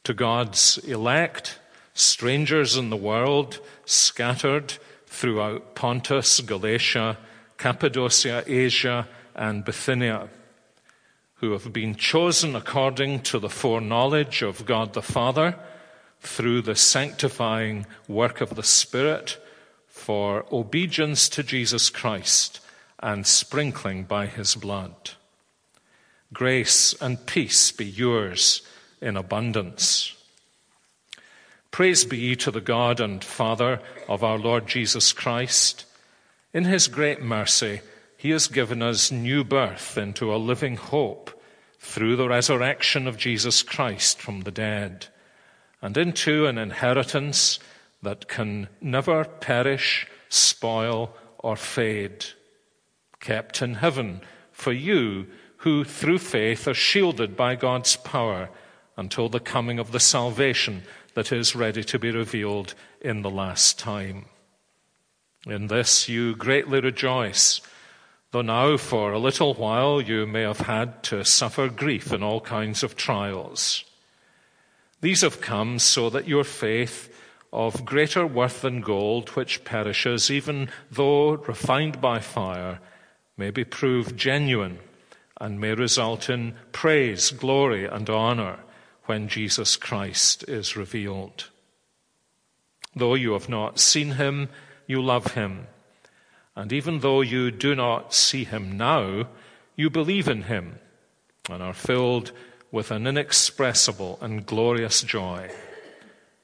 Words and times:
to 0.04 0.13
God's 0.13 0.77
elect, 0.80 1.58
strangers 1.96 2.77
in 2.77 2.91
the 2.91 2.96
world, 2.96 3.60
scattered 3.86 4.76
throughout 5.08 5.74
Pontus, 5.74 6.40
Galatia, 6.41 7.18
Cappadocia, 7.58 8.44
Asia, 8.46 9.08
and 9.36 9.66
Bithynia 9.66 10.30
who 11.38 11.52
have 11.52 11.72
been 11.72 11.96
chosen 11.96 12.55
according 12.55 13.22
to 13.22 13.40
the 13.40 13.50
foreknowledge 13.50 14.41
of 14.41 14.66
God 14.66 14.94
the 14.94 15.02
Father 15.02 15.55
through 16.20 16.62
the 16.62 16.76
sanctifying 16.76 17.85
work 18.07 18.41
of 18.41 18.55
the 18.55 18.63
Spirit 18.63 19.38
for 19.88 20.46
obedience 20.52 21.30
to 21.30 21.43
Jesus 21.43 21.90
Christ 21.90 22.60
and 22.99 23.26
sprinkling 23.26 24.04
by 24.04 24.26
his 24.26 24.55
blood. 24.55 25.12
Grace 26.34 26.96
and 26.99 27.26
peace 27.26 27.71
be 27.71 27.85
yours 27.85 28.62
in 29.02 29.15
abundance. 29.15 30.13
Praise 31.70 32.05
be 32.05 32.35
to 32.35 32.49
the 32.49 32.62
God 32.62 32.99
and 32.99 33.24
Father 33.24 33.80
of 34.08 34.24
our 34.24 34.40
Lord 34.40 34.68
Jesus 34.68 35.13
Christ. 35.13 35.85
In 36.54 36.63
his 36.63 36.88
great 36.88 37.21
mercy, 37.21 37.82
he 38.18 38.32
has 38.32 38.48
given 38.48 38.82
us 38.82 39.12
new 39.12 39.43
birth 39.43 39.98
into 39.98 40.34
a 40.34 40.37
living 40.37 40.76
hope 40.76 41.32
through 41.79 42.15
the 42.15 42.27
resurrection 42.27 43.07
of 43.07 43.18
Jesus 43.18 43.62
Christ 43.62 44.20
from 44.20 44.41
the 44.41 44.51
dead, 44.51 45.07
and 45.82 45.96
into 45.96 46.48
an 46.48 46.57
inheritance 46.57 47.59
that 48.01 48.27
can 48.27 48.68
never 48.82 49.24
perish, 49.24 50.07
spoil, 50.29 51.15
or 51.37 51.55
fade, 51.55 52.26
kept 53.20 53.62
in 53.62 53.76
heaven 53.76 54.21
for 54.52 54.71
you 54.71 55.27
who 55.57 55.84
through 55.84 56.18
faith 56.18 56.68
are 56.68 56.74
shielded 56.74 57.37
by 57.37 57.55
God's 57.55 57.96
power 57.96 58.49
until 58.96 59.29
the 59.29 59.40
coming 59.40 59.77
of 59.77 59.91
the 59.91 59.99
salvation 59.99 60.81
that 61.13 61.31
is 61.31 61.55
ready 61.55 61.84
to 61.84 61.99
be 61.99 62.12
revealed 62.12 62.74
in 63.02 63.21
the 63.21 63.29
last 63.29 63.77
time. 63.77 64.25
In 65.46 65.68
this 65.68 66.09
you 66.09 66.35
greatly 66.35 66.79
rejoice 66.79 67.62
Though 68.31 68.42
now, 68.42 68.78
for 68.78 69.14
a 69.14 69.20
little 69.20 69.53
while, 69.53 70.02
you 70.02 70.28
may 70.28 70.42
have 70.42 70.59
had 70.62 71.02
to 71.03 71.24
suffer 71.24 71.70
grief 71.70 72.12
in 72.12 72.24
all 72.24 72.42
kinds 72.42 72.84
of 72.84 72.96
trials. 72.96 73.86
These 75.00 75.22
have 75.22 75.42
come 75.42 75.80
so 75.80 76.09
that 76.09 76.28
your 76.28 76.44
faith, 76.44 77.14
of 77.53 77.86
greater 77.86 78.28
worth 78.28 78.62
than 78.62 78.81
gold, 78.81 79.30
which 79.30 79.64
perishes, 79.64 80.30
even 80.30 80.70
though 80.92 81.36
refined 81.36 82.02
by 82.02 82.20
fire, 82.20 82.80
may 83.38 83.50
be 83.50 83.64
proved 83.64 84.18
genuine 84.18 84.80
and 85.40 85.60
may 85.60 85.74
result 85.74 86.30
in 86.30 86.56
praise, 86.72 87.32
glory, 87.32 87.86
and 87.86 88.10
honor 88.10 88.60
when 89.06 89.28
Jesus 89.28 89.78
Christ 89.78 90.44
is 90.50 90.76
revealed. 90.76 91.50
Though 92.96 93.16
you 93.16 93.34
have 93.34 93.48
not 93.48 93.80
seen 93.80 94.12
him, 94.14 94.50
you 94.88 95.02
love 95.02 95.34
him. 95.34 95.68
And 96.57 96.73
even 96.73 97.01
though 97.01 97.22
you 97.22 97.51
do 97.51 97.75
not 97.75 98.16
see 98.16 98.44
him 98.44 98.78
now, 98.78 99.28
you 99.75 99.91
believe 99.91 100.28
in 100.28 100.41
him 100.44 100.79
and 101.47 101.62
are 101.62 101.72
filled 101.72 102.31
with 102.72 102.90
an 102.90 103.06
inexpressible 103.06 104.18
and 104.22 104.44
glorious 104.44 105.03
joy. 105.03 105.51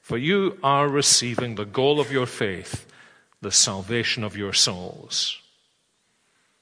For 0.00 0.16
you 0.16 0.56
are 0.62 0.88
receiving 0.88 1.56
the 1.56 1.64
goal 1.64 1.98
of 1.98 2.12
your 2.12 2.26
faith, 2.26 2.86
the 3.40 3.50
salvation 3.50 4.22
of 4.22 4.36
your 4.36 4.52
souls. 4.52 5.36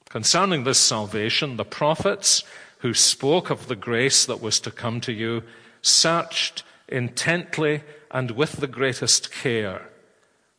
Concerning 0.09 0.63
this 0.63 0.79
salvation, 0.79 1.57
the 1.57 1.63
prophets 1.63 2.43
who 2.79 2.95
spoke 2.95 3.51
of 3.51 3.67
the 3.67 3.75
grace 3.75 4.25
that 4.25 4.41
was 4.41 4.59
to 4.61 4.71
come 4.71 4.99
to 5.01 5.13
you 5.13 5.43
searched 5.83 6.63
intently 6.87 7.83
and 8.09 8.31
with 8.31 8.53
the 8.53 8.67
greatest 8.67 9.31
care 9.31 9.89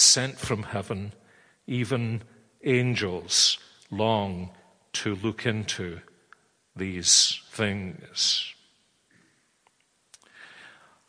sent 0.00 0.38
from 0.38 0.62
heaven, 0.64 1.12
even 1.66 2.22
angels 2.64 3.58
long 3.90 4.50
to 4.92 5.14
look 5.14 5.46
into 5.46 6.00
these 6.74 7.40
things. 7.50 8.54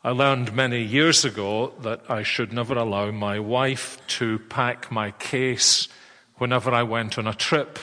I 0.04 0.10
learned 0.10 0.52
many 0.52 0.82
years 0.82 1.24
ago 1.24 1.72
that 1.80 2.02
I 2.10 2.22
should 2.24 2.52
never 2.52 2.74
allow 2.74 3.10
my 3.12 3.38
wife 3.38 4.04
to 4.18 4.40
pack 4.40 4.90
my 4.90 5.12
case 5.12 5.88
whenever 6.36 6.72
I 6.72 6.82
went 6.82 7.18
on 7.18 7.26
a 7.28 7.34
trip. 7.34 7.78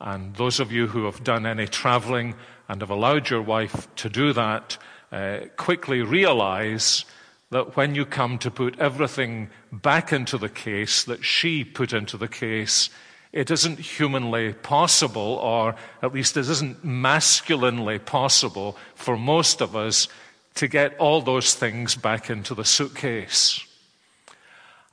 And 0.00 0.34
those 0.34 0.58
of 0.58 0.72
you 0.72 0.88
who 0.88 1.04
have 1.04 1.22
done 1.22 1.46
any 1.46 1.68
traveling 1.68 2.34
and 2.68 2.80
have 2.80 2.90
allowed 2.90 3.30
your 3.30 3.42
wife 3.42 3.86
to 3.96 4.08
do 4.08 4.32
that 4.32 4.78
uh, 5.12 5.40
quickly 5.56 6.02
realize 6.02 7.04
that 7.52 7.76
when 7.76 7.94
you 7.94 8.06
come 8.06 8.38
to 8.38 8.50
put 8.50 8.78
everything 8.78 9.50
back 9.70 10.10
into 10.10 10.38
the 10.38 10.48
case 10.48 11.04
that 11.04 11.22
she 11.22 11.62
put 11.62 11.92
into 11.92 12.16
the 12.16 12.26
case, 12.26 12.88
it 13.30 13.50
isn't 13.50 13.78
humanly 13.78 14.54
possible, 14.54 15.38
or 15.42 15.76
at 16.02 16.14
least 16.14 16.38
it 16.38 16.48
isn't 16.48 16.82
masculinely 16.82 17.98
possible 17.98 18.78
for 18.94 19.18
most 19.18 19.60
of 19.60 19.76
us 19.76 20.08
to 20.54 20.66
get 20.66 20.96
all 20.96 21.20
those 21.20 21.52
things 21.52 21.94
back 21.94 22.30
into 22.30 22.54
the 22.54 22.64
suitcase. 22.64 23.62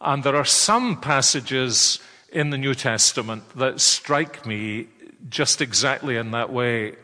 And 0.01 0.25
there 0.25 0.35
are 0.35 0.43
some 0.43 0.99
passages 0.99 1.99
in 2.29 2.49
the 2.49 2.57
New 2.57 2.75
Testament 2.75 3.43
that 3.55 3.79
strike 3.79 4.45
me 4.45 4.87
just 5.29 5.61
exactly 5.61 6.17
in 6.17 6.31
that 6.31 6.51
way. 6.51 6.97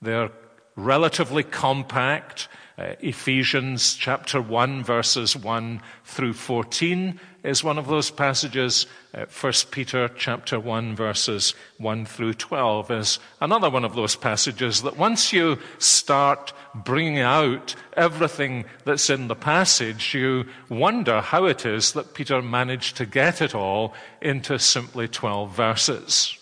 They're 0.00 0.30
relatively 0.76 1.42
compact. 1.42 2.46
Uh, 2.78 2.94
Ephesians 3.00 3.94
chapter 3.94 4.40
1, 4.40 4.82
verses 4.82 5.36
1 5.36 5.80
through 6.04 6.32
14 6.32 7.20
is 7.44 7.62
one 7.62 7.76
of 7.76 7.86
those 7.86 8.10
passages. 8.10 8.86
Uh, 9.12 9.26
1 9.26 9.52
Peter 9.70 10.08
chapter 10.16 10.58
1, 10.58 10.96
verses 10.96 11.54
1 11.76 12.06
through 12.06 12.32
12 12.32 12.90
is 12.90 13.18
another 13.42 13.68
one 13.68 13.84
of 13.84 13.94
those 13.94 14.16
passages 14.16 14.80
that 14.82 14.96
once 14.96 15.34
you 15.34 15.58
start 15.78 16.54
bringing 16.74 17.18
out 17.18 17.74
everything 17.94 18.64
that's 18.86 19.10
in 19.10 19.28
the 19.28 19.34
passage, 19.34 20.14
you 20.14 20.46
wonder 20.70 21.20
how 21.20 21.44
it 21.44 21.66
is 21.66 21.92
that 21.92 22.14
Peter 22.14 22.40
managed 22.40 22.96
to 22.96 23.04
get 23.04 23.42
it 23.42 23.54
all 23.54 23.92
into 24.22 24.58
simply 24.58 25.06
12 25.06 25.54
verses. 25.54 26.38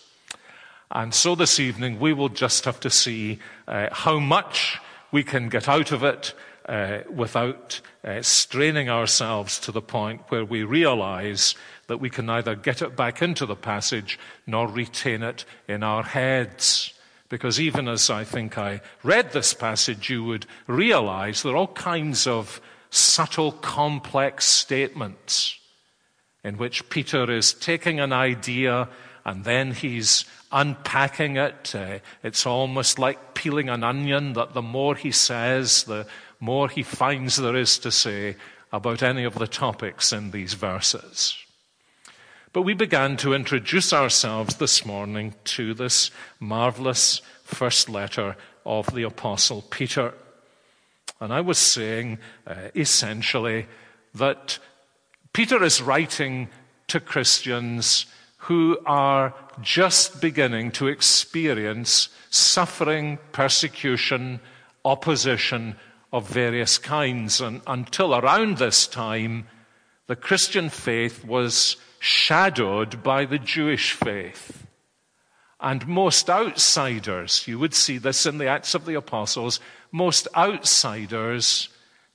And 0.91 1.13
so 1.13 1.35
this 1.35 1.59
evening 1.59 1.99
we 1.99 2.13
will 2.13 2.29
just 2.29 2.63
have 2.63 2.79
to 2.81 2.89
see 2.89 3.39
uh, 3.67 3.89
how 3.91 4.17
much 4.17 4.79
we 5.11 5.23
can 5.23 5.49
get 5.49 5.67
out 5.67 5.91
of 5.91 6.03
it 6.03 6.33
uh, 6.67 6.99
without 7.13 7.81
uh, 8.03 8.21
straining 8.21 8.89
ourselves 8.89 9.59
to 9.59 9.71
the 9.71 9.81
point 9.81 10.21
where 10.29 10.45
we 10.45 10.63
realize 10.63 11.55
that 11.87 11.99
we 11.99 12.09
can 12.09 12.25
neither 12.25 12.55
get 12.55 12.81
it 12.81 12.95
back 12.95 13.21
into 13.21 13.45
the 13.45 13.55
passage 13.55 14.17
nor 14.47 14.67
retain 14.67 15.23
it 15.23 15.43
in 15.67 15.83
our 15.83 16.03
heads. 16.03 16.93
Because 17.29 17.59
even 17.59 17.87
as 17.87 18.09
I 18.09 18.23
think 18.23 18.57
I 18.57 18.81
read 19.03 19.31
this 19.31 19.53
passage, 19.53 20.09
you 20.09 20.23
would 20.23 20.45
realize 20.67 21.43
there 21.43 21.53
are 21.53 21.57
all 21.57 21.67
kinds 21.67 22.27
of 22.27 22.61
subtle, 22.89 23.53
complex 23.53 24.45
statements 24.45 25.57
in 26.43 26.57
which 26.57 26.89
Peter 26.89 27.31
is 27.31 27.53
taking 27.53 27.99
an 27.99 28.11
idea 28.13 28.89
and 29.25 29.43
then 29.43 29.71
he's 29.71 30.25
unpacking 30.51 31.37
it. 31.37 31.73
Uh, 31.75 31.99
it's 32.23 32.45
almost 32.45 32.99
like 32.99 33.33
peeling 33.33 33.69
an 33.69 33.83
onion, 33.83 34.33
that 34.33 34.53
the 34.53 34.61
more 34.61 34.95
he 34.95 35.11
says, 35.11 35.83
the 35.83 36.05
more 36.39 36.69
he 36.69 36.83
finds 36.83 37.35
there 37.35 37.55
is 37.55 37.77
to 37.79 37.91
say 37.91 38.35
about 38.71 39.03
any 39.03 39.23
of 39.23 39.35
the 39.35 39.47
topics 39.47 40.11
in 40.11 40.31
these 40.31 40.53
verses. 40.53 41.37
But 42.53 42.63
we 42.63 42.73
began 42.73 43.15
to 43.17 43.33
introduce 43.33 43.93
ourselves 43.93 44.55
this 44.55 44.85
morning 44.85 45.35
to 45.45 45.73
this 45.73 46.11
marvelous 46.39 47.21
first 47.43 47.89
letter 47.89 48.35
of 48.65 48.93
the 48.93 49.03
Apostle 49.03 49.61
Peter. 49.69 50.13
And 51.19 51.31
I 51.31 51.41
was 51.41 51.57
saying 51.57 52.17
uh, 52.45 52.69
essentially 52.75 53.67
that 54.15 54.59
Peter 55.31 55.63
is 55.63 55.81
writing 55.81 56.49
to 56.87 56.99
Christians 56.99 58.05
who 58.45 58.75
are 58.87 59.35
just 59.61 60.19
beginning 60.19 60.71
to 60.71 60.87
experience 60.87 62.09
suffering, 62.31 63.19
persecution, 63.31 64.39
opposition 64.83 65.75
of 66.11 66.27
various 66.27 66.79
kinds. 66.79 67.39
And 67.39 67.61
until 67.67 68.15
around 68.15 68.57
this 68.57 68.87
time, 68.87 69.47
the 70.07 70.15
Christian 70.15 70.69
faith 70.69 71.23
was 71.23 71.77
shadowed 71.99 73.03
by 73.03 73.25
the 73.25 73.37
Jewish 73.37 73.91
faith. 73.91 74.65
And 75.59 75.87
most 75.87 76.27
outsiders, 76.27 77.47
you 77.47 77.59
would 77.59 77.75
see 77.75 77.99
this 77.99 78.25
in 78.25 78.39
the 78.39 78.47
Acts 78.47 78.73
of 78.73 78.85
the 78.85 78.95
Apostles, 78.95 79.59
most 79.91 80.27
outsiders 80.35 81.69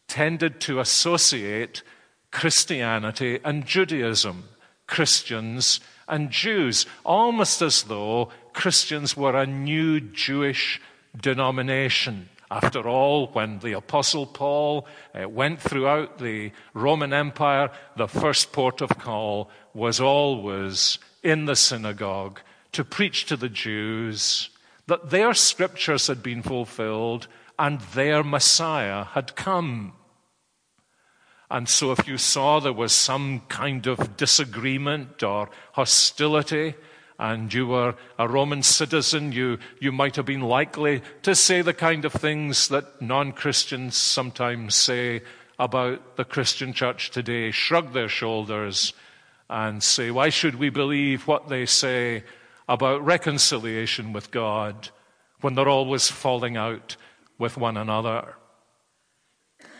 tended 0.09 0.61
to 0.63 0.81
associate 0.81 1.83
Christianity 2.33 3.39
and 3.45 3.65
Judaism, 3.65 4.49
Christians 4.89 5.79
and 6.09 6.31
Jews, 6.31 6.87
almost 7.05 7.63
as 7.63 7.85
though 7.85 8.31
Christians 8.53 9.17
were 9.17 9.37
a 9.37 9.47
new 9.47 10.01
Jewish 10.01 10.81
denomination. 11.21 12.29
After 12.51 12.89
all, 12.89 13.27
when 13.29 13.59
the 13.59 13.73
Apostle 13.73 14.27
Paul 14.27 14.87
uh, 15.15 15.29
went 15.29 15.61
throughout 15.61 16.19
the 16.19 16.53
Roman 16.75 17.13
Empire, 17.13 17.71
the 17.97 18.07
first 18.07 18.53
port 18.53 18.81
of 18.81 18.91
call 18.99 19.51
was 19.75 20.01
always 20.01 20.99
in 21.25 21.47
the 21.47 21.57
synagogue 21.57 22.41
to 22.71 22.85
preach 22.85 23.27
to 23.27 23.37
the 23.37 23.49
Jews 23.49 24.51
that 24.87 25.11
their 25.11 25.35
scriptures 25.35 26.07
had 26.07 26.23
been 26.23 26.43
fulfilled 26.43 27.27
and 27.59 27.81
their 27.81 28.23
Messiah 28.23 29.05
had 29.05 29.35
come. 29.35 29.95
And 31.51 31.69
so, 31.69 31.93
if 31.93 32.09
you 32.09 32.19
saw 32.19 32.59
there 32.59 32.73
was 32.73 32.93
some 32.93 33.43
kind 33.49 33.87
of 33.87 34.17
disagreement 34.17 35.23
or 35.23 35.49
hostility, 35.73 36.75
and 37.19 37.53
you 37.53 37.67
were 37.67 37.95
a 38.19 38.29
Roman 38.29 38.63
citizen, 38.63 39.33
you, 39.33 39.59
you 39.81 39.93
might 39.93 40.17
have 40.17 40.27
been 40.27 40.43
likely 40.43 41.03
to 41.23 41.35
say 41.35 41.63
the 41.63 41.73
kind 41.73 42.05
of 42.05 42.13
things 42.13 42.69
that 42.69 43.01
non 43.01 43.33
Christians 43.33 43.97
sometimes 43.97 44.75
say 44.75 45.23
about 45.59 46.17
the 46.17 46.25
Christian 46.25 46.73
church 46.73 47.11
today, 47.11 47.51
shrug 47.51 47.93
their 47.93 48.09
shoulders 48.09 48.93
and 49.49 49.83
say, 49.83 50.11
Why 50.11 50.29
should 50.29 50.57
we 50.57 50.69
believe 50.69 51.27
what 51.27 51.49
they 51.49 51.67
say 51.67 52.25
about 52.69 53.05
reconciliation 53.05 54.13
with 54.13 54.31
God 54.31 54.91
when 55.41 55.55
they're 55.55 55.69
always 55.69 56.11
falling 56.11 56.57
out 56.57 56.97
with 57.39 57.57
one 57.57 57.77
another? 57.77 58.35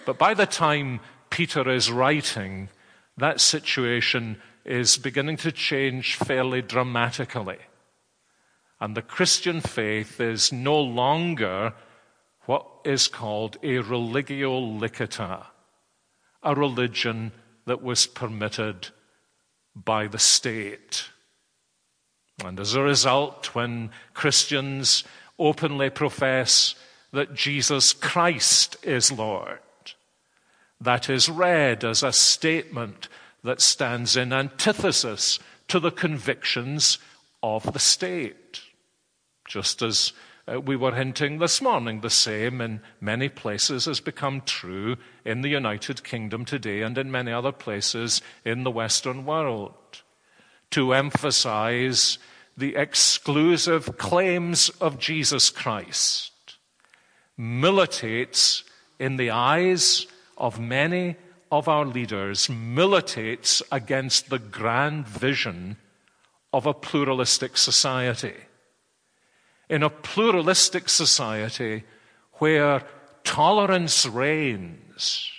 But 0.07 0.19
by 0.19 0.35
the 0.35 0.47
time 0.47 1.01
Peter 1.37 1.69
is 1.69 1.91
writing, 1.91 2.71
that 3.19 3.43
situation 3.43 4.41
is 4.65 4.97
beginning 4.97 5.37
to 5.37 5.53
change 5.53 6.17
fairly 6.17 6.63
dramatically. 6.63 7.59
And 8.81 8.97
the 8.97 9.03
Christian 9.03 9.61
faith 9.61 10.19
is 10.19 10.51
no 10.51 10.81
longer 10.81 11.75
what 12.47 12.67
is 12.87 13.07
called 13.07 13.59
a 13.63 13.81
religio 13.81 14.59
licita, 14.59 15.45
a 16.43 16.55
religion 16.55 17.33
that 17.67 17.83
was 17.83 18.07
permitted 18.07 18.89
by 19.75 20.07
the 20.07 20.19
state. 20.19 21.11
And 22.43 22.59
as 22.59 22.75
a 22.75 22.81
result, 22.81 23.55
when 23.55 23.91
Christians 24.15 25.05
openly 25.39 25.91
profess 25.91 26.77
that 27.13 27.35
Jesus 27.35 27.93
Christ 27.93 28.79
is 28.83 29.13
Lord, 29.13 29.59
that 30.81 31.09
is 31.09 31.29
read 31.29 31.85
as 31.85 32.03
a 32.03 32.13
statement 32.13 33.09
that 33.43 33.61
stands 33.61 34.17
in 34.17 34.33
antithesis 34.33 35.39
to 35.69 35.81
the 35.81 35.91
convictions 35.91 36.99
of 37.43 37.73
the 37.73 37.79
state. 37.79 38.61
Just 39.47 39.83
as 39.83 40.13
uh, 40.49 40.61
we 40.61 40.77
were 40.77 40.95
hinting 40.95 41.39
this 41.39 41.61
morning, 41.61 42.01
the 42.01 42.11
same 42.11 42.61
in 42.61 42.81
many 43.01 43.29
places 43.29 43.87
has 43.87 44.01
become 44.01 44.41
true 44.43 44.97
in 45.25 45.41
the 45.41 45.49
United 45.49 46.05
Kingdom 46.05 46.45
today 46.45 46.83
and 46.83 46.99
in 46.99 47.11
many 47.11 47.33
other 47.33 47.53
places 47.53 48.23
in 48.45 48.65
the 48.65 48.71
Western 48.71 49.25
world. 49.25 49.75
To 50.73 50.93
emphasize 50.93 52.19
the 52.57 52.77
exclusive 52.77 53.99
claims 53.99 54.69
of 54.81 54.99
Jesus 54.99 55.51
Christ 55.51 56.33
militates 57.37 58.65
in 58.99 59.17
the 59.17 59.31
eyes 59.31 60.07
of 60.37 60.61
many 60.61 61.17
of 61.51 61.69
our 61.69 61.85
leaders 61.85 62.49
militates 62.49 63.63
against 63.71 64.29
the 64.29 64.39
grand 64.39 65.07
vision 65.07 65.77
of 66.53 66.67
a 66.67 66.75
pluralistic 66.75 67.57
society. 67.57 68.35
In 69.69 69.83
a 69.83 69.91
pluralistic 69.91 70.89
society 70.89 71.85
where 72.35 72.83
tolerance 73.25 74.07
reigns, 74.07 75.31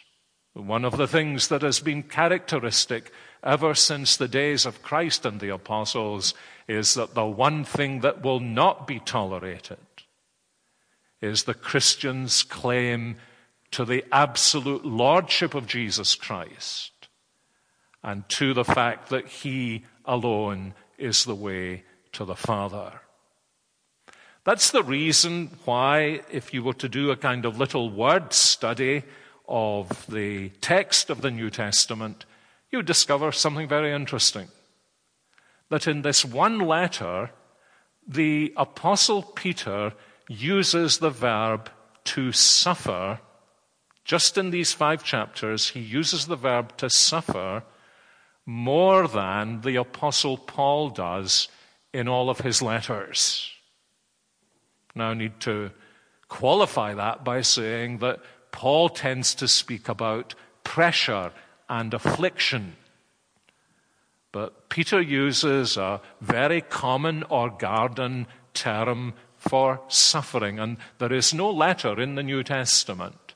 one 0.54 0.86
of 0.86 0.98
the 0.98 1.08
things 1.08 1.48
that 1.50 1.62
has 1.62 1.80
been 1.80 2.04
characteristic 2.04 3.12
ever 3.44 3.76
since 3.76 4.18
the 4.18 4.28
days 4.28 4.66
of 4.66 4.82
Christ 4.82 5.26
and 5.26 5.40
the 5.40 5.50
apostles 5.50 6.34
is 6.68 6.96
that 6.96 7.14
the 7.14 7.26
one 7.26 7.64
thing 7.64 8.02
that 8.02 8.24
will 8.24 8.40
not 8.40 8.88
be 8.88 9.00
tolerated 9.00 9.78
is 11.22 11.44
the 11.44 11.54
Christian's 11.54 12.44
claim 12.44 13.18
to 13.72 13.86
the 13.86 14.06
absolute 14.12 14.86
lordship 14.86 15.54
of 15.54 15.68
Jesus 15.68 16.16
Christ 16.16 16.92
and 18.04 18.28
to 18.30 18.54
the 18.54 18.66
fact 18.66 19.10
that 19.10 19.28
He 19.28 19.84
alone 20.06 20.74
is 20.98 21.26
the 21.26 21.36
way 21.36 21.84
to 22.14 22.26
the 22.26 22.36
Father. 22.36 23.02
That's 24.44 24.72
the 24.72 24.84
reason 24.84 25.52
why, 25.66 26.22
if 26.32 26.54
you 26.54 26.64
were 26.64 26.74
to 26.76 26.88
do 26.88 27.12
a 27.12 27.18
kind 27.18 27.46
of 27.46 27.60
little 27.60 27.90
word 27.90 28.32
study 28.32 29.04
of 29.48 30.06
the 30.08 30.50
text 30.62 31.10
of 31.10 31.22
the 31.22 31.32
New 31.32 31.50
Testament, 31.50 32.26
you 32.72 32.82
discover 32.82 33.32
something 33.32 33.68
very 33.68 33.94
interesting. 33.94 34.48
That 35.70 35.88
in 35.88 36.02
this 36.02 36.24
one 36.24 36.60
letter, 36.60 37.32
the 38.08 38.54
Apostle 38.56 39.22
Peter 39.22 39.94
uses 40.30 41.00
the 41.00 41.10
verb 41.10 41.70
to 42.06 42.32
suffer 42.32 43.20
just 44.08 44.38
in 44.38 44.52
these 44.52 44.72
five 44.72 45.04
chapters, 45.04 45.70
he 45.72 45.82
uses 45.82 46.26
the 46.26 46.38
verb 46.38 46.78
to 46.78 46.90
suffer 46.90 47.62
more 48.46 49.06
than 49.06 49.60
the 49.62 49.76
Apostle 49.76 50.38
Paul 50.38 50.90
does 50.90 51.50
in 51.94 52.08
all 52.08 52.30
of 52.30 52.40
his 52.40 52.62
letters. 52.62 53.52
Now, 54.96 55.10
I 55.10 55.14
need 55.14 55.42
to 55.42 55.72
qualify 56.30 56.94
that 56.94 57.26
by 57.26 57.42
saying 57.42 57.98
that 57.98 58.22
Paul 58.52 58.88
tends 58.88 59.36
to 59.36 59.48
speak 59.48 59.90
about 59.90 60.36
pressure 60.64 61.34
and 61.68 61.94
affliction. 61.94 62.78
But 64.32 64.70
Peter 64.70 65.02
uses 65.02 65.76
a 65.76 66.00
very 66.22 66.62
common 66.62 67.24
or 67.24 67.50
garden 67.50 68.28
term 68.54 69.16
for 69.38 69.82
suffering, 69.90 70.60
and 70.60 70.78
there 70.98 71.12
is 71.12 71.34
no 71.34 71.52
letter 71.52 72.00
in 72.00 72.16
the 72.16 72.24
New 72.24 72.42
Testament 72.42 73.27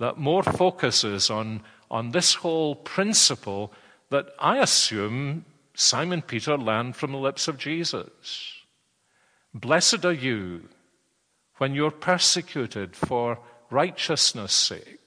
that 0.00 0.16
more 0.16 0.42
focuses 0.42 1.30
on, 1.30 1.62
on 1.90 2.10
this 2.10 2.34
whole 2.36 2.74
principle 2.74 3.70
that 4.08 4.30
I 4.38 4.58
assume 4.58 5.44
Simon 5.74 6.22
Peter 6.22 6.56
learned 6.56 6.96
from 6.96 7.12
the 7.12 7.18
lips 7.18 7.48
of 7.48 7.58
Jesus. 7.58 8.54
Blessed 9.52 10.04
are 10.06 10.12
you 10.12 10.68
when 11.58 11.74
you're 11.74 11.90
persecuted 11.90 12.96
for 12.96 13.40
righteousness' 13.70 14.54
sake, 14.54 15.06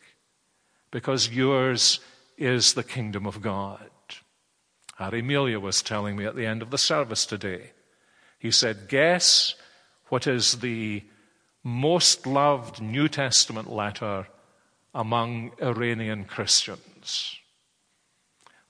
because 0.92 1.30
yours 1.30 2.00
is 2.38 2.74
the 2.74 2.84
kingdom 2.84 3.26
of 3.26 3.42
God. 3.42 3.90
Harry 4.98 5.24
Melia 5.24 5.60
was 5.60 5.82
telling 5.82 6.16
me 6.16 6.26
at 6.26 6.36
the 6.36 6.46
end 6.46 6.62
of 6.62 6.70
the 6.70 6.78
service 6.78 7.26
today. 7.26 7.72
He 8.38 8.52
said, 8.52 8.88
Guess 8.90 9.56
what 10.10 10.28
is 10.28 10.60
the 10.60 11.04
most 11.64 12.28
loved 12.28 12.80
New 12.80 13.08
Testament 13.08 13.72
letter 13.72 14.28
among 14.94 15.52
Iranian 15.62 16.26
Christians? 16.26 17.38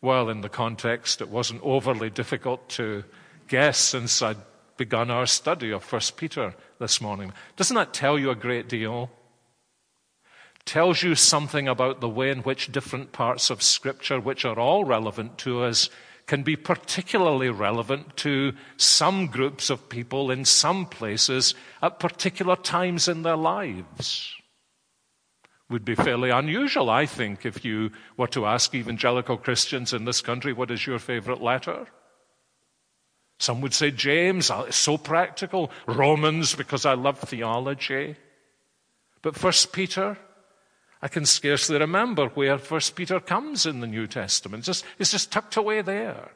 Well, 0.01 0.29
in 0.29 0.41
the 0.41 0.49
context, 0.49 1.21
it 1.21 1.29
wasn't 1.29 1.61
overly 1.63 2.09
difficult 2.09 2.67
to 2.69 3.05
guess 3.47 3.77
since 3.77 4.21
I'd 4.21 4.37
begun 4.77 5.09
our 5.09 5.25
study 5.25 5.71
of 5.71 5.89
1 5.91 6.01
Peter 6.17 6.53
this 6.79 6.99
morning. 6.99 7.31
Doesn't 7.55 7.75
that 7.75 7.93
tell 7.93 8.17
you 8.19 8.29
a 8.29 8.35
great 8.35 8.67
deal? 8.67 9.09
Tells 10.65 11.03
you 11.03 11.15
something 11.15 11.67
about 11.67 12.01
the 12.01 12.09
way 12.09 12.31
in 12.31 12.39
which 12.39 12.71
different 12.71 13.11
parts 13.11 13.49
of 13.49 13.61
Scripture, 13.61 14.19
which 14.19 14.45
are 14.45 14.59
all 14.59 14.83
relevant 14.83 15.37
to 15.39 15.63
us, 15.63 15.89
can 16.25 16.43
be 16.43 16.55
particularly 16.55 17.49
relevant 17.49 18.15
to 18.17 18.53
some 18.77 19.27
groups 19.27 19.69
of 19.69 19.89
people 19.89 20.31
in 20.31 20.45
some 20.45 20.85
places 20.85 21.53
at 21.81 21.99
particular 21.99 22.55
times 22.55 23.07
in 23.07 23.23
their 23.23 23.35
lives 23.35 24.35
would 25.69 25.85
be 25.85 25.95
fairly 25.95 26.29
unusual, 26.29 26.89
I 26.89 27.05
think, 27.05 27.45
if 27.45 27.63
you 27.65 27.91
were 28.17 28.27
to 28.27 28.45
ask 28.45 28.73
evangelical 28.75 29.37
Christians 29.37 29.93
in 29.93 30.05
this 30.05 30.21
country, 30.21 30.53
what 30.53 30.71
is 30.71 30.85
your 30.85 30.99
favorite 30.99 31.41
letter? 31.41 31.87
Some 33.39 33.61
would 33.61 33.73
say 33.73 33.91
James, 33.91 34.51
oh, 34.51 34.63
it's 34.63 34.77
so 34.77 34.97
practical. 34.97 35.71
Romans, 35.87 36.55
because 36.55 36.85
I 36.85 36.93
love 36.93 37.19
theology. 37.19 38.15
But 39.21 39.35
First 39.35 39.73
Peter, 39.73 40.17
I 41.01 41.07
can 41.07 41.25
scarcely 41.25 41.77
remember 41.77 42.27
where 42.29 42.57
First 42.57 42.95
Peter 42.95 43.19
comes 43.19 43.65
in 43.65 43.79
the 43.79 43.87
New 43.87 44.07
Testament. 44.07 44.61
It's 44.61 44.67
just, 44.67 44.85
it's 44.99 45.11
just 45.11 45.31
tucked 45.31 45.57
away 45.57 45.81
there. 45.81 46.31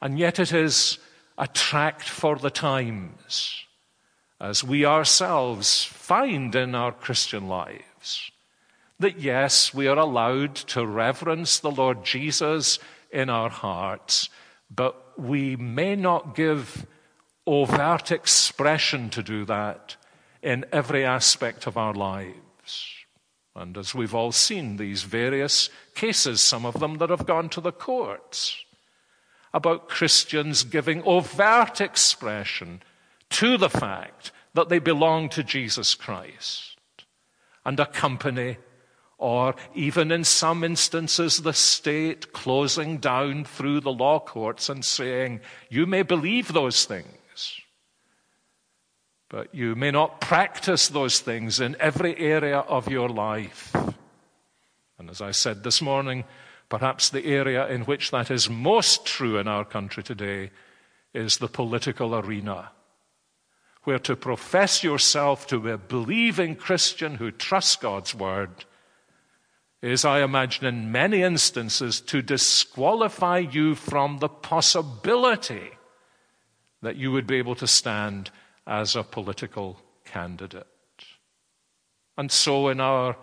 And 0.00 0.18
yet 0.18 0.38
it 0.38 0.52
is 0.52 0.98
a 1.36 1.48
tract 1.48 2.08
for 2.08 2.36
the 2.36 2.50
times 2.50 3.64
as 4.44 4.62
we 4.62 4.84
ourselves 4.84 5.84
find 5.84 6.54
in 6.54 6.74
our 6.74 6.92
Christian 6.92 7.48
lives. 7.48 8.30
That 9.00 9.18
yes, 9.18 9.72
we 9.72 9.88
are 9.88 9.96
allowed 9.96 10.54
to 10.54 10.86
reverence 10.86 11.58
the 11.58 11.70
Lord 11.70 12.04
Jesus 12.04 12.78
in 13.10 13.30
our 13.30 13.48
hearts, 13.48 14.28
but 14.70 15.18
we 15.18 15.56
may 15.56 15.96
not 15.96 16.34
give 16.34 16.84
overt 17.46 18.12
expression 18.12 19.08
to 19.10 19.22
do 19.22 19.46
that 19.46 19.96
in 20.42 20.66
every 20.70 21.06
aspect 21.06 21.66
of 21.66 21.78
our 21.78 21.94
lives. 21.94 22.92
And 23.56 23.78
as 23.78 23.94
we've 23.94 24.14
all 24.14 24.32
seen, 24.32 24.76
these 24.76 25.04
various 25.04 25.70
cases, 25.94 26.42
some 26.42 26.66
of 26.66 26.80
them 26.80 26.98
that 26.98 27.08
have 27.08 27.24
gone 27.24 27.48
to 27.48 27.62
the 27.62 27.72
courts, 27.72 28.62
about 29.54 29.88
Christians 29.88 30.64
giving 30.64 31.02
overt 31.04 31.80
expression 31.80 32.82
to 33.30 33.56
the 33.56 33.70
fact 33.70 34.32
that 34.54 34.68
they 34.68 34.78
belong 34.78 35.28
to 35.30 35.42
Jesus 35.42 35.94
Christ 35.94 36.74
and 37.64 37.78
a 37.80 37.86
company, 37.86 38.56
or 39.18 39.54
even 39.74 40.10
in 40.10 40.24
some 40.24 40.62
instances, 40.64 41.38
the 41.38 41.52
state 41.52 42.32
closing 42.32 42.98
down 42.98 43.44
through 43.44 43.80
the 43.80 43.92
law 43.92 44.20
courts 44.20 44.68
and 44.68 44.84
saying, 44.84 45.40
You 45.68 45.86
may 45.86 46.02
believe 46.02 46.52
those 46.52 46.84
things, 46.84 47.60
but 49.28 49.54
you 49.54 49.74
may 49.74 49.90
not 49.90 50.20
practice 50.20 50.88
those 50.88 51.20
things 51.20 51.58
in 51.60 51.76
every 51.80 52.16
area 52.18 52.58
of 52.58 52.88
your 52.88 53.08
life. 53.08 53.74
And 54.98 55.10
as 55.10 55.20
I 55.20 55.32
said 55.32 55.64
this 55.64 55.82
morning, 55.82 56.24
perhaps 56.68 57.10
the 57.10 57.24
area 57.26 57.66
in 57.68 57.82
which 57.82 58.10
that 58.10 58.30
is 58.30 58.48
most 58.48 59.04
true 59.04 59.38
in 59.38 59.48
our 59.48 59.64
country 59.64 60.02
today 60.02 60.50
is 61.12 61.38
the 61.38 61.48
political 61.48 62.14
arena 62.14 62.70
where 63.84 63.98
to 64.00 64.16
profess 64.16 64.82
yourself 64.82 65.46
to 65.46 65.60
be 65.60 65.70
a 65.70 65.78
believing 65.78 66.56
Christian 66.56 67.16
who 67.16 67.30
trusts 67.30 67.76
God's 67.76 68.14
word 68.14 68.64
is, 69.82 70.04
I 70.04 70.22
imagine, 70.22 70.64
in 70.64 70.90
many 70.90 71.22
instances 71.22 72.00
to 72.02 72.22
disqualify 72.22 73.38
you 73.38 73.74
from 73.74 74.18
the 74.18 74.30
possibility 74.30 75.72
that 76.80 76.96
you 76.96 77.12
would 77.12 77.26
be 77.26 77.36
able 77.36 77.54
to 77.56 77.66
stand 77.66 78.30
as 78.66 78.96
a 78.96 79.02
political 79.02 79.78
candidate. 80.06 80.66
And 82.16 82.32
so, 82.32 82.68
in 82.68 82.80
our 82.80 83.16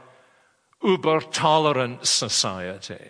uber 0.83 1.21
tolerant 1.21 2.05
society, 2.05 3.09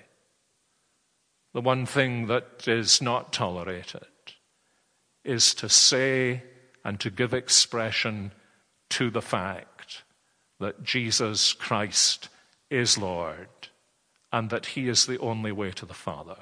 the 1.53 1.61
one 1.61 1.85
thing 1.85 2.27
that 2.27 2.67
is 2.67 3.01
not 3.01 3.33
tolerated 3.33 4.07
is 5.25 5.53
to 5.55 5.67
say 5.67 6.43
and 6.83 6.99
to 6.99 7.09
give 7.09 7.33
expression 7.33 8.31
to 8.89 9.09
the 9.09 9.21
fact 9.21 10.03
that 10.59 10.83
Jesus 10.83 11.53
Christ 11.53 12.29
is 12.69 12.97
Lord 12.97 13.47
and 14.31 14.49
that 14.49 14.67
He 14.67 14.87
is 14.87 15.05
the 15.05 15.19
only 15.19 15.51
way 15.51 15.71
to 15.71 15.85
the 15.85 15.93
Father. 15.93 16.37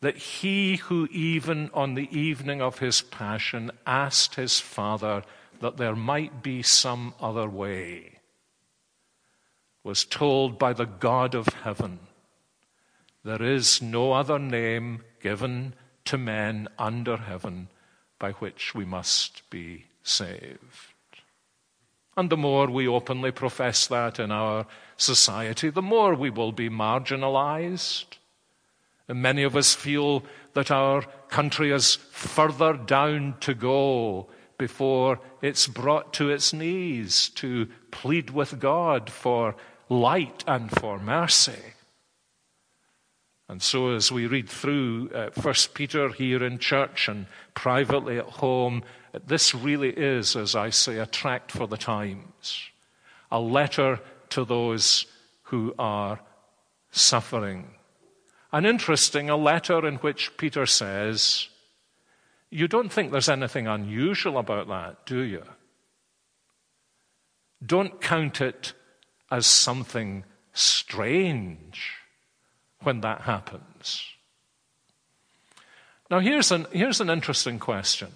That 0.00 0.16
He 0.16 0.76
who, 0.76 1.08
even 1.10 1.70
on 1.74 1.94
the 1.94 2.08
evening 2.16 2.60
of 2.60 2.78
His 2.78 3.00
Passion, 3.00 3.70
asked 3.86 4.34
His 4.34 4.60
Father 4.60 5.22
that 5.60 5.76
there 5.76 5.96
might 5.96 6.42
be 6.42 6.62
some 6.62 7.14
other 7.20 7.48
way, 7.48 8.18
was 9.84 10.04
told 10.04 10.58
by 10.58 10.72
the 10.72 10.86
God 10.86 11.34
of 11.34 11.48
heaven, 11.48 12.00
There 13.24 13.42
is 13.42 13.80
no 13.80 14.12
other 14.12 14.38
name 14.38 15.02
given 15.22 15.74
to 16.06 16.18
men 16.18 16.68
under 16.78 17.16
heaven 17.16 17.68
by 18.20 18.30
which 18.32 18.72
we 18.72 18.84
must 18.84 19.42
be 19.50 19.86
saved. 20.04 20.90
And 22.16 22.30
the 22.30 22.36
more 22.36 22.68
we 22.68 22.86
openly 22.86 23.32
profess 23.32 23.88
that 23.88 24.20
in 24.20 24.30
our 24.30 24.66
society, 24.96 25.70
the 25.70 25.82
more 25.82 26.14
we 26.14 26.30
will 26.30 26.52
be 26.52 26.68
marginalized. 26.68 28.18
And 29.08 29.22
many 29.22 29.42
of 29.42 29.56
us 29.56 29.74
feel 29.74 30.22
that 30.52 30.70
our 30.70 31.02
country 31.28 31.72
is 31.72 31.96
further 32.12 32.74
down 32.74 33.36
to 33.40 33.54
go 33.54 34.28
before 34.58 35.18
it's 35.40 35.66
brought 35.66 36.12
to 36.12 36.28
its 36.28 36.52
knees 36.52 37.30
to 37.30 37.66
plead 37.90 38.30
with 38.30 38.60
God 38.60 39.08
for 39.08 39.56
light 39.88 40.44
and 40.46 40.70
for 40.70 40.98
mercy. 40.98 41.74
And 43.50 43.60
so, 43.60 43.90
as 43.96 44.12
we 44.12 44.28
read 44.28 44.48
through 44.48 45.10
uh, 45.12 45.30
Peter 45.74 46.10
here 46.10 46.44
in 46.44 46.60
church 46.60 47.08
and 47.08 47.26
privately 47.52 48.16
at 48.16 48.24
home, 48.24 48.84
this 49.26 49.56
really 49.56 49.90
is, 49.90 50.36
as 50.36 50.54
I 50.54 50.70
say, 50.70 50.98
a 50.98 51.06
tract 51.06 51.50
for 51.50 51.66
the 51.66 51.76
times, 51.76 52.70
a 53.28 53.40
letter 53.40 53.98
to 54.28 54.44
those 54.44 55.06
who 55.42 55.74
are 55.80 56.20
suffering. 56.92 57.74
An 58.52 58.66
interesting, 58.66 59.28
a 59.28 59.36
letter 59.36 59.84
in 59.84 59.96
which 59.96 60.36
Peter 60.36 60.64
says, 60.64 61.48
You 62.50 62.68
don't 62.68 62.92
think 62.92 63.10
there's 63.10 63.28
anything 63.28 63.66
unusual 63.66 64.38
about 64.38 64.68
that, 64.68 65.06
do 65.06 65.22
you? 65.22 65.42
Don't 67.66 68.00
count 68.00 68.40
it 68.40 68.74
as 69.28 69.44
something 69.44 70.22
strange 70.52 71.99
when 72.82 73.00
that 73.00 73.22
happens. 73.22 74.04
Now, 76.10 76.18
here's 76.18 76.50
an, 76.50 76.66
here's 76.72 77.00
an 77.00 77.10
interesting 77.10 77.58
question. 77.58 78.08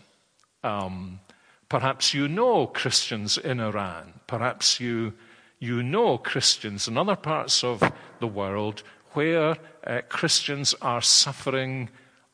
Um, 0.65 1.21
perhaps 1.69 2.15
you 2.15 2.27
know 2.27 2.67
Christians 2.67 3.39
in 3.39 3.61
Iran. 3.61 4.15
Perhaps 4.27 4.81
you, 4.81 5.13
you 5.59 5.83
know 5.83 6.19
Christians 6.19 6.89
in 6.89 6.99
other 6.99 7.17
parts 7.17 7.63
of 7.63 7.83
the 8.21 8.27
world 8.27 8.83
where 9.13 9.57
uh, 9.87 10.01
Christians 10.09 10.75
are 10.83 11.01
suffering 11.01 11.89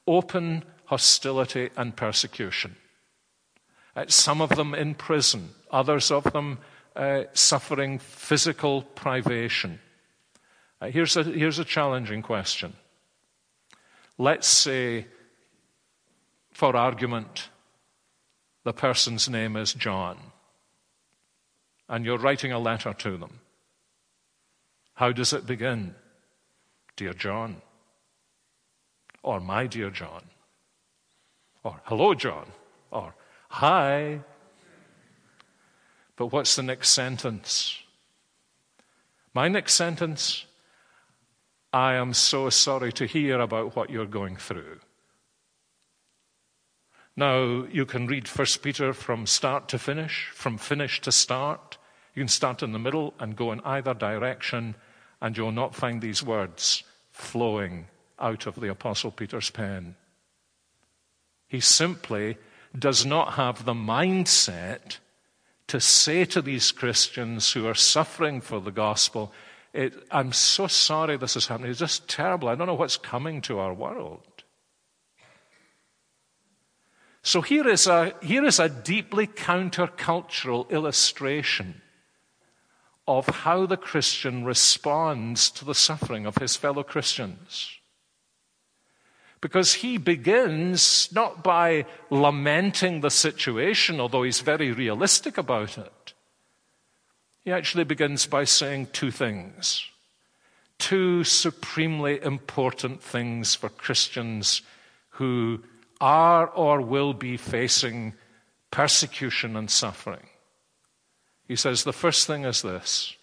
open 0.07 0.65
hostility 0.87 1.71
and 1.77 1.95
persecution. 1.95 2.77
Uh, 3.95 4.05
some 4.09 4.41
of 4.41 4.51
them 4.51 4.75
in 4.75 4.95
prison, 4.95 5.51
others 5.71 6.11
of 6.11 6.25
them 6.33 6.59
uh, 6.97 7.25
suffering 7.33 7.99
physical 7.99 8.83
privation. 8.83 9.79
Uh, 10.81 10.87
here's, 10.87 11.17
a, 11.17 11.23
here's 11.23 11.59
a 11.59 11.65
challenging 11.65 12.23
question. 12.23 12.73
Let's 14.17 14.49
say, 14.49 15.07
for 16.53 16.75
argument, 16.75 17.51
the 18.65 18.73
person's 18.73 19.29
name 19.29 19.57
is 19.57 19.75
John, 19.75 20.19
and 21.89 22.05
you're 22.05 22.19
writing 22.19 22.53
a 22.53 22.59
letter 22.59 22.95
to 22.95 23.17
them. 23.17 23.41
How 24.95 25.13
does 25.13 25.33
it 25.33 25.47
begin? 25.47 25.95
Dear 26.97 27.15
John, 27.15 27.63
or 29.23 29.41
my 29.41 29.67
dear 29.67 29.91
John, 29.91 30.23
or 31.65 31.81
hello, 31.85 32.15
John, 32.15 32.47
or 32.91 33.15
hi. 33.49 34.21
But 36.17 36.27
what's 36.27 36.57
the 36.57 36.63
next 36.63 36.91
sentence? 36.91 37.79
My 39.33 39.49
next 39.49 39.75
sentence 39.75 40.45
I 41.73 41.95
am 41.95 42.15
so 42.15 42.51
sorry 42.51 42.93
to 42.95 43.07
hear 43.07 43.41
about 43.41 43.77
what 43.77 43.91
you're 43.91 44.07
going 44.07 44.37
through. 44.37 44.81
Now, 47.17 47.65
you 47.71 47.87
can 47.87 48.07
read 48.07 48.27
1 48.27 48.47
Peter 48.63 48.93
from 48.93 49.27
start 49.27 49.69
to 49.69 49.79
finish, 49.79 50.31
from 50.33 50.59
finish 50.59 51.01
to 51.03 51.13
start. 51.13 51.79
You 52.15 52.23
can 52.23 52.29
start 52.29 52.63
in 52.63 52.73
the 52.73 52.79
middle 52.79 53.15
and 53.19 53.37
go 53.37 53.53
in 53.53 53.61
either 53.61 53.95
direction, 53.95 54.75
and 55.21 55.37
you'll 55.37 55.53
not 55.53 55.75
find 55.75 56.01
these 56.01 56.23
words 56.23 56.83
flowing 57.11 57.87
out 58.19 58.47
of 58.47 58.57
the 58.57 58.69
Apostle 58.69 59.11
Peter's 59.11 59.51
pen. 59.51 59.97
He 61.47 61.61
simply 61.61 62.39
does 62.79 63.05
not 63.05 63.35
have 63.35 63.65
the 63.65 63.75
mindset 63.75 64.99
to 65.67 65.81
say 65.81 66.25
to 66.25 66.43
these 66.43 66.73
Christians 66.73 67.53
who 67.53 67.67
are 67.67 67.75
suffering 67.75 68.41
for 68.41 68.61
the 68.61 68.71
gospel, 68.71 69.33
I'm 70.11 70.33
so 70.33 70.67
sorry 70.67 71.17
this 71.17 71.37
is 71.37 71.47
happening. 71.47 71.71
It's 71.71 71.79
just 71.79 72.09
terrible. 72.09 72.49
I 72.49 72.55
don't 72.55 72.67
know 72.67 72.75
what's 72.75 72.97
coming 72.97 73.41
to 73.43 73.59
our 73.59 73.73
world. 73.73 74.23
So 77.23 77.43
here 77.43 77.69
is 77.69 77.87
a, 77.87 78.15
here 78.23 78.45
is 78.45 78.59
a 78.59 78.69
deeply 78.69 79.27
countercultural 79.27 80.69
illustration 80.71 81.83
of 83.07 83.27
how 83.27 83.67
the 83.67 83.77
Christian 83.77 84.45
responds 84.45 85.51
to 85.51 85.65
the 85.65 85.75
suffering 85.75 86.27
of 86.27 86.37
his 86.37 86.57
fellow 86.57 86.83
Christians. 86.83 87.77
Because 89.41 89.75
he 89.75 89.99
begins 89.99 91.11
not 91.13 91.43
by 91.43 91.87
lamenting 92.11 93.01
the 93.01 93.11
situation, 93.11 94.01
although 94.01 94.23
he's 94.23 94.41
very 94.41 94.71
realistic 94.71 95.39
about 95.39 95.79
it. 95.79 95.93
He 97.45 97.53
actually 97.53 97.85
begins 97.85 98.27
by 98.27 98.45
saying 98.45 98.89
two 98.93 99.11
things. 99.11 99.85
Two 100.79 101.25
supremely 101.25 102.23
important 102.23 103.03
things 103.03 103.55
for 103.55 103.69
Christians 103.69 104.63
who 105.11 105.63
are 106.01 106.47
or 106.49 106.81
will 106.81 107.13
be 107.13 107.37
facing 107.37 108.15
persecution 108.71 109.57
and 109.57 109.71
suffering. 109.71 110.27
He 111.47 111.57
says, 111.57 111.85
The 111.85 111.93
first 111.93 112.27
thing 112.27 112.45
is 112.45 112.63
this 112.63 113.17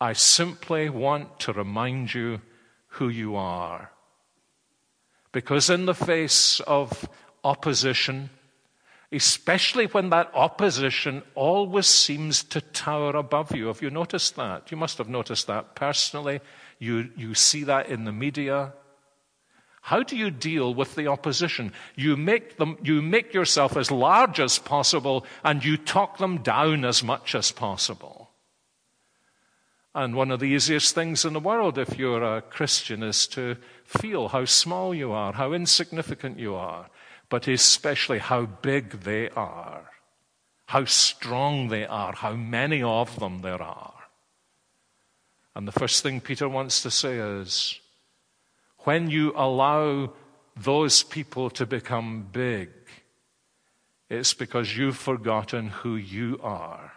I 0.00 0.12
simply 0.12 0.88
want 0.88 1.40
to 1.40 1.52
remind 1.52 2.14
you 2.14 2.40
who 2.88 3.08
you 3.08 3.36
are. 3.36 3.90
Because 5.32 5.68
in 5.70 5.86
the 5.86 5.94
face 5.94 6.60
of 6.60 7.08
opposition, 7.42 8.30
especially 9.12 9.86
when 9.86 10.10
that 10.10 10.30
opposition 10.34 11.22
always 11.34 11.86
seems 11.86 12.42
to 12.44 12.60
tower 12.60 13.16
above 13.16 13.54
you. 13.54 13.66
Have 13.66 13.82
you 13.82 13.90
noticed 13.90 14.36
that? 14.36 14.70
You 14.70 14.76
must 14.76 14.98
have 14.98 15.08
noticed 15.08 15.46
that 15.46 15.74
personally. 15.74 16.40
You, 16.78 17.10
you 17.16 17.34
see 17.34 17.64
that 17.64 17.88
in 17.88 18.04
the 18.04 18.12
media. 18.12 18.72
How 19.82 20.02
do 20.02 20.16
you 20.16 20.30
deal 20.30 20.74
with 20.74 20.94
the 20.94 21.08
opposition? 21.08 21.72
You 21.94 22.16
make, 22.16 22.56
them, 22.56 22.78
you 22.82 23.02
make 23.02 23.34
yourself 23.34 23.76
as 23.76 23.90
large 23.90 24.40
as 24.40 24.58
possible 24.58 25.26
and 25.44 25.62
you 25.62 25.76
talk 25.76 26.16
them 26.18 26.38
down 26.38 26.84
as 26.84 27.04
much 27.04 27.34
as 27.34 27.52
possible. 27.52 28.30
And 29.94 30.16
one 30.16 30.32
of 30.32 30.40
the 30.40 30.46
easiest 30.46 30.94
things 30.94 31.24
in 31.24 31.34
the 31.34 31.40
world, 31.40 31.78
if 31.78 31.98
you're 31.98 32.22
a 32.22 32.42
Christian, 32.42 33.02
is 33.02 33.28
to 33.28 33.56
feel 33.84 34.28
how 34.28 34.44
small 34.44 34.92
you 34.92 35.12
are, 35.12 35.34
how 35.34 35.52
insignificant 35.52 36.38
you 36.38 36.56
are, 36.56 36.88
but 37.28 37.48
especially 37.48 38.18
how 38.18 38.46
big 38.46 39.02
they 39.02 39.28
are, 39.30 39.90
how 40.66 40.84
strong 40.84 41.68
they 41.68 41.86
are, 41.86 42.14
how 42.14 42.32
many 42.34 42.82
of 42.82 43.18
them 43.18 43.40
there 43.42 43.62
are. 43.62 43.94
And 45.54 45.68
the 45.68 45.72
first 45.72 46.02
thing 46.02 46.20
Peter 46.20 46.48
wants 46.48 46.82
to 46.82 46.90
say 46.90 47.18
is, 47.18 47.78
when 48.80 49.08
you 49.08 49.32
allow 49.36 50.12
those 50.56 51.02
people 51.02 51.50
to 51.50 51.66
become 51.66 52.28
big, 52.32 52.70
it's 54.10 54.34
because 54.34 54.76
you've 54.76 54.96
forgotten 54.96 55.68
who 55.68 55.96
you 55.96 56.38
are. 56.42 56.93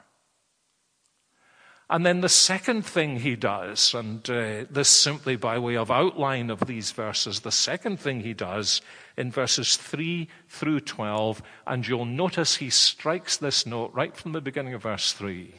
And 1.90 2.06
then 2.06 2.20
the 2.20 2.30
second 2.30 2.86
thing 2.86 3.20
he 3.20 3.38
does, 3.38 3.94
and 3.94 4.30
uh, 4.30 4.66
this 4.70 4.90
simply 4.90 5.38
by 5.38 5.58
way 5.58 5.78
of 5.78 5.90
outline 5.90 6.50
of 6.50 6.68
these 6.68 6.92
verses, 6.92 7.40
the 7.40 7.52
second 7.52 7.98
thing 7.98 8.20
he 8.20 8.34
does 8.34 8.82
in 9.16 9.32
verses 9.32 9.78
3 9.78 10.28
through 10.50 10.82
12, 10.82 11.42
and 11.66 11.88
you'll 11.88 12.04
notice 12.04 12.58
he 12.58 12.70
strikes 12.70 13.38
this 13.38 13.66
note 13.66 13.92
right 13.94 14.18
from 14.18 14.34
the 14.34 14.42
beginning 14.42 14.74
of 14.74 14.84
verse 14.84 15.14
3. 15.14 15.54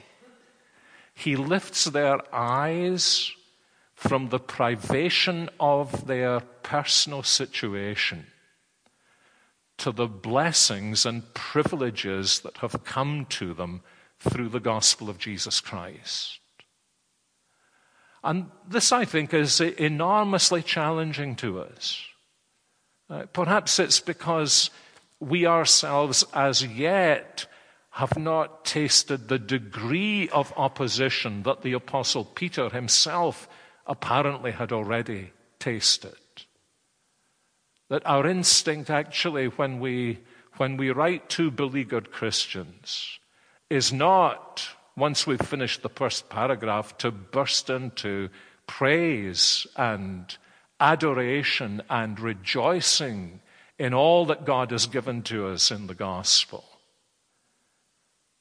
He 1.14 1.34
lifts 1.34 1.84
their 1.84 2.18
eyes 2.34 3.32
from 3.94 4.28
the 4.28 4.38
privation 4.38 5.48
of 5.58 6.06
their 6.06 6.40
personal 6.62 7.22
situation 7.22 8.26
to 9.78 9.92
the 9.92 10.06
blessings 10.06 11.06
and 11.06 11.32
privileges 11.32 12.40
that 12.40 12.58
have 12.58 12.84
come 12.84 13.24
to 13.30 13.54
them 13.54 13.80
through 14.20 14.48
the 14.48 14.60
gospel 14.60 15.08
of 15.08 15.18
Jesus 15.18 15.60
Christ. 15.60 16.40
And 18.24 18.50
this, 18.68 18.90
I 18.92 19.04
think, 19.04 19.32
is 19.32 19.60
enormously 19.60 20.62
challenging 20.62 21.36
to 21.36 21.60
us. 21.60 22.02
Uh, 23.08 23.24
perhaps 23.32 23.78
it's 23.78 24.00
because 24.00 24.70
we 25.20 25.46
ourselves, 25.46 26.24
as 26.34 26.64
yet, 26.64 27.46
have 27.90 28.18
not 28.18 28.64
tasted 28.64 29.28
the 29.28 29.38
degree 29.38 30.28
of 30.28 30.52
opposition 30.56 31.42
that 31.44 31.62
the 31.62 31.72
Apostle 31.72 32.24
Peter 32.24 32.68
himself 32.68 33.48
apparently 33.86 34.52
had 34.52 34.72
already 34.72 35.32
tasted. 35.58 36.14
That 37.88 38.02
our 38.04 38.26
instinct, 38.26 38.90
actually, 38.90 39.46
when 39.46 39.80
we, 39.80 40.18
when 40.58 40.76
we 40.76 40.90
write 40.90 41.28
to 41.30 41.50
beleaguered 41.50 42.12
Christians, 42.12 43.18
is 43.70 43.92
not, 43.92 44.68
once 44.96 45.26
we've 45.26 45.40
finished 45.40 45.82
the 45.82 45.88
first 45.88 46.28
paragraph, 46.28 46.96
to 46.98 47.10
burst 47.10 47.70
into 47.70 48.28
praise 48.66 49.66
and 49.76 50.36
adoration 50.80 51.82
and 51.88 52.18
rejoicing 52.20 53.40
in 53.78 53.94
all 53.94 54.26
that 54.26 54.44
God 54.44 54.70
has 54.70 54.86
given 54.86 55.22
to 55.22 55.48
us 55.48 55.70
in 55.70 55.86
the 55.86 55.94
gospel 55.94 56.64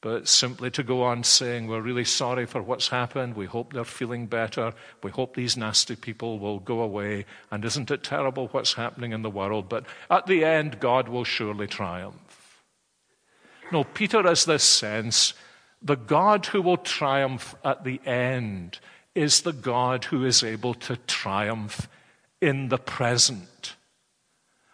but 0.07 0.27
simply 0.27 0.69
to 0.71 0.83
go 0.83 1.03
on 1.03 1.23
saying, 1.23 1.67
We're 1.67 1.81
really 1.81 2.05
sorry 2.05 2.45
for 2.45 2.61
what's 2.61 2.87
happened. 2.87 3.35
We 3.35 3.45
hope 3.45 3.73
they're 3.73 3.83
feeling 3.83 4.27
better. 4.27 4.73
We 5.03 5.11
hope 5.11 5.35
these 5.35 5.57
nasty 5.57 5.95
people 5.95 6.39
will 6.39 6.59
go 6.59 6.81
away. 6.81 7.25
And 7.51 7.65
isn't 7.65 7.91
it 7.91 8.03
terrible 8.03 8.47
what's 8.49 8.73
happening 8.73 9.11
in 9.11 9.23
the 9.23 9.29
world? 9.29 9.69
But 9.69 9.85
at 10.09 10.27
the 10.27 10.45
end, 10.45 10.79
God 10.79 11.09
will 11.09 11.23
surely 11.23 11.67
triumph. 11.67 12.26
No, 13.71 13.83
Peter 13.83 14.23
has 14.23 14.45
this 14.45 14.63
sense 14.63 15.33
the 15.81 15.95
God 15.95 16.47
who 16.47 16.61
will 16.61 16.77
triumph 16.77 17.55
at 17.63 17.83
the 17.83 18.01
end 18.05 18.79
is 19.13 19.41
the 19.41 19.53
God 19.53 20.05
who 20.05 20.25
is 20.25 20.43
able 20.43 20.73
to 20.75 20.95
triumph 20.95 21.87
in 22.41 22.69
the 22.69 22.77
present. 22.77 23.75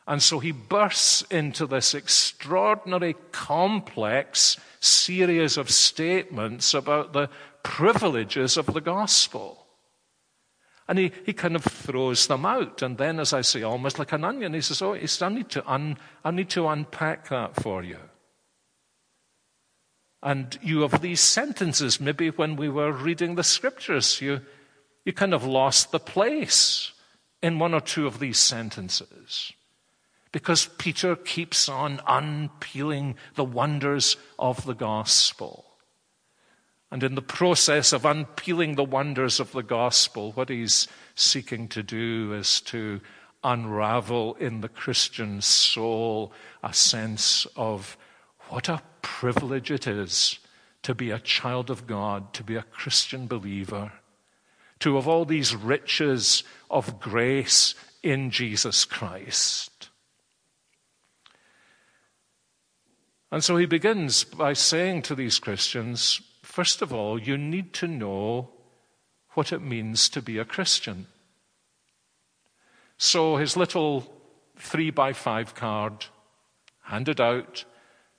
And 0.05 0.21
so 0.21 0.39
he 0.39 0.51
bursts 0.51 1.21
into 1.23 1.65
this 1.65 1.93
extraordinary, 1.93 3.15
complex 3.31 4.57
series 4.79 5.57
of 5.57 5.69
statements 5.69 6.73
about 6.73 7.13
the 7.13 7.29
privileges 7.63 8.57
of 8.57 8.65
the 8.67 8.81
gospel. 8.81 9.65
And 10.89 10.99
he, 10.99 11.13
he 11.25 11.31
kind 11.31 11.55
of 11.55 11.63
throws 11.63 12.27
them 12.27 12.45
out. 12.45 12.81
And 12.81 12.97
then, 12.97 13.19
as 13.21 13.31
I 13.31 13.41
say, 13.41 13.63
almost 13.63 13.97
like 13.97 14.11
an 14.11 14.25
onion, 14.25 14.53
he 14.53 14.59
says, 14.59 14.81
Oh, 14.81 14.93
I 14.93 15.29
need 15.29 15.49
to, 15.49 15.71
un, 15.71 15.97
I 16.25 16.31
need 16.31 16.49
to 16.49 16.67
unpack 16.67 17.29
that 17.29 17.55
for 17.55 17.81
you. 17.81 17.97
And 20.23 20.57
you 20.61 20.81
have 20.81 21.01
these 21.01 21.19
sentences, 21.19 21.99
maybe 21.99 22.29
when 22.29 22.55
we 22.55 22.69
were 22.69 22.93
reading 22.93 23.35
the 23.35 23.43
scriptures, 23.43 24.21
you, 24.21 24.39
you 25.03 25.11
kind 25.11 25.33
of 25.33 25.45
lost 25.45 25.91
the 25.91 25.99
place 25.99 26.93
in 27.41 27.59
one 27.59 27.73
or 27.73 27.81
two 27.81 28.07
of 28.07 28.19
these 28.19 28.37
sentences 28.37 29.51
because 30.31 30.65
Peter 30.77 31.17
keeps 31.17 31.67
on 31.69 32.01
unpeeling 32.07 33.15
the 33.35 33.43
wonders 33.43 34.17
of 34.39 34.65
the 34.65 34.73
gospel. 34.73 35.65
And 36.89 37.03
in 37.03 37.15
the 37.15 37.21
process 37.21 37.91
of 37.91 38.05
unpeeling 38.05 38.75
the 38.75 38.83
wonders 38.83 39.41
of 39.41 39.51
the 39.51 39.61
gospel, 39.61 40.31
what 40.31 40.49
he's 40.49 40.87
seeking 41.15 41.67
to 41.69 41.83
do 41.83 42.33
is 42.33 42.61
to 42.61 43.01
unravel 43.43 44.35
in 44.35 44.61
the 44.61 44.69
Christian 44.69 45.41
soul 45.41 46.31
a 46.63 46.73
sense 46.73 47.45
of 47.55 47.97
what 48.49 48.69
a 48.69 48.81
privilege 49.03 49.69
it 49.69 49.85
is 49.85 50.39
to 50.81 50.95
be 50.95 51.11
a 51.11 51.19
child 51.19 51.69
of 51.69 51.85
God, 51.85 52.33
to 52.33 52.43
be 52.43 52.55
a 52.55 52.63
Christian 52.63 53.27
believer, 53.27 53.91
to 54.79 54.95
have 54.95 55.07
all 55.07 55.25
these 55.25 55.55
riches 55.55 56.43
of 56.71 56.99
grace 56.99 57.75
in 58.01 58.31
Jesus 58.31 58.83
Christ. 58.83 59.89
And 63.31 63.43
so 63.43 63.57
he 63.57 63.65
begins 63.65 64.23
by 64.23 64.53
saying 64.53 65.03
to 65.03 65.15
these 65.15 65.39
Christians, 65.39 66.21
first 66.41 66.81
of 66.81 66.93
all, 66.93 67.19
you 67.19 67.37
need 67.37 67.73
to 67.73 67.87
know 67.87 68.49
what 69.31 69.51
it 69.51 69.61
means 69.61 70.09
to 70.09 70.21
be 70.21 70.37
a 70.37 70.45
Christian. 70.45 71.07
So 72.97 73.37
his 73.37 73.57
little 73.57 74.11
three 74.57 74.91
by 74.91 75.13
five 75.13 75.55
card 75.55 76.05
handed 76.83 77.19
out 77.19 77.65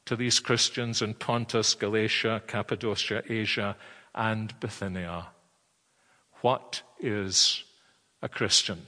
to 0.07 0.17
these 0.17 0.41
Christians 0.41 1.03
in 1.03 1.15
Pontus, 1.15 1.75
Galatia, 1.75 2.43
Cappadocia, 2.47 3.23
Asia, 3.29 3.77
and 4.15 4.59
Bithynia. 4.61 5.29
What 6.41 6.83
is 7.01 7.65
a 8.23 8.29
Christian? 8.29 8.87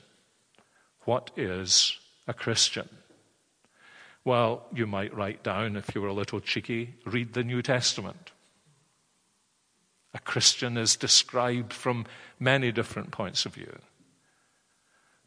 What 1.05 1.31
is 1.37 1.99
a 2.29 2.35
Christian? 2.35 2.89
Well, 4.25 4.67
you 4.75 4.87
might 4.87 5.15
write 5.15 5.43
down, 5.43 5.77
if 5.77 5.95
you 5.95 6.03
were 6.03 6.09
a 6.09 6.13
little 6.13 6.41
cheeky, 6.41 6.95
read 7.05 7.33
the 7.33 7.45
New 7.45 7.63
Testament. 7.63 8.33
A 10.13 10.19
Christian 10.19 10.77
is 10.77 10.97
described 10.97 11.73
from 11.73 12.07
many 12.41 12.73
different 12.73 13.11
points 13.11 13.47
of 13.47 13.55
view. 13.55 13.79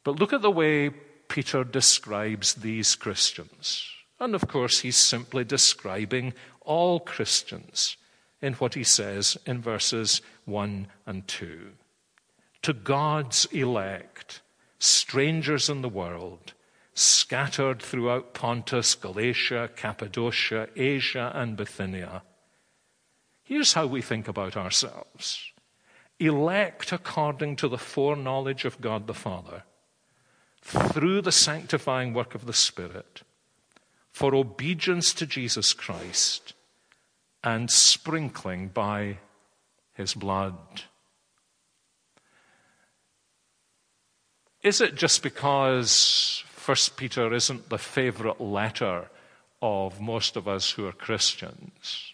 But 0.03 0.19
look 0.19 0.33
at 0.33 0.41
the 0.41 0.51
way 0.51 0.89
Peter 0.89 1.63
describes 1.63 2.55
these 2.55 2.95
Christians. 2.95 3.87
And 4.19 4.35
of 4.35 4.47
course, 4.47 4.79
he's 4.79 4.97
simply 4.97 5.43
describing 5.43 6.33
all 6.61 6.99
Christians 6.99 7.95
in 8.41 8.53
what 8.53 8.73
he 8.73 8.83
says 8.83 9.37
in 9.45 9.61
verses 9.61 10.21
1 10.45 10.87
and 11.05 11.27
2. 11.27 11.71
To 12.63 12.73
God's 12.73 13.45
elect, 13.45 14.41
strangers 14.77 15.69
in 15.69 15.81
the 15.81 15.89
world, 15.89 16.53
scattered 16.93 17.81
throughout 17.81 18.33
Pontus, 18.33 18.95
Galatia, 18.95 19.69
Cappadocia, 19.75 20.67
Asia, 20.75 21.31
and 21.33 21.55
Bithynia. 21.55 22.23
Here's 23.43 23.73
how 23.73 23.87
we 23.87 24.01
think 24.01 24.27
about 24.27 24.57
ourselves 24.57 25.51
elect 26.19 26.91
according 26.91 27.55
to 27.55 27.69
the 27.69 27.77
foreknowledge 27.77 28.65
of 28.65 28.81
God 28.81 29.07
the 29.07 29.13
Father, 29.13 29.63
through 30.61 31.21
the 31.21 31.31
sanctifying 31.31 32.13
work 32.13 32.35
of 32.35 32.45
the 32.45 32.53
Spirit, 32.53 33.21
for 34.19 34.35
obedience 34.35 35.13
to 35.13 35.25
Jesus 35.25 35.71
Christ, 35.71 36.53
and 37.41 37.71
sprinkling 37.71 38.67
by 38.67 39.17
his 39.93 40.13
blood. 40.13 40.57
Is 44.61 44.81
it 44.81 44.95
just 44.95 45.23
because 45.23 46.43
First 46.47 46.97
Peter 46.97 47.33
isn't 47.33 47.69
the 47.69 47.77
favorite 47.77 48.41
letter 48.41 49.09
of 49.61 50.01
most 50.01 50.35
of 50.35 50.49
us 50.49 50.71
who 50.71 50.85
are 50.85 50.91
Christians? 50.91 52.13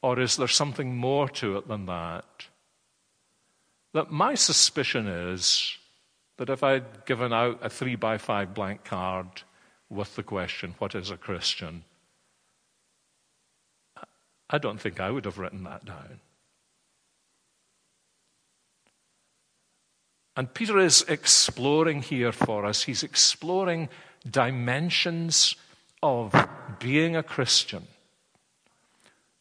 Or 0.00 0.20
is 0.20 0.36
there 0.36 0.46
something 0.46 0.96
more 0.96 1.28
to 1.30 1.56
it 1.56 1.66
than 1.66 1.86
that? 1.86 2.46
That 3.94 4.12
my 4.12 4.36
suspicion 4.36 5.08
is 5.08 5.76
that 6.36 6.50
if 6.50 6.62
I'd 6.62 7.04
given 7.04 7.32
out 7.32 7.58
a 7.62 7.68
three 7.68 7.96
by 7.96 8.16
five 8.16 8.54
blank 8.54 8.84
card 8.84 9.42
with 9.90 10.16
the 10.16 10.22
question, 10.22 10.74
What 10.78 10.94
is 10.94 11.10
a 11.10 11.16
Christian? 11.16 11.84
I 14.50 14.58
don't 14.58 14.80
think 14.80 15.00
I 15.00 15.10
would 15.10 15.24
have 15.24 15.38
written 15.38 15.64
that 15.64 15.84
down. 15.84 16.20
And 20.36 20.52
Peter 20.52 20.78
is 20.78 21.02
exploring 21.08 22.02
here 22.02 22.32
for 22.32 22.64
us, 22.64 22.84
he's 22.84 23.02
exploring 23.02 23.88
dimensions 24.28 25.56
of 26.02 26.34
being 26.80 27.16
a 27.16 27.22
Christian 27.22 27.86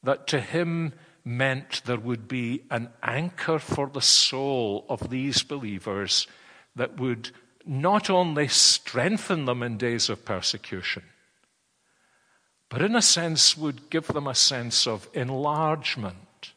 that 0.03 0.27
to 0.27 0.39
him 0.39 0.93
meant 1.25 1.82
there 1.86 1.99
would 1.99 2.27
be 2.27 2.63
an 2.69 2.89
anchor 3.01 3.58
for 3.58 3.88
the 3.88 4.01
soul 4.01 4.86
of 4.89 5.10
these 5.10 5.41
believers 5.43 6.27
that 6.75 6.99
would 6.99 7.32
not 7.65 8.10
only 8.10 8.47
strengthen 8.47 9.45
them 9.45 9.63
in 9.63 9.78
days 9.78 10.10
of 10.10 10.26
persecution, 10.26 11.04
but 12.69 12.82
in 12.82 12.95
a 12.95 13.02
sense 13.02 13.58
would 13.58 13.89
give 13.89 14.08
them 14.08 14.28
a 14.28 14.36
sense 14.36 14.88
of 14.88 15.08
enlargement 15.13 16.54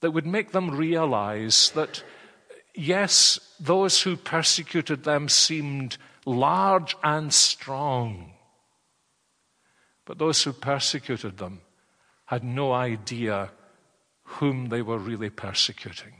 that 0.00 0.12
would 0.12 0.26
make 0.26 0.52
them 0.52 0.70
realize 0.70 1.70
that 1.74 2.02
yes, 2.74 3.40
those 3.58 4.02
who 4.02 4.16
persecuted 4.16 5.04
them 5.04 5.28
seemed 5.28 5.96
large 6.24 6.96
and 7.02 7.34
strong, 7.34 8.32
but 10.04 10.18
those 10.18 10.42
who 10.44 10.52
persecuted 10.52 11.38
them 11.38 11.60
had 12.26 12.44
no 12.44 12.72
idea 12.72 13.50
whom 14.22 14.68
they 14.68 14.82
were 14.82 14.98
really 14.98 15.30
persecuting. 15.30 16.14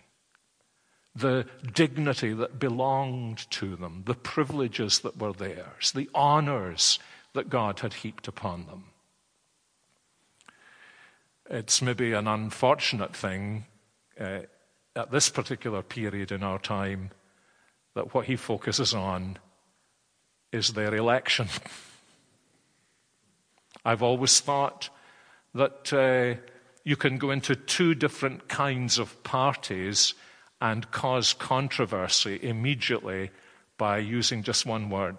The 1.15 1.47
dignity 1.75 2.33
that 2.33 2.59
belonged 2.59 3.51
to 3.53 3.77
them, 3.77 4.05
the 4.07 4.15
privileges 4.15 5.01
that 5.01 5.19
were 5.19 5.33
theirs, 5.33 5.93
the 5.93 6.09
honors 6.15 6.99
that 7.35 7.51
God 7.51 7.81
had 7.81 7.95
heaped 7.95 8.29
upon 8.29 8.67
them. 8.67 8.85
It's 11.51 11.81
maybe 11.81 12.13
an 12.13 12.29
unfortunate 12.29 13.17
thing 13.17 13.65
uh, 14.21 14.41
at 14.95 15.11
this 15.11 15.31
particular 15.31 15.83
period 15.83 16.31
in 16.31 16.43
our 16.43 16.59
time 16.59 17.11
that 17.95 18.15
what 18.15 18.27
he 18.27 18.37
focuses 18.37 18.95
on 18.95 19.39
is 20.53 20.71
their 20.71 20.95
election. 20.95 21.49
I've 23.85 24.03
always 24.03 24.41
thought 24.41 24.91
that 25.55 25.93
uh, 25.93 26.41
you 26.85 26.97
can 26.97 27.19
go 27.19 27.31
into 27.31 27.55
two 27.55 27.95
different 27.95 28.49
kinds 28.49 28.99
of 28.99 29.23
parties 29.23 30.15
and 30.61 30.91
cause 30.91 31.33
controversy 31.33 32.39
immediately 32.43 33.31
by 33.77 33.99
using 33.99 34.43
just 34.43 34.67
one 34.67 34.91
word. 34.91 35.17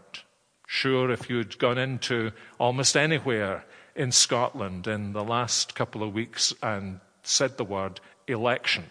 Sure, 0.67 1.10
if 1.10 1.30
you'd 1.30 1.58
gone 1.58 1.78
into 1.78 2.32
almost 2.60 2.95
anywhere 2.95 3.65
in 3.95 4.12
Scotland 4.12 4.86
in 4.86 5.13
the 5.13 5.23
last 5.23 5.75
couple 5.75 6.04
of 6.04 6.13
weeks 6.13 6.54
and 6.62 6.99
said 7.23 7.58
the 7.58 7.63
word 7.63 7.99
election, 8.28 8.86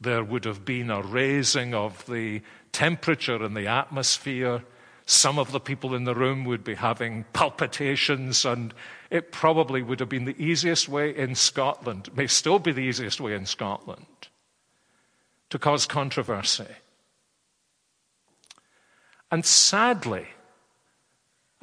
there 0.00 0.24
would 0.24 0.44
have 0.44 0.64
been 0.64 0.90
a 0.90 1.02
raising 1.02 1.74
of 1.74 2.06
the 2.06 2.42
temperature 2.72 3.44
in 3.44 3.54
the 3.54 3.66
atmosphere. 3.66 4.62
Some 5.06 5.38
of 5.38 5.52
the 5.52 5.60
people 5.60 5.94
in 5.94 6.04
the 6.04 6.14
room 6.14 6.44
would 6.44 6.64
be 6.64 6.74
having 6.74 7.24
palpitations, 7.32 8.44
and 8.44 8.72
it 9.10 9.32
probably 9.32 9.82
would 9.82 10.00
have 10.00 10.08
been 10.08 10.24
the 10.24 10.42
easiest 10.42 10.88
way 10.88 11.14
in 11.14 11.34
Scotland, 11.34 12.08
may 12.16 12.26
still 12.26 12.58
be 12.58 12.72
the 12.72 12.80
easiest 12.80 13.20
way 13.20 13.34
in 13.34 13.46
Scotland, 13.46 14.06
to 15.54 15.58
cause 15.60 15.86
controversy. 15.86 16.66
And 19.30 19.46
sadly, 19.46 20.26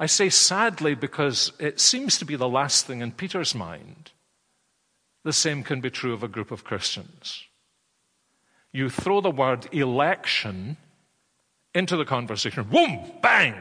I 0.00 0.06
say 0.06 0.30
sadly 0.30 0.94
because 0.94 1.52
it 1.60 1.78
seems 1.78 2.16
to 2.16 2.24
be 2.24 2.34
the 2.34 2.48
last 2.48 2.86
thing 2.86 3.02
in 3.02 3.12
Peter's 3.12 3.54
mind. 3.54 4.12
The 5.24 5.32
same 5.34 5.62
can 5.62 5.82
be 5.82 5.90
true 5.90 6.14
of 6.14 6.22
a 6.22 6.28
group 6.28 6.50
of 6.50 6.64
Christians 6.64 7.44
you 8.72 8.88
throw 8.88 9.20
the 9.20 9.30
word 9.30 9.68
election 9.72 10.78
into 11.74 11.94
the 11.94 12.06
conversation. 12.06 12.64
Boom! 12.64 13.00
Bang! 13.20 13.54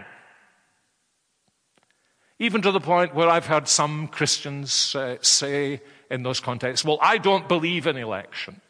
Even 2.40 2.62
to 2.62 2.72
the 2.72 2.80
point 2.80 3.14
where 3.14 3.28
I've 3.28 3.46
heard 3.46 3.68
some 3.68 4.08
Christians 4.08 4.96
uh, 4.96 5.18
say 5.20 5.82
in 6.10 6.24
those 6.24 6.40
contexts, 6.40 6.86
Well, 6.86 6.98
I 7.02 7.18
don't 7.18 7.50
believe 7.50 7.88
in 7.88 7.98
election. 7.98 8.62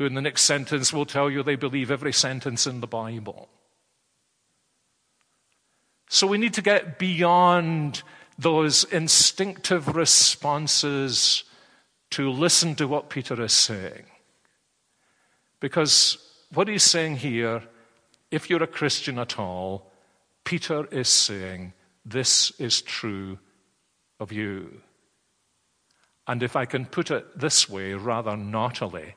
Who 0.00 0.06
in 0.06 0.14
the 0.14 0.22
next 0.22 0.44
sentence 0.44 0.94
will 0.94 1.04
tell 1.04 1.30
you 1.30 1.42
they 1.42 1.56
believe 1.56 1.90
every 1.90 2.14
sentence 2.14 2.66
in 2.66 2.80
the 2.80 2.86
Bible. 2.86 3.50
So 6.08 6.26
we 6.26 6.38
need 6.38 6.54
to 6.54 6.62
get 6.62 6.98
beyond 6.98 8.02
those 8.38 8.84
instinctive 8.84 9.94
responses 9.94 11.44
to 12.12 12.30
listen 12.30 12.74
to 12.76 12.88
what 12.88 13.10
Peter 13.10 13.42
is 13.42 13.52
saying. 13.52 14.06
Because 15.60 16.16
what 16.54 16.68
he's 16.68 16.82
saying 16.82 17.16
here, 17.16 17.62
if 18.30 18.48
you're 18.48 18.62
a 18.62 18.66
Christian 18.66 19.18
at 19.18 19.38
all, 19.38 19.92
Peter 20.44 20.86
is 20.86 21.10
saying, 21.10 21.74
This 22.06 22.52
is 22.58 22.80
true 22.80 23.38
of 24.18 24.32
you. 24.32 24.80
And 26.26 26.42
if 26.42 26.56
I 26.56 26.64
can 26.64 26.86
put 26.86 27.10
it 27.10 27.38
this 27.38 27.68
way, 27.68 27.92
rather 27.92 28.34
naughtily, 28.34 29.16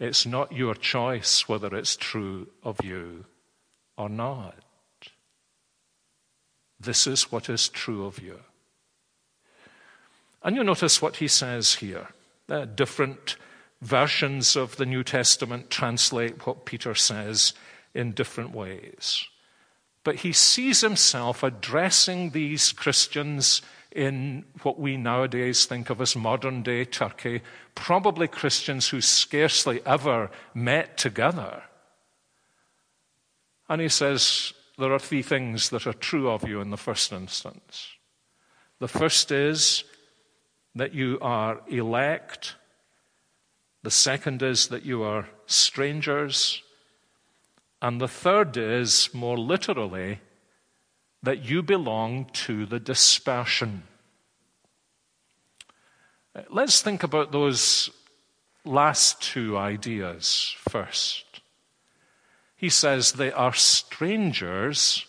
it's 0.00 0.24
not 0.24 0.52
your 0.52 0.74
choice 0.74 1.46
whether 1.46 1.76
it's 1.76 1.94
true 1.94 2.48
of 2.62 2.82
you 2.82 3.26
or 3.96 4.08
not. 4.08 4.56
This 6.80 7.06
is 7.06 7.30
what 7.30 7.50
is 7.50 7.68
true 7.68 8.06
of 8.06 8.18
you. 8.18 8.40
And 10.42 10.56
you 10.56 10.64
notice 10.64 11.02
what 11.02 11.16
he 11.16 11.28
says 11.28 11.74
here. 11.74 12.08
Uh, 12.48 12.64
different 12.64 13.36
versions 13.82 14.56
of 14.56 14.76
the 14.76 14.86
New 14.86 15.04
Testament 15.04 15.68
translate 15.68 16.46
what 16.46 16.64
Peter 16.64 16.94
says 16.94 17.52
in 17.94 18.12
different 18.12 18.54
ways. 18.54 19.26
But 20.02 20.16
he 20.16 20.32
sees 20.32 20.80
himself 20.80 21.42
addressing 21.42 22.30
these 22.30 22.72
Christians 22.72 23.60
in 23.92 24.44
what 24.62 24.78
we 24.78 24.96
nowadays 24.96 25.66
think 25.66 25.90
of 25.90 26.00
as 26.00 26.14
modern 26.14 26.62
day 26.62 26.84
Turkey, 26.84 27.42
probably 27.74 28.28
Christians 28.28 28.88
who 28.88 29.00
scarcely 29.00 29.80
ever 29.84 30.30
met 30.54 30.96
together. 30.96 31.64
And 33.68 33.80
he 33.80 33.88
says, 33.88 34.52
there 34.78 34.92
are 34.92 34.98
three 34.98 35.22
things 35.22 35.70
that 35.70 35.86
are 35.86 35.92
true 35.92 36.30
of 36.30 36.48
you 36.48 36.60
in 36.60 36.70
the 36.70 36.76
first 36.76 37.12
instance. 37.12 37.88
The 38.78 38.88
first 38.88 39.30
is 39.30 39.84
that 40.74 40.94
you 40.94 41.18
are 41.20 41.60
elect. 41.68 42.56
The 43.82 43.90
second 43.90 44.42
is 44.42 44.68
that 44.68 44.84
you 44.84 45.02
are 45.02 45.28
strangers. 45.46 46.62
And 47.82 48.00
the 48.00 48.08
third 48.08 48.56
is, 48.56 49.10
more 49.12 49.38
literally, 49.38 50.20
that 51.22 51.44
you 51.44 51.62
belong 51.62 52.26
to 52.32 52.66
the 52.66 52.80
dispersion. 52.80 53.82
Uh, 56.34 56.42
let's 56.50 56.80
think 56.80 57.02
about 57.02 57.32
those 57.32 57.90
last 58.64 59.20
two 59.20 59.56
ideas 59.56 60.54
first. 60.68 61.24
He 62.56 62.68
says 62.68 63.12
they 63.12 63.32
are 63.32 63.54
strangers 63.54 65.06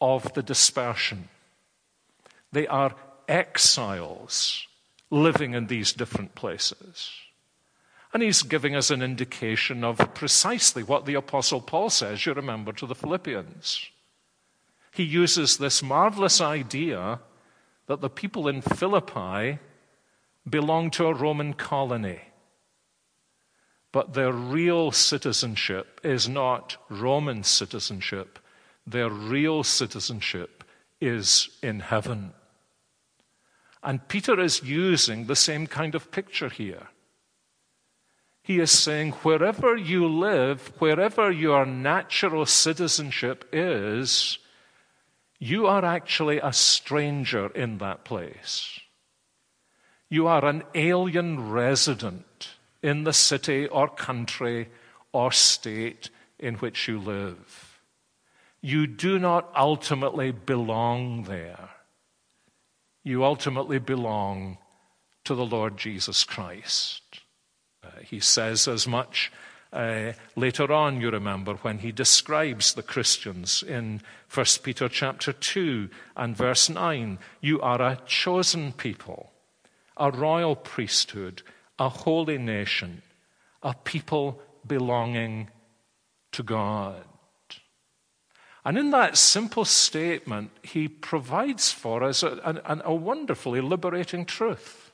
of 0.00 0.32
the 0.34 0.42
dispersion. 0.42 1.28
They 2.52 2.66
are 2.66 2.94
exiles 3.28 4.66
living 5.10 5.54
in 5.54 5.66
these 5.66 5.92
different 5.92 6.34
places. 6.34 7.10
And 8.12 8.22
he's 8.22 8.42
giving 8.42 8.74
us 8.74 8.90
an 8.90 9.02
indication 9.02 9.84
of 9.84 9.98
precisely 10.14 10.82
what 10.82 11.04
the 11.04 11.14
Apostle 11.14 11.60
Paul 11.60 11.90
says, 11.90 12.24
you 12.24 12.32
remember, 12.32 12.72
to 12.72 12.86
the 12.86 12.94
Philippians. 12.94 13.90
He 14.96 15.02
uses 15.02 15.58
this 15.58 15.82
marvelous 15.82 16.40
idea 16.40 17.20
that 17.86 18.00
the 18.00 18.08
people 18.08 18.48
in 18.48 18.62
Philippi 18.62 19.58
belong 20.48 20.90
to 20.92 21.04
a 21.04 21.12
Roman 21.12 21.52
colony. 21.52 22.20
But 23.92 24.14
their 24.14 24.32
real 24.32 24.90
citizenship 24.92 26.00
is 26.02 26.30
not 26.30 26.78
Roman 26.88 27.42
citizenship. 27.42 28.38
Their 28.86 29.10
real 29.10 29.62
citizenship 29.64 30.64
is 30.98 31.50
in 31.62 31.80
heaven. 31.80 32.32
And 33.82 34.08
Peter 34.08 34.40
is 34.40 34.62
using 34.62 35.26
the 35.26 35.36
same 35.36 35.66
kind 35.66 35.94
of 35.94 36.10
picture 36.10 36.48
here. 36.48 36.88
He 38.42 38.60
is 38.60 38.70
saying, 38.70 39.12
wherever 39.12 39.76
you 39.76 40.08
live, 40.08 40.72
wherever 40.78 41.30
your 41.30 41.66
natural 41.66 42.46
citizenship 42.46 43.46
is, 43.52 44.38
you 45.38 45.66
are 45.66 45.84
actually 45.84 46.38
a 46.38 46.52
stranger 46.52 47.48
in 47.48 47.78
that 47.78 48.04
place. 48.04 48.80
You 50.08 50.26
are 50.26 50.44
an 50.44 50.62
alien 50.74 51.50
resident 51.50 52.50
in 52.82 53.04
the 53.04 53.12
city 53.12 53.66
or 53.66 53.88
country 53.88 54.68
or 55.12 55.32
state 55.32 56.10
in 56.38 56.54
which 56.56 56.88
you 56.88 57.00
live. 57.00 57.80
You 58.60 58.86
do 58.86 59.18
not 59.18 59.50
ultimately 59.56 60.30
belong 60.32 61.24
there. 61.24 61.70
You 63.02 63.24
ultimately 63.24 63.78
belong 63.78 64.58
to 65.24 65.34
the 65.34 65.46
Lord 65.46 65.76
Jesus 65.76 66.24
Christ. 66.24 67.02
Uh, 67.82 68.00
he 68.02 68.20
says 68.20 68.66
as 68.66 68.86
much 68.86 69.32
uh, 69.76 70.12
later 70.34 70.72
on, 70.72 71.00
you 71.00 71.10
remember, 71.10 71.54
when 71.56 71.78
he 71.78 71.92
describes 71.92 72.74
the 72.74 72.82
Christians 72.82 73.62
in 73.62 74.00
1 74.32 74.46
Peter 74.62 74.88
chapter 74.88 75.32
2 75.32 75.88
and 76.16 76.36
verse 76.36 76.68
9. 76.68 77.18
You 77.40 77.60
are 77.60 77.80
a 77.80 77.98
chosen 78.06 78.72
people 78.72 79.30
a 79.98 80.10
royal 80.10 80.54
priesthood, 80.54 81.42
a 81.78 81.88
holy 81.88 82.36
nation, 82.36 83.00
a 83.62 83.72
people 83.72 84.40
belonging 84.66 85.48
to 86.32 86.42
God. 86.42 87.02
And 88.62 88.76
in 88.76 88.90
that 88.90 89.16
simple 89.16 89.64
statement, 89.64 90.50
he 90.60 90.86
provides 90.86 91.72
for 91.72 92.02
us 92.02 92.22
a, 92.22 92.60
a, 92.66 92.82
a, 92.90 92.94
wonderfully 92.94 93.62
liberating 93.62 94.26
truth. 94.26 94.92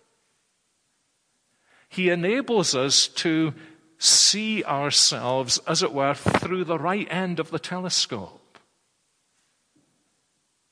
He 1.88 2.11
enables 2.11 2.75
us 2.75 3.09
to 3.09 3.55
see 4.02 4.64
ourselves, 4.64 5.58
as 5.66 5.82
it 5.82 5.92
were, 5.92 6.14
through 6.14 6.64
the 6.64 6.78
right 6.78 7.06
end 7.10 7.38
of 7.38 7.50
the 7.50 7.58
telescope. 7.58 8.58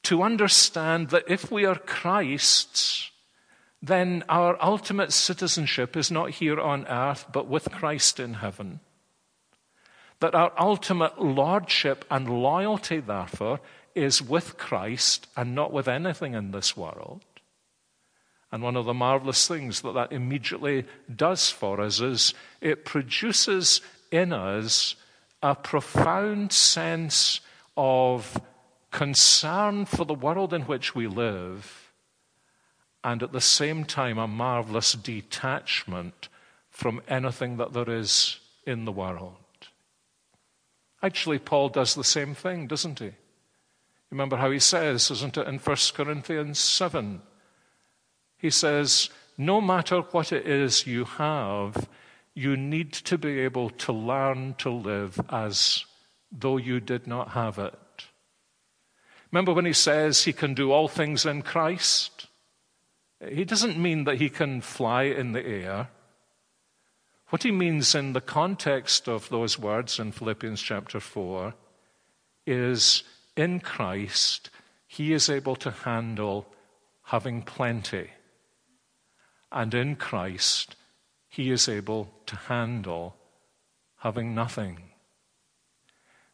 To 0.05 0.23
understand 0.23 1.11
that 1.11 1.25
if 1.29 1.51
we 1.51 1.65
are 1.65 1.77
Christ's, 1.77 3.11
then 3.81 4.25
our 4.29 4.59
ultimate 4.61 5.13
citizenship 5.13 5.97
is 5.97 6.11
not 6.11 6.31
here 6.31 6.61
on 6.61 6.87
earth, 6.87 7.27
but 7.33 7.47
with 7.47 7.71
Christ 7.71 8.19
in 8.19 8.35
heaven. 8.35 8.81
That 10.19 10.35
our 10.35 10.53
ultimate 10.59 11.21
lordship 11.23 12.05
and 12.11 12.43
loyalty, 12.43 12.99
therefore, 12.99 13.61
is 13.95 14.21
with 14.21 14.59
Christ 14.59 15.29
and 15.37 15.55
not 15.55 15.73
with 15.73 15.89
anything 15.89 16.35
in 16.35 16.51
this 16.51 16.77
world. 16.77 17.25
And 18.53 18.63
one 18.63 18.77
of 18.77 18.85
the 18.85 18.95
marvelous 18.95 19.47
things 19.47 19.83
that 19.83 19.95
that 19.95 20.13
immediately 20.13 20.85
does 21.15 21.51
for 21.51 21.81
us 21.81 22.01
is 22.01 22.35
it 22.61 22.85
produces 22.85 23.81
in 24.11 24.33
us 24.33 24.97
a 25.43 25.55
profound 25.55 26.53
sense 26.53 27.41
of 27.77 28.41
concern 28.91 29.87
for 29.87 30.05
the 30.05 30.15
world 30.15 30.53
in 30.53 30.63
which 30.63 30.95
we 30.95 31.07
live 31.07 31.91
and 33.03 33.23
at 33.23 33.33
the 33.33 33.41
same 33.41 33.85
time 33.85 34.19
a 34.19 34.27
marvelous 34.27 34.93
detachment 34.93 36.29
from 36.69 37.01
anything 37.09 37.57
that 37.57 37.73
there 37.73 37.89
is 37.89 38.39
in 38.67 38.85
the 38.85 38.93
world. 38.93 39.37
Actually, 41.03 41.39
Paul 41.39 41.71
does 41.71 41.95
the 41.95 42.05
same 42.05 42.35
thing, 42.35 42.67
doesn't 42.67 42.99
he? 42.99 43.13
Remember 44.11 44.37
how 44.37 44.51
he 44.51 44.59
says, 44.59 45.11
isn't 45.11 45.39
it, 45.39 45.47
in 45.47 45.59
1 45.59 45.77
Corinthians 45.95 46.59
7? 46.59 47.23
He 48.41 48.51
says, 48.51 49.11
No 49.37 49.61
matter 49.61 50.01
what 50.01 50.33
it 50.33 50.47
is 50.47 50.87
you 50.87 51.05
have, 51.05 51.89
you 52.35 52.57
need 52.57 52.93
to 52.93 53.19
be 53.19 53.41
able 53.41 53.71
to 53.71 53.93
learn 53.93 54.55
to 54.59 54.71
live 54.71 55.21
as 55.29 55.85
though 56.33 56.57
you 56.57 56.81
did 56.81 57.07
not 57.07 57.31
have 57.31 57.59
it. 57.59 57.75
Remember 59.31 59.53
when 59.53 59.67
he 59.67 59.73
says 59.73 60.25
he 60.25 60.33
can 60.33 60.55
do 60.55 60.73
all 60.73 60.89
things 60.89 61.27
in 61.27 61.43
Christ? 61.43 62.27
He 63.29 63.45
doesn't 63.45 63.79
mean 63.79 64.05
that 64.05 64.19
he 64.19 64.31
can 64.31 64.61
fly 64.61 65.03
in 65.05 65.33
the 65.33 65.47
air. 65.47 65.89
What 67.29 67.43
he 67.43 67.53
means 67.53 67.95
in 67.95 68.13
the 68.13 68.21
context 68.21 69.09
of 69.09 69.29
those 69.29 69.59
words 69.59 69.99
in 69.99 70.11
Philippians 70.13 70.61
chapter 70.63 70.99
4 70.99 71.55
is 72.47 73.05
in 73.37 73.61
Christ, 73.61 74.51
he 74.87 75.13
is 75.13 75.29
able 75.31 75.55
to 75.57 75.71
handle 75.71 76.47
having 77.03 77.43
plenty. 77.43 78.11
And 79.53 79.75
in 79.75 79.97
Christ, 79.97 80.77
he 81.29 81.51
is 81.51 81.69
able 81.69 82.13
to 82.27 82.37
handle 82.37 83.17
having 83.99 84.35
nothing. 84.35 84.79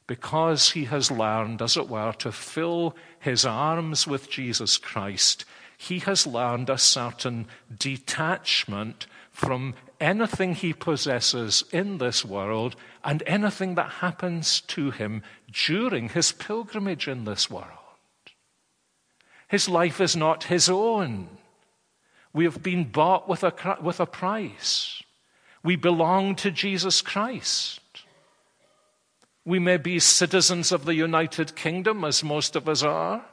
Because 0.06 0.70
he 0.70 0.84
has 0.84 1.10
learned, 1.10 1.60
as 1.60 1.76
it 1.76 1.88
were, 1.88 2.12
to 2.18 2.30
fill 2.30 2.94
his 3.18 3.44
arms 3.44 4.06
with 4.06 4.30
Jesus 4.30 4.78
Christ, 4.78 5.44
he 5.76 5.98
has 6.00 6.26
learned 6.26 6.70
a 6.70 6.78
certain 6.78 7.46
detachment 7.76 9.06
from 9.30 9.74
anything 10.00 10.54
he 10.54 10.72
possesses 10.72 11.64
in 11.72 11.98
this 11.98 12.24
world 12.24 12.76
and 13.04 13.22
anything 13.26 13.74
that 13.74 13.90
happens 13.90 14.60
to 14.62 14.90
him 14.90 15.22
during 15.52 16.08
his 16.10 16.32
pilgrimage 16.32 17.08
in 17.08 17.24
this 17.24 17.50
world. 17.50 17.70
His 19.48 19.68
life 19.68 20.00
is 20.00 20.16
not 20.16 20.44
his 20.44 20.68
own. 20.68 21.28
We 22.36 22.44
have 22.44 22.62
been 22.62 22.84
bought 22.84 23.30
with 23.30 23.42
a, 23.44 23.78
with 23.80 23.98
a 23.98 24.04
price. 24.04 25.02
We 25.64 25.74
belong 25.74 26.34
to 26.36 26.50
Jesus 26.50 27.00
Christ. 27.00 27.80
We 29.46 29.58
may 29.58 29.78
be 29.78 29.98
citizens 29.98 30.70
of 30.70 30.84
the 30.84 30.94
United 30.94 31.56
Kingdom, 31.56 32.04
as 32.04 32.22
most 32.22 32.54
of 32.54 32.68
us 32.68 32.82
are. 32.82 33.24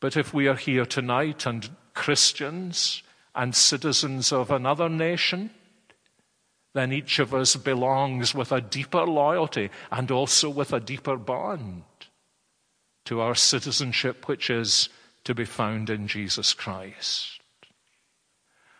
But 0.00 0.16
if 0.16 0.34
we 0.34 0.48
are 0.48 0.56
here 0.56 0.86
tonight 0.86 1.46
and 1.46 1.70
Christians 1.94 3.04
and 3.32 3.54
citizens 3.54 4.32
of 4.32 4.50
another 4.50 4.88
nation, 4.88 5.50
then 6.74 6.92
each 6.92 7.20
of 7.20 7.32
us 7.32 7.54
belongs 7.54 8.34
with 8.34 8.50
a 8.50 8.60
deeper 8.60 9.04
loyalty 9.04 9.70
and 9.92 10.10
also 10.10 10.50
with 10.50 10.72
a 10.72 10.80
deeper 10.80 11.16
bond 11.16 11.84
to 13.04 13.20
our 13.20 13.36
citizenship, 13.36 14.26
which 14.26 14.50
is 14.50 14.88
to 15.26 15.34
be 15.34 15.44
found 15.44 15.90
in 15.90 16.06
Jesus 16.06 16.54
Christ. 16.54 17.40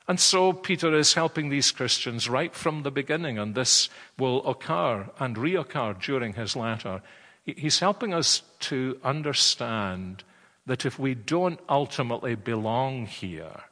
And 0.09 0.21
so 0.21 0.53
Peter 0.53 0.95
is 0.95 1.15
helping 1.15 1.49
these 1.49 1.73
Christians 1.73 2.29
right 2.29 2.55
from 2.55 2.83
the 2.83 2.93
beginning, 2.93 3.39
and 3.39 3.55
this 3.55 3.89
will 4.17 4.47
occur 4.47 5.11
and 5.19 5.37
reoccur 5.37 6.01
during 6.01 6.35
his 6.35 6.55
letter. 6.55 7.03
He's 7.45 7.81
helping 7.81 8.15
us 8.15 8.43
to 8.61 8.99
understand 9.03 10.23
that 10.67 10.87
if 10.87 10.99
we 10.99 11.15
don't 11.15 11.59
ultimately 11.69 12.37
belong 12.37 13.07
here, 13.07 13.63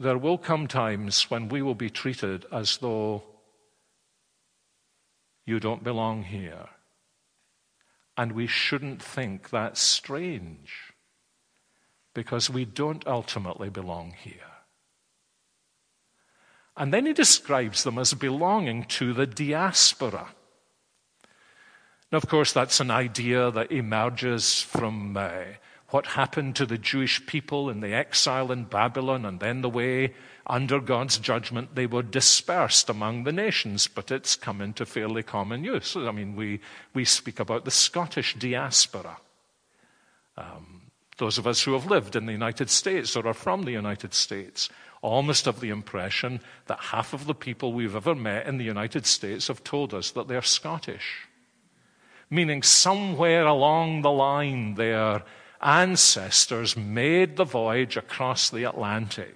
there 0.00 0.18
will 0.18 0.38
come 0.38 0.66
times 0.66 1.30
when 1.30 1.48
we 1.48 1.62
will 1.62 1.76
be 1.76 1.90
treated 1.90 2.46
as 2.50 2.78
though 2.78 3.22
you 5.46 5.60
don't 5.60 5.84
belong 5.84 6.24
here. 6.24 6.68
And 8.18 8.32
we 8.32 8.48
shouldn't 8.48 9.00
think 9.00 9.48
that's 9.50 9.80
strange 9.80 10.92
because 12.14 12.50
we 12.50 12.64
don't 12.64 13.06
ultimately 13.06 13.70
belong 13.70 14.12
here. 14.20 14.34
And 16.76 16.92
then 16.92 17.06
he 17.06 17.12
describes 17.12 17.84
them 17.84 17.96
as 17.96 18.14
belonging 18.14 18.84
to 18.84 19.12
the 19.12 19.26
diaspora. 19.26 20.28
Now, 22.10 22.18
of 22.18 22.28
course, 22.28 22.52
that's 22.52 22.80
an 22.80 22.90
idea 22.90 23.52
that 23.52 23.70
emerges 23.70 24.62
from 24.62 25.16
uh, 25.16 25.42
what 25.90 26.06
happened 26.06 26.54
to 26.56 26.66
the 26.66 26.76
Jewish 26.76 27.24
people 27.26 27.70
in 27.70 27.80
the 27.80 27.94
exile 27.94 28.52
in 28.52 28.64
Babylon 28.64 29.24
and 29.24 29.40
then 29.40 29.62
the 29.62 29.70
way, 29.70 30.14
under 30.46 30.80
God's 30.80 31.18
judgment, 31.18 31.74
they 31.74 31.86
were 31.86 32.02
dispersed 32.02 32.90
among 32.90 33.24
the 33.24 33.32
nations. 33.32 33.88
But 33.88 34.10
it's 34.10 34.36
come 34.36 34.60
into 34.60 34.84
fairly 34.84 35.22
common 35.22 35.64
use. 35.64 35.96
I 35.96 36.10
mean, 36.10 36.36
we, 36.36 36.60
we 36.92 37.04
speak 37.04 37.40
about 37.40 37.64
the 37.64 37.70
Scottish 37.70 38.34
diaspora. 38.34 39.16
Um, 40.36 40.82
those 41.16 41.38
of 41.38 41.46
us 41.46 41.62
who 41.62 41.72
have 41.72 41.86
lived 41.86 42.16
in 42.16 42.26
the 42.26 42.32
United 42.32 42.68
States 42.68 43.16
or 43.16 43.26
are 43.26 43.34
from 43.34 43.62
the 43.62 43.72
United 43.72 44.12
States 44.12 44.68
almost 45.00 45.46
have 45.46 45.60
the 45.60 45.70
impression 45.70 46.40
that 46.66 46.80
half 46.80 47.14
of 47.14 47.26
the 47.26 47.34
people 47.34 47.72
we've 47.72 47.96
ever 47.96 48.14
met 48.14 48.46
in 48.46 48.58
the 48.58 48.64
United 48.64 49.06
States 49.06 49.48
have 49.48 49.64
told 49.64 49.94
us 49.94 50.10
that 50.10 50.28
they're 50.28 50.42
Scottish 50.42 51.28
meaning 52.30 52.62
somewhere 52.62 53.46
along 53.46 54.02
the 54.02 54.10
line 54.10 54.74
their 54.74 55.22
ancestors 55.60 56.76
made 56.76 57.36
the 57.36 57.44
voyage 57.44 57.96
across 57.96 58.50
the 58.50 58.64
Atlantic. 58.64 59.34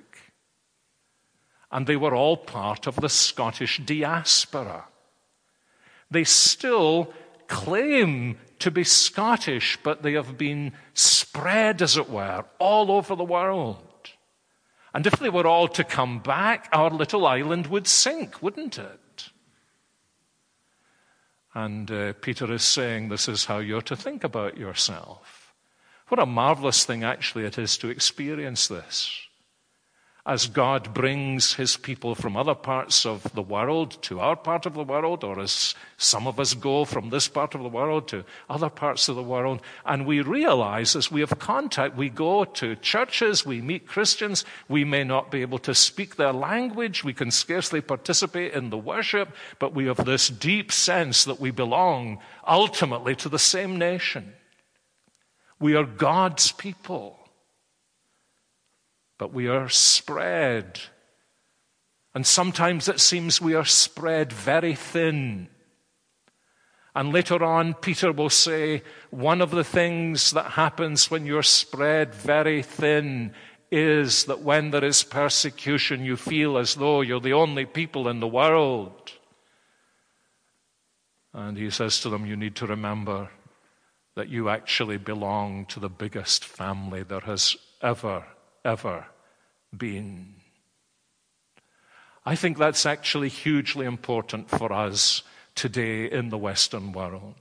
And 1.71 1.87
they 1.87 1.97
were 1.97 2.15
all 2.15 2.37
part 2.37 2.87
of 2.87 2.97
the 2.97 3.09
Scottish 3.09 3.81
diaspora. 3.85 4.85
They 6.11 6.25
still 6.25 7.13
claim 7.49 8.39
to 8.59 8.71
be 8.71 8.85
Scottish, 8.85 9.79
but 9.83 10.03
they 10.03 10.13
have 10.13 10.39
been 10.39 10.73
spread, 10.95 11.83
as 11.83 11.97
it 11.97 12.09
were, 12.09 12.45
all 12.59 12.91
over 12.93 13.17
the 13.17 13.25
world. 13.25 13.79
And 14.95 15.07
if 15.07 15.19
they 15.19 15.31
were 15.31 15.47
all 15.47 15.69
to 15.69 15.85
come 15.85 16.19
back, 16.19 16.69
our 16.73 16.91
little 16.91 17.27
island 17.27 17.67
would 17.69 17.87
sink, 17.87 18.43
wouldn't 18.43 18.79
it? 18.79 19.31
And 21.55 21.91
uh, 21.91 22.13
Peter 22.15 22.53
is 22.53 22.63
saying 22.63 23.09
this 23.09 23.29
is 23.29 23.47
how 23.47 23.59
you're 23.59 23.83
to 23.83 23.97
think 23.97 24.25
about 24.25 24.57
yourself. 24.57 25.42
What 26.13 26.21
a 26.21 26.27
marvelous 26.27 26.85
thing, 26.85 27.05
actually, 27.05 27.47
it 27.47 27.57
is 27.57 27.79
to 27.79 27.89
experience 27.89 28.69
this 28.69 29.19
as 30.27 30.47
God 30.47 30.93
brings 30.93 31.55
his 31.55 31.79
people 31.79 32.15
from 32.15 32.37
other 32.37 32.55
parts 32.55 33.07
of 33.07 33.23
the 33.33 33.41
world 33.41 33.97
to 34.03 34.21
our 34.21 34.37
part 34.37 34.67
of 34.67 34.75
the 34.75 34.85
world, 34.85 35.25
or 35.25 35.41
as 35.41 35.75
some 35.97 36.27
of 36.27 36.39
us 36.39 36.53
go 36.53 36.85
from 36.85 37.09
this 37.09 37.29
part 37.29 37.55
of 37.55 37.63
the 37.63 37.69
world 37.71 38.09
to 38.09 38.27
other 38.51 38.69
parts 38.69 39.09
of 39.09 39.17
the 39.17 39.23
world, 39.23 39.63
and 39.87 40.05
we 40.05 40.21
realize 40.21 40.95
as 40.95 41.11
we 41.11 41.21
have 41.21 41.39
contact, 41.39 41.97
we 41.97 42.11
go 42.11 42.45
to 42.45 42.77
churches, 42.77 43.47
we 43.47 43.63
meet 43.63 43.87
Christians, 43.87 44.45
we 44.69 44.85
may 44.85 45.05
not 45.05 45.31
be 45.31 45.41
able 45.41 45.61
to 45.61 45.75
speak 45.75 46.17
their 46.17 46.35
language, 46.35 47.03
we 47.03 47.15
can 47.15 47.31
scarcely 47.31 47.81
participate 47.81 48.53
in 48.53 48.69
the 48.69 48.77
worship, 48.77 49.31
but 49.59 49.73
we 49.73 49.87
have 49.87 50.05
this 50.05 50.29
deep 50.29 50.73
sense 50.73 51.25
that 51.25 51.41
we 51.41 51.51
belong 51.51 52.19
ultimately 52.47 53.17
to 53.17 53.31
the 53.31 53.39
same 53.39 53.79
nation. 53.79 54.35
We 55.63 55.75
are 55.77 55.85
God's 55.85 56.53
people 56.53 57.23
but 59.23 59.33
we 59.33 59.47
are 59.47 59.69
spread. 59.69 60.81
And 62.13 62.27
sometimes 62.27 62.89
it 62.89 62.99
seems 62.99 63.41
we 63.41 63.55
are 63.55 63.65
spread 63.65 64.33
very 64.33 64.75
thin. 64.75 65.47
And 66.93 67.13
later 67.13 67.45
on, 67.45 67.75
Peter 67.75 68.11
will 68.11 68.31
say, 68.31 68.83
one 69.11 69.41
of 69.41 69.53
the 69.53 69.63
things 69.63 70.33
that 70.33 70.59
happens 70.59 71.09
when 71.09 71.25
you're 71.25 71.45
spread 71.45 72.17
very 72.17 72.65
thin 72.65 73.33
is 73.71 74.25
that 74.25 74.41
when 74.41 74.73
there 74.73 74.85
is 74.85 75.05
persecution, 75.05 76.05
you 76.05 76.17
feel 76.17 76.59
as 76.59 76.75
though 76.75 77.01
you're 77.01 77.21
the 77.21 77.33
only 77.33 77.65
people 77.65 78.09
in 78.09 78.19
the 78.19 78.27
world. 78.27 79.13
And 81.33 81.57
he 81.57 81.71
says 81.71 82.01
to 82.01 82.09
them, 82.09 82.27
You 82.27 82.35
need 82.35 82.57
to 82.57 82.67
remember 82.67 83.31
that 84.15 84.29
you 84.29 84.49
actually 84.49 84.99
belong 84.99 85.67
to 85.67 85.81
the 85.81 85.89
biggest 85.89 86.45
family 86.45 87.03
there 87.03 87.21
has 87.21 87.57
ever, 87.81 88.25
ever 88.65 89.07
been. 89.77 90.35
I 92.25 92.37
think 92.37 92.59
that's 92.59 92.87
actually 92.87 93.29
hugely 93.29 93.87
important 93.87 94.49
for 94.49 94.73
us 94.73 95.23
today 95.55 96.11
in 96.11 96.29
the 96.29 96.39
Western 96.39 96.93
world. 96.93 97.35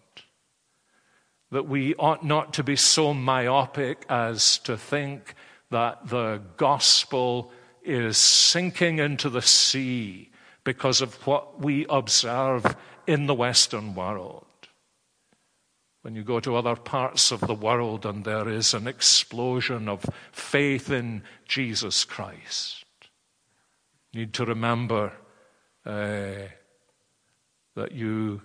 That 1.52 1.68
we 1.68 1.94
ought 1.96 2.26
not 2.26 2.54
to 2.54 2.64
be 2.64 2.76
so 2.76 3.14
myopic 3.14 4.06
as 4.10 4.58
to 4.60 4.78
think 4.78 5.36
that 5.70 6.08
the 6.08 6.42
gospel 6.58 7.52
is 7.84 8.18
sinking 8.18 9.00
into 9.00 9.30
the 9.30 9.42
sea 9.42 10.30
because 10.64 11.02
of 11.02 11.16
what 11.28 11.62
we 11.62 11.86
observe 11.90 12.76
in 13.08 13.28
the 13.28 13.34
Western 13.34 13.96
world. 13.96 14.46
When 16.02 16.16
you 16.16 16.24
go 16.24 16.40
to 16.40 16.56
other 16.56 16.76
parts 16.76 17.32
of 17.32 17.42
the 17.42 17.54
world 17.54 18.06
and 18.08 18.26
there 18.26 18.50
is 18.50 18.74
an 18.74 18.88
explosion 18.88 19.88
of 19.88 20.04
faith 20.32 20.90
in 20.90 21.24
Jesus 21.46 22.04
Christ, 22.04 22.86
you 24.12 24.22
need 24.22 24.34
to 24.34 24.46
remember 24.46 25.14
uh, 25.86 26.48
that 27.76 27.92
you, 27.92 28.42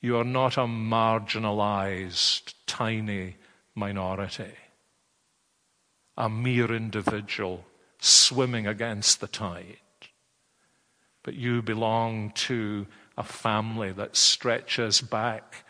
you 0.00 0.16
are 0.16 0.24
not 0.24 0.56
a 0.56 0.60
marginalized, 0.60 2.54
tiny 2.66 3.36
minority, 3.74 4.54
a 6.16 6.30
mere 6.30 6.72
individual 6.72 7.66
swimming 8.00 8.66
against 8.66 9.20
the 9.20 9.28
tide, 9.28 9.76
but 11.22 11.34
you 11.34 11.60
belong 11.60 12.30
to 12.30 12.86
a 13.18 13.22
family 13.22 13.92
that 13.92 14.16
stretches 14.16 15.02
back 15.02 15.64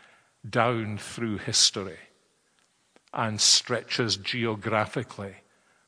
down 0.47 0.97
through 0.97 1.37
history 1.37 1.97
and 3.13 3.41
stretches 3.41 4.17
geographically 4.17 5.35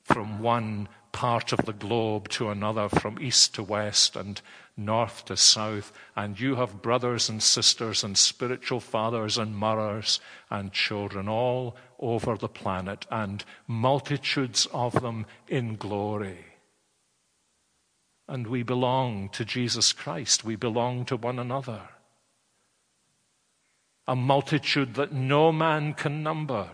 from 0.03 0.39
one 0.39 0.87
part 1.11 1.51
of 1.51 1.65
the 1.65 1.73
globe 1.73 2.29
to 2.29 2.49
another, 2.49 2.89
from 2.89 3.19
east 3.21 3.55
to 3.55 3.63
west 3.63 4.15
and 4.15 4.41
north 4.75 5.25
to 5.25 5.37
south. 5.37 5.91
And 6.15 6.39
you 6.39 6.55
have 6.55 6.81
brothers 6.81 7.29
and 7.29 7.41
sisters 7.43 8.03
and 8.03 8.17
spiritual 8.17 8.79
fathers 8.79 9.37
and 9.37 9.55
mothers 9.55 10.19
and 10.49 10.71
children 10.71 11.27
all 11.27 11.75
over 11.99 12.35
the 12.35 12.49
planet, 12.49 13.05
and 13.11 13.43
multitudes 13.67 14.67
of 14.73 15.01
them 15.01 15.25
in 15.47 15.75
glory. 15.75 16.45
And 18.27 18.47
we 18.47 18.63
belong 18.63 19.29
to 19.29 19.45
Jesus 19.45 19.93
Christ, 19.93 20.43
we 20.43 20.55
belong 20.55 21.05
to 21.05 21.17
one 21.17 21.37
another 21.37 21.89
a 24.07 24.15
multitude 24.15 24.95
that 24.95 25.11
no 25.11 25.51
man 25.51 25.93
can 25.93 26.23
number. 26.23 26.69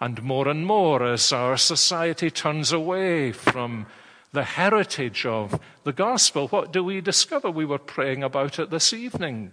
And 0.00 0.22
more 0.22 0.48
and 0.48 0.64
more, 0.66 1.04
as 1.04 1.32
our 1.32 1.56
society 1.56 2.30
turns 2.30 2.72
away 2.72 3.32
from 3.32 3.86
the 4.32 4.44
heritage 4.44 5.26
of 5.26 5.60
the 5.84 5.92
gospel, 5.92 6.48
what 6.48 6.72
do 6.72 6.82
we 6.82 7.00
discover? 7.00 7.50
We 7.50 7.66
were 7.66 7.78
praying 7.78 8.22
about 8.22 8.58
it 8.58 8.70
this 8.70 8.92
evening 8.92 9.52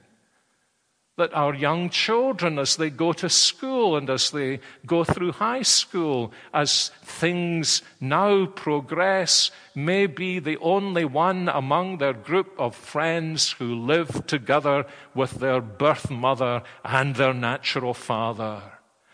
that 1.17 1.33
our 1.33 1.55
young 1.55 1.89
children, 1.89 2.59
as 2.59 2.75
they 2.75 2.91
go 2.91 3.11
to 3.11 3.27
school 3.27 3.97
and 3.97 4.07
as 4.07 4.29
they 4.29 4.59
go 4.85 5.03
through 5.03 5.31
high 5.31 5.63
school, 5.63 6.31
as 6.53 6.91
things 7.03 7.81
now 7.99 8.45
progress, 8.45 9.49
may 9.73 10.05
be 10.05 10.37
the 10.37 10.57
only 10.57 11.03
one 11.03 11.49
among 11.49 11.97
their 11.97 12.13
group 12.13 12.53
of 12.59 12.75
friends 12.75 13.53
who 13.53 13.73
live 13.75 14.27
together 14.27 14.85
with 15.15 15.31
their 15.39 15.59
birth 15.59 16.11
mother 16.11 16.61
and 16.85 17.15
their 17.15 17.33
natural 17.33 17.95
father. 17.95 18.61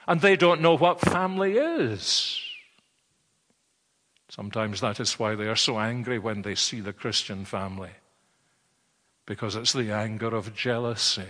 And 0.05 0.19
they 0.19 0.35
don't 0.35 0.61
know 0.61 0.75
what 0.75 0.99
family 0.99 1.53
is. 1.53 2.37
Sometimes 4.27 4.81
that 4.81 4.99
is 4.99 5.17
why 5.17 5.35
they 5.35 5.47
are 5.47 5.55
so 5.55 5.79
angry 5.79 6.19
when 6.19 6.41
they 6.41 6.55
see 6.55 6.81
the 6.81 6.91
Christian 6.91 7.45
family, 7.45 7.91
because 9.25 9.55
it's 9.55 9.71
the 9.71 9.91
anger 9.91 10.35
of 10.35 10.53
jealousy 10.53 11.27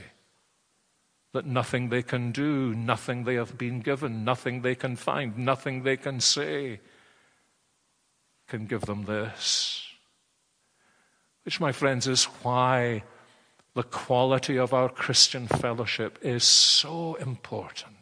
that 1.33 1.45
nothing 1.45 1.89
they 1.89 2.03
can 2.03 2.31
do, 2.31 2.73
nothing 2.75 3.23
they 3.23 3.35
have 3.35 3.57
been 3.57 3.79
given, 3.79 4.23
nothing 4.23 4.61
they 4.61 4.75
can 4.75 4.95
find, 4.95 5.37
nothing 5.37 5.81
they 5.83 5.97
can 5.97 6.19
say 6.19 6.79
can 8.47 8.67
give 8.67 8.81
them 8.81 9.05
this. 9.05 9.87
Which, 11.43 11.59
my 11.59 11.71
friends, 11.71 12.07
is 12.07 12.25
why 12.43 13.03
the 13.73 13.83
quality 13.83 14.57
of 14.57 14.73
our 14.73 14.89
Christian 14.89 15.47
fellowship 15.47 16.19
is 16.21 16.43
so 16.43 17.15
important. 17.15 17.95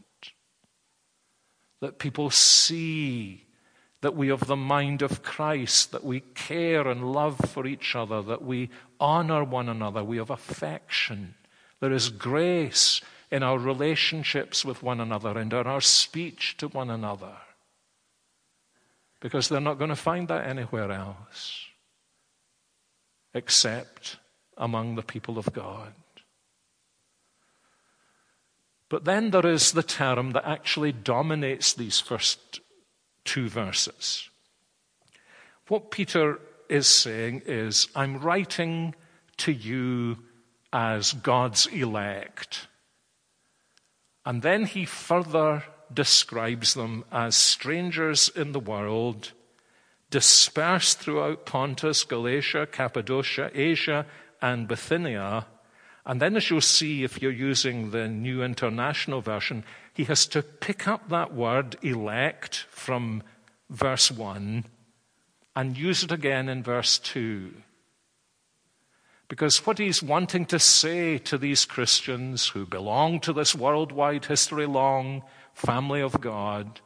That 1.80 2.00
people 2.00 2.30
see 2.30 3.46
that 4.02 4.16
we 4.16 4.28
have 4.28 4.48
the 4.48 4.56
mind 4.58 5.02
of 5.02 5.24
Christ, 5.24 5.92
that 5.92 6.04
we 6.04 6.20
care 6.20 6.88
and 6.88 7.14
love 7.14 7.38
for 7.50 7.66
each 7.66 7.96
other, 7.96 8.22
that 8.24 8.44
we 8.44 8.70
honor 9.00 9.44
one 9.44 9.70
another, 9.70 10.04
we 10.04 10.18
have 10.18 10.30
affection. 10.30 11.36
There 11.80 11.94
is 11.94 12.10
grace 12.10 13.00
in 13.32 13.44
our 13.44 13.58
relationships 13.58 14.66
with 14.66 14.84
one 14.84 15.00
another 15.00 15.38
and 15.38 15.54
in 15.54 15.68
our 15.68 15.82
speech 15.82 16.56
to 16.58 16.68
one 16.68 16.90
another. 16.90 17.38
Because 19.20 19.48
they're 19.48 19.62
not 19.62 19.78
going 19.78 19.90
to 19.90 19.96
find 19.96 20.28
that 20.28 20.48
anywhere 20.48 20.92
else 20.92 21.68
except 23.34 24.18
among 24.58 24.96
the 24.96 25.04
people 25.04 25.38
of 25.38 25.54
God. 25.54 25.94
But 28.90 29.06
then 29.06 29.32
there 29.32 29.48
is 29.48 29.72
the 29.72 29.84
term 29.84 30.32
that 30.32 30.46
actually 30.46 30.92
dominates 30.92 31.74
these 31.74 32.02
first 32.02 32.60
two 33.24 33.48
verses. 33.48 34.30
What 35.70 35.92
Peter 35.92 36.40
is 36.68 36.88
saying 36.88 37.44
is, 37.46 37.88
I'm 37.96 38.18
writing 38.18 38.94
to 39.38 39.54
you 39.54 40.18
as 40.74 41.14
God's 41.14 41.68
elect. 41.68 42.68
And 44.26 44.42
then 44.42 44.66
he 44.66 44.86
further 44.86 45.64
describes 45.94 46.74
them 46.74 47.04
as 47.12 47.36
strangers 47.36 48.30
in 48.30 48.52
the 48.52 48.60
world, 48.60 49.32
dispersed 50.10 51.00
throughout 51.00 51.46
Pontus, 51.46 52.04
Galatia, 52.04 52.68
Cappadocia, 52.72 53.52
Asia, 53.54 54.06
and 54.42 54.68
Bithynia. 54.68 55.48
And 56.06 56.22
then, 56.22 56.36
as 56.36 56.50
you'll 56.50 56.62
see 56.62 57.04
if 57.04 57.22
you're 57.22 57.32
using 57.32 57.92
the 57.92 58.08
New 58.08 58.44
International 58.44 59.22
Version, 59.22 59.64
he 59.94 60.06
has 60.06 60.26
to 60.28 60.42
pick 60.42 60.88
up 60.88 61.10
that 61.10 61.34
word 61.34 61.78
elect 61.82 62.66
from 62.70 63.24
verse 63.70 64.12
1 64.12 64.66
and 65.56 65.78
use 65.78 66.04
it 66.04 66.12
again 66.12 66.50
in 66.50 66.64
verse 66.64 66.98
2. 67.00 67.54
Because 69.32 69.66
what 69.66 69.78
he's 69.78 70.04
wanting 70.04 70.46
to 70.48 70.60
say 70.60 71.18
to 71.20 71.38
these 71.38 71.64
Christians 71.64 72.50
who 72.50 72.66
belong 72.66 73.22
to 73.22 73.32
this 73.32 73.56
worldwide, 73.56 74.26
history 74.26 74.66
long 74.66 75.24
family 75.54 76.02
of 76.02 76.20
God, 76.20 76.82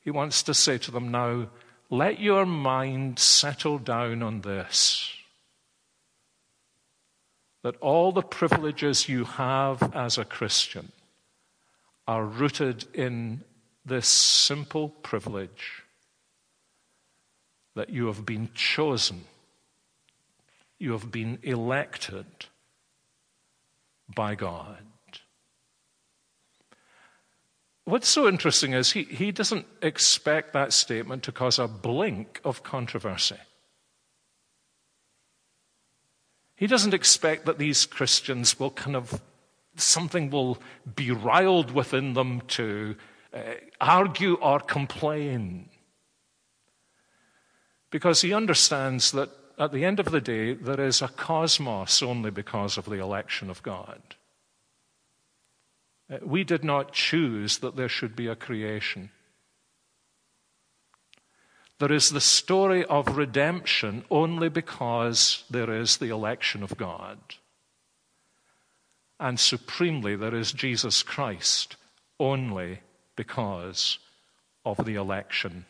he 0.00 0.10
wants 0.10 0.42
to 0.42 0.54
say 0.54 0.76
to 0.78 0.90
them 0.90 1.12
now, 1.12 1.48
let 1.88 2.18
your 2.18 2.46
mind 2.46 3.20
settle 3.20 3.78
down 3.78 4.24
on 4.24 4.40
this 4.40 5.14
that 7.62 7.76
all 7.76 8.10
the 8.10 8.22
privileges 8.22 9.08
you 9.08 9.22
have 9.22 9.94
as 9.94 10.18
a 10.18 10.24
Christian 10.24 10.90
are 12.08 12.24
rooted 12.24 12.86
in 12.92 13.44
this 13.84 14.08
simple 14.08 14.88
privilege 14.88 15.84
that 17.76 17.90
you 17.90 18.06
have 18.06 18.26
been 18.26 18.48
chosen, 18.52 19.26
you 20.78 20.92
have 20.92 21.10
been 21.10 21.38
elected 21.42 22.26
by 24.14 24.34
God. 24.34 24.78
What's 27.84 28.08
so 28.08 28.28
interesting 28.28 28.72
is 28.72 28.92
he, 28.92 29.04
he 29.04 29.30
doesn't 29.30 29.66
expect 29.80 30.52
that 30.52 30.72
statement 30.72 31.22
to 31.22 31.32
cause 31.32 31.58
a 31.58 31.68
blink 31.68 32.40
of 32.44 32.62
controversy. 32.64 33.36
He 36.56 36.66
doesn't 36.66 36.94
expect 36.94 37.46
that 37.46 37.58
these 37.58 37.86
Christians 37.86 38.58
will 38.58 38.70
kind 38.70 38.96
of 38.96 39.20
something 39.76 40.30
will 40.30 40.58
be 40.96 41.10
riled 41.10 41.70
within 41.70 42.14
them 42.14 42.40
to 42.48 42.96
uh, 43.32 43.40
argue 43.80 44.34
or 44.34 44.58
complain. 44.58 45.68
Because 47.90 48.22
he 48.22 48.32
understands 48.32 49.12
that 49.12 49.30
at 49.58 49.72
the 49.72 49.84
end 49.84 50.00
of 50.00 50.10
the 50.10 50.20
day, 50.20 50.54
there 50.54 50.80
is 50.80 51.00
a 51.00 51.08
cosmos 51.08 52.02
only 52.02 52.30
because 52.30 52.76
of 52.76 52.84
the 52.84 53.00
election 53.00 53.48
of 53.48 53.62
God. 53.62 54.00
Uh, 56.10 56.18
we 56.22 56.44
did 56.44 56.62
not 56.62 56.92
choose 56.92 57.58
that 57.58 57.76
there 57.76 57.88
should 57.88 58.14
be 58.14 58.26
a 58.26 58.36
creation. 58.36 59.10
There 61.78 61.92
is 61.92 62.10
the 62.10 62.20
story 62.20 62.84
of 62.84 63.16
redemption 63.16 64.04
only 64.10 64.48
because 64.48 65.44
there 65.50 65.70
is 65.70 65.96
the 65.96 66.08
election 66.08 66.62
of 66.62 66.76
God. 66.76 67.18
And 69.18 69.40
supremely, 69.40 70.16
there 70.16 70.34
is 70.34 70.52
Jesus 70.52 71.02
Christ 71.02 71.76
only 72.20 72.80
because 73.14 73.98
of 74.64 74.84
the 74.84 74.94
election 74.94 75.66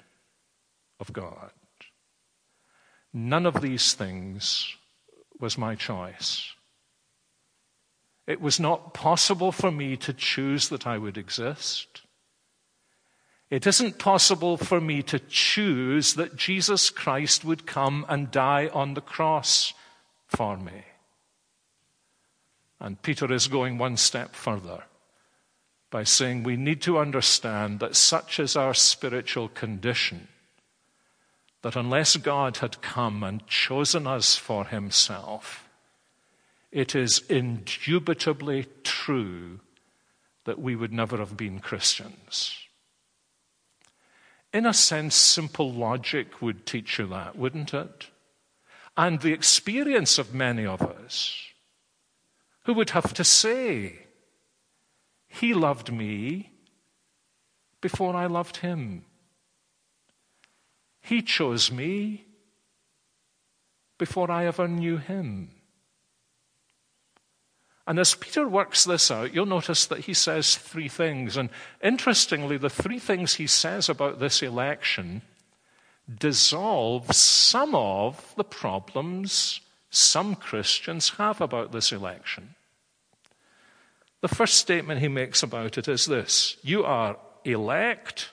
of 1.01 1.12
God. 1.12 1.51
None 3.19 3.47
of 3.47 3.62
these 3.62 3.95
things 3.95 4.77
was 5.41 5.57
my 5.57 5.75
choice. 5.75 6.53
It 8.27 8.43
was 8.43 8.61
not 8.61 8.93
possible 8.93 9.53
for 9.53 9.71
me 9.71 9.97
to 9.97 10.12
choose 10.12 10.69
that 10.69 10.87
I 10.87 10.99
would 10.99 11.17
exist. 11.17 12.03
It 13.49 13.67
isn't 13.67 13.99
possible 13.99 14.59
for 14.59 14.83
me 14.83 15.03
to 15.05 15.19
choose 15.19 16.12
that 16.12 16.37
Jesus 16.37 16.91
Christ 16.91 17.43
would 17.43 17.64
come 17.64 18.05
and 18.07 18.31
die 18.31 18.69
on 18.75 18.93
the 18.93 19.01
cross 19.01 19.73
for 20.27 20.59
me. 20.59 20.85
And 22.79 23.01
Peter 23.01 23.33
is 23.33 23.49
going 23.49 23.79
one 23.79 23.97
step 23.97 24.35
further 24.35 24.83
by 25.91 26.05
saying 26.05 26.43
we 26.43 26.59
need 26.59 26.83
to 26.83 26.99
understand 26.99 27.81
that 27.81 27.97
such 27.97 28.39
is 28.39 28.57
our 28.57 28.75
spiritual 28.75 29.49
condition, 29.49 30.29
that 31.63 31.77
unless 31.77 32.17
God 32.17 32.59
had 32.59 32.83
come 32.83 33.23
and 33.23 33.47
chosen 33.47 34.07
us 34.07 34.37
for 34.37 34.67
himself, 34.67 35.69
it 36.71 36.95
is 36.95 37.21
indubitably 37.29 38.67
true 38.85 39.61
that 40.45 40.59
we 40.59 40.77
would 40.77 40.93
never 40.93 41.17
have 41.17 41.37
been 41.37 41.59
Christians. 41.59 42.57
In 44.53 44.65
a 44.65 44.75
sense, 44.75 45.15
simple 45.15 45.73
logic 45.73 46.41
would 46.41 46.67
teach 46.67 46.99
you 46.99 47.07
that, 47.09 47.37
wouldn't 47.37 47.75
it? 47.75 48.11
And 48.97 49.21
the 49.21 49.33
experience 49.33 50.19
of 50.19 50.35
many 50.35 50.65
of 50.65 50.81
us 50.81 51.37
who 52.65 52.75
would 52.75 52.91
have 52.91 53.13
to 53.15 53.25
say, 53.25 54.07
He 55.29 55.53
loved 55.53 55.93
me 55.93 56.53
before 57.81 58.17
I 58.17 58.27
loved 58.27 58.59
him. 58.59 59.05
He 61.07 61.23
chose 61.23 61.71
me 61.71 62.25
before 63.97 64.29
I 64.29 64.47
ever 64.47 64.67
knew 64.67 64.97
him. 64.97 65.51
And 67.87 68.01
as 68.01 68.17
Peter 68.17 68.49
works 68.49 68.83
this 68.83 69.09
out, 69.09 69.33
you'll 69.33 69.47
notice 69.47 69.87
that 69.87 70.01
he 70.01 70.15
says 70.15 70.57
three 70.57 70.89
things. 70.89 71.37
And 71.37 71.51
interestingly, 71.81 72.59
the 72.59 72.69
three 72.69 72.99
things 72.99 73.35
he 73.35 73.47
says 73.47 73.89
about 73.89 74.19
this 74.19 74.43
election 74.43 75.23
dissolve 76.13 77.15
some 77.15 77.77
of 77.77 78.35
the 78.37 78.45
problems 78.45 79.61
some 79.91 80.35
Christians 80.35 81.11
have 81.11 81.41
about 81.41 81.71
this 81.71 81.93
election. 81.93 82.57
The 84.23 84.29
first 84.35 84.55
statement 84.55 85.01
he 85.01 85.09
makes 85.09 85.45
about 85.45 85.79
it 85.79 85.87
is 85.87 86.07
this 86.07 86.57
You 86.63 86.85
are 86.85 87.17
elect 87.45 88.31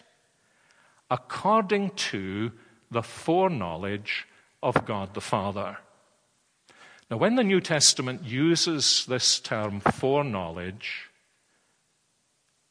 according 1.12 1.92
to 1.92 2.52
the 2.94 3.04
foreknowledge 3.04 4.26
of 4.62 4.86
God 4.86 5.14
the 5.14 5.22
Father. 5.22 5.78
Now, 7.12 7.18
when 7.18 7.36
the 7.36 7.44
New 7.44 7.60
Testament 7.60 8.24
uses 8.24 9.06
this 9.06 9.40
term 9.40 9.82
foreknowledge, 9.82 11.10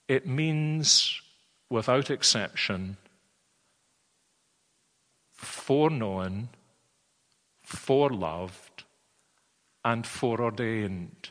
it 0.09 0.27
means, 0.27 1.21
without 1.69 2.11
exception, 2.11 2.97
foreknown, 5.33 6.49
foreloved, 7.67 8.85
and 9.85 10.07
foreordained. 10.07 11.31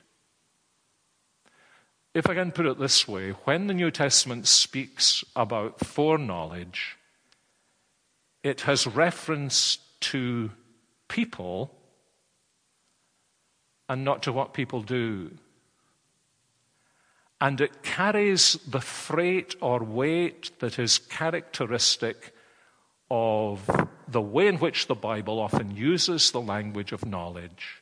If 2.13 2.29
I 2.29 2.33
can 2.33 2.51
put 2.51 2.65
it 2.65 2.79
this 2.79 3.07
way, 3.07 3.31
when 3.45 3.67
the 3.67 3.73
New 3.73 3.89
Testament 3.89 4.47
speaks 4.47 5.23
about 5.35 5.85
foreknowledge, 5.85 6.97
it 8.43 8.61
has 8.61 8.87
reference 8.87 9.77
to 9.99 10.51
people 11.07 11.75
and 13.87 14.03
not 14.03 14.23
to 14.23 14.31
what 14.31 14.53
people 14.53 14.81
do. 14.81 15.31
And 17.39 17.59
it 17.59 17.83
carries 17.83 18.53
the 18.67 18.81
freight 18.81 19.55
or 19.61 19.83
weight 19.83 20.51
that 20.59 20.79
is 20.79 20.99
characteristic 20.99 22.33
of 23.09 23.69
the 24.07 24.21
way 24.21 24.47
in 24.47 24.57
which 24.57 24.87
the 24.87 24.95
Bible 24.95 25.39
often 25.39 25.75
uses 25.75 26.31
the 26.31 26.41
language 26.41 26.91
of 26.91 27.05
knowledge. 27.05 27.81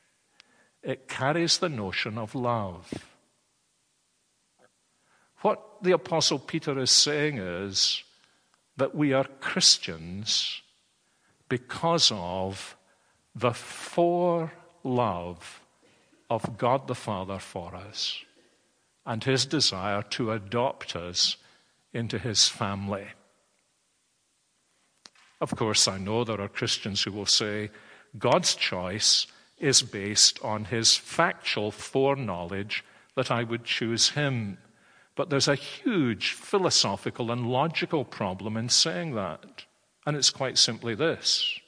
It 0.81 1.07
carries 1.07 1.57
the 1.57 1.69
notion 1.69 2.17
of 2.17 2.33
love. 2.35 2.91
What 5.41 5.83
the 5.83 5.91
Apostle 5.91 6.39
Peter 6.39 6.79
is 6.79 6.91
saying 6.91 7.37
is 7.37 8.03
that 8.79 8.95
we 8.95 9.13
are 9.13 9.25
Christians 9.39 10.61
because 11.47 12.11
of 12.13 12.75
the 13.35 13.53
fore 13.53 14.51
love 14.83 15.61
of 16.29 16.57
God 16.57 16.87
the 16.87 16.95
Father 16.95 17.39
for 17.39 17.75
us 17.75 18.17
and 19.05 19.23
his 19.23 19.45
desire 19.45 20.01
to 20.01 20.31
adopt 20.31 20.95
us 20.95 21.37
into 21.93 22.19
his 22.19 22.47
family. 22.47 23.07
Of 25.41 25.55
course, 25.55 25.87
I 25.87 25.97
know 25.97 26.23
there 26.23 26.41
are 26.41 26.47
Christians 26.49 27.03
who 27.03 27.11
will 27.11 27.25
say 27.25 27.71
God's 28.17 28.55
choice 28.55 29.27
is 29.57 29.81
based 29.81 30.39
on 30.43 30.65
his 30.65 30.95
factual 30.95 31.71
foreknowledge 31.71 32.83
that 33.15 33.31
I 33.31 33.43
would 33.43 33.63
choose 33.63 34.09
him. 34.09 34.57
But 35.19 35.29
there's 35.29 35.49
a 35.49 35.55
huge 35.55 36.31
philosophical 36.31 37.29
and 37.29 37.51
logical 37.51 38.05
problem 38.05 38.55
in 38.55 38.69
saying 38.69 39.15
that. 39.15 39.65
And 40.05 40.15
it's 40.15 40.29
quite 40.29 40.57
simply 40.57 40.95
this 40.95 41.59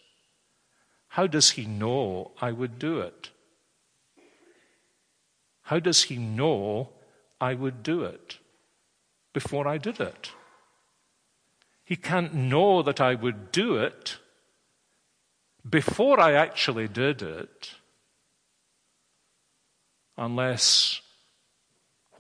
How 1.10 1.28
does 1.28 1.50
he 1.50 1.66
know 1.66 2.32
I 2.42 2.54
would 2.54 2.80
do 2.80 3.02
it? 3.02 3.32
How 5.64 5.80
does 5.80 6.04
he 6.04 6.16
know 6.16 6.92
I 7.42 7.54
would 7.54 7.84
do 7.84 8.06
it 8.06 8.38
before 9.34 9.68
I 9.68 9.78
did 9.78 10.00
it? 10.00 10.32
He 11.84 11.98
can't 11.98 12.34
know 12.34 12.82
that 12.82 13.02
I 13.02 13.16
would 13.16 13.52
do 13.52 13.76
it 13.76 14.18
before 15.70 16.22
I 16.22 16.36
actually 16.36 16.88
did 16.88 17.22
it 17.22 17.72
unless 20.18 21.02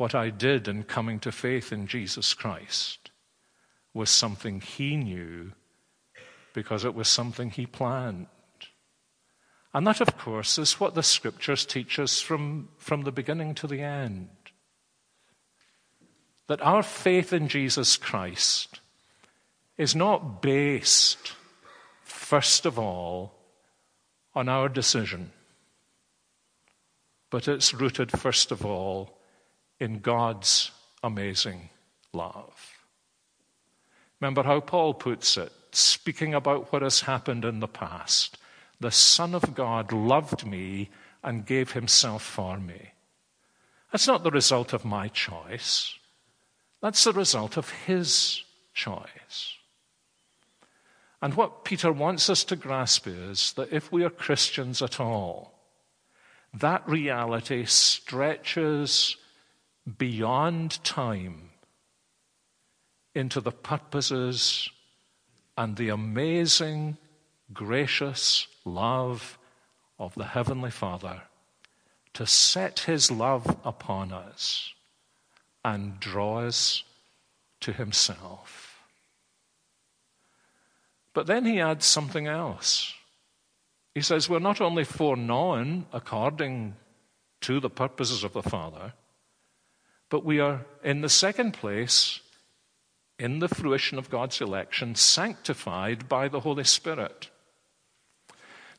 what 0.01 0.15
I 0.15 0.31
did 0.31 0.67
in 0.67 0.81
coming 0.81 1.19
to 1.19 1.31
faith 1.31 1.71
in 1.71 1.85
Jesus 1.85 2.33
Christ 2.33 3.11
was 3.93 4.09
something 4.09 4.59
He 4.59 4.97
knew 4.97 5.51
because 6.55 6.83
it 6.83 6.95
was 6.95 7.07
something 7.07 7.51
He 7.51 7.67
planned. 7.67 8.25
And 9.75 9.85
that, 9.85 10.01
of 10.01 10.17
course, 10.17 10.57
is 10.57 10.79
what 10.79 10.95
the 10.95 11.03
scriptures 11.03 11.67
teach 11.67 11.99
us 11.99 12.19
from, 12.19 12.69
from 12.79 13.03
the 13.03 13.11
beginning 13.11 13.53
to 13.53 13.67
the 13.67 13.81
end. 13.81 14.29
That 16.47 16.63
our 16.63 16.81
faith 16.81 17.31
in 17.31 17.47
Jesus 17.47 17.95
Christ 17.95 18.79
is 19.77 19.95
not 19.95 20.41
based, 20.41 21.33
first 22.01 22.65
of 22.65 22.79
all, 22.79 23.33
on 24.33 24.49
our 24.49 24.67
decision, 24.67 25.31
but 27.29 27.47
it's 27.47 27.71
rooted, 27.71 28.09
first 28.19 28.51
of 28.51 28.65
all, 28.65 29.20
in 29.81 29.99
God's 29.99 30.69
amazing 31.03 31.69
love. 32.13 32.77
Remember 34.19 34.43
how 34.43 34.59
Paul 34.59 34.93
puts 34.93 35.37
it, 35.37 35.51
speaking 35.71 36.35
about 36.35 36.71
what 36.71 36.83
has 36.83 37.01
happened 37.01 37.43
in 37.43 37.59
the 37.59 37.67
past. 37.67 38.37
The 38.79 38.91
Son 38.91 39.33
of 39.33 39.55
God 39.55 39.91
loved 39.91 40.45
me 40.45 40.91
and 41.23 41.47
gave 41.47 41.71
himself 41.71 42.21
for 42.21 42.59
me. 42.59 42.91
That's 43.91 44.07
not 44.07 44.23
the 44.23 44.29
result 44.29 44.71
of 44.71 44.85
my 44.85 45.07
choice. 45.07 45.95
That's 46.81 47.03
the 47.03 47.13
result 47.13 47.57
of 47.57 47.71
his 47.71 48.43
choice. 48.75 49.57
And 51.23 51.33
what 51.33 51.65
Peter 51.65 51.91
wants 51.91 52.29
us 52.29 52.43
to 52.45 52.55
grasp 52.55 53.07
is 53.07 53.53
that 53.53 53.73
if 53.73 53.91
we 53.91 54.03
are 54.03 54.11
Christians 54.11 54.83
at 54.83 54.99
all, 54.99 55.53
that 56.53 56.87
reality 56.87 57.65
stretches 57.65 59.17
beyond 59.97 60.83
time 60.83 61.49
into 63.13 63.41
the 63.41 63.51
purposes 63.51 64.69
and 65.57 65.75
the 65.75 65.89
amazing, 65.89 66.97
gracious 67.53 68.47
love 68.65 69.37
of 69.99 70.15
the 70.15 70.25
Heavenly 70.25 70.71
Father 70.71 71.21
to 72.13 72.25
set 72.25 72.81
His 72.81 73.11
love 73.11 73.57
upon 73.63 74.11
us 74.11 74.73
and 75.63 75.99
draw 75.99 76.39
us 76.39 76.83
to 77.61 77.73
Himself. 77.73 78.71
But 81.13 81.27
then 81.27 81.45
he 81.45 81.59
adds 81.59 81.85
something 81.85 82.27
else. 82.27 82.93
He 83.93 84.01
says, 84.01 84.29
We're 84.29 84.39
not 84.39 84.61
only 84.61 84.83
foreknown 84.83 85.85
according 85.91 86.75
to 87.41 87.59
the 87.59 87.69
purposes 87.69 88.23
of 88.23 88.33
the 88.33 88.43
Father, 88.43 88.93
but 90.11 90.25
we 90.25 90.41
are, 90.41 90.65
in 90.83 91.01
the 91.01 91.09
second 91.09 91.53
place, 91.53 92.19
in 93.17 93.39
the 93.39 93.47
fruition 93.47 93.97
of 93.97 94.09
God's 94.09 94.41
election, 94.41 94.93
sanctified 94.93 96.09
by 96.09 96.27
the 96.27 96.41
Holy 96.41 96.65
Spirit. 96.65 97.29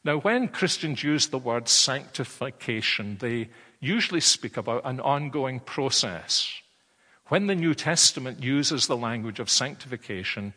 Now, 0.05 0.19
when 0.19 0.49
Christians 0.49 1.03
use 1.03 1.29
the 1.29 1.39
word 1.39 1.69
sanctification, 1.69 3.17
they 3.19 3.49
usually 3.81 4.21
speak 4.21 4.59
about 4.59 4.83
an 4.85 5.01
ongoing 5.01 5.59
process. 5.61 6.53
When 7.29 7.47
the 7.47 7.55
New 7.55 7.75
Testament 7.75 8.43
uses 8.43 8.87
the 8.87 8.97
language 8.97 9.41
of 9.41 9.49
sanctification, 9.49 10.53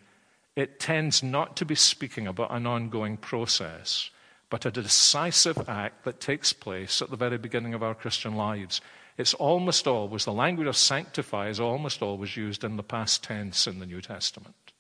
it 0.57 0.80
tends 0.80 1.23
not 1.23 1.55
to 1.55 1.65
be 1.65 1.76
speaking 1.76 2.28
about 2.28 2.51
an 2.51 2.67
ongoing 2.67 3.15
process, 3.15 4.09
but 4.49 4.65
a 4.65 4.71
decisive 4.71 5.69
act 5.69 6.03
that 6.03 6.19
takes 6.19 6.51
place 6.51 7.01
at 7.01 7.11
the 7.11 7.15
very 7.15 7.38
beginning 7.38 7.73
of 7.73 7.84
our 7.84 7.95
Christian 7.95 8.36
lives. 8.36 8.82
It's 9.18 9.34
almost 9.34 9.88
always, 9.88 10.26
the 10.26 10.34
language 10.34 10.68
of 10.68 10.76
sanctify 10.76 11.47
is 11.47 11.59
almost 11.59 12.01
always 12.01 12.36
used 12.36 12.63
in 12.63 12.76
the 12.76 12.84
past 12.84 13.24
tense 13.24 13.66
in 13.66 13.80
the 13.80 13.86
New 13.86 14.01
Testament. 14.01 14.74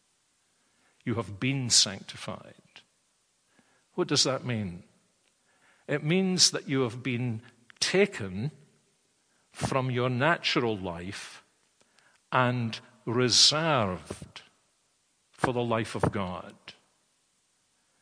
You 1.05 1.15
have 1.15 1.39
been 1.39 1.69
sanctified. 1.69 2.53
What 3.93 4.07
does 4.07 4.23
that 4.23 4.43
mean? 4.43 4.83
It 5.87 6.03
means 6.03 6.51
that 6.51 6.67
you 6.67 6.81
have 6.81 7.01
been 7.01 7.41
taken 7.79 8.51
from 9.51 9.89
your 9.89 10.09
natural 10.09 10.77
life 10.77 11.43
and 12.31 12.77
reserved 13.05 14.41
for 15.31 15.53
the 15.53 15.63
life 15.63 15.95
of 15.95 16.11
God. 16.11 16.53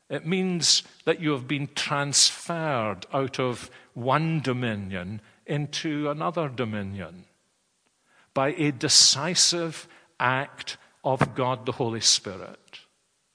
It 0.10 0.26
means 0.26 0.84
that 1.06 1.20
you 1.20 1.32
have 1.32 1.48
been 1.48 1.70
transferred 1.76 3.06
out 3.14 3.40
of 3.40 3.70
one 3.94 4.40
dominion 4.42 5.22
into 5.46 6.10
another 6.10 6.50
dominion 6.50 7.26
by 8.34 8.54
a 8.54 8.72
decisive 8.72 9.88
act 10.20 10.78
of 11.04 11.36
God 11.36 11.66
the 11.66 11.74
Holy 11.74 12.02
Spirit. 12.02 12.80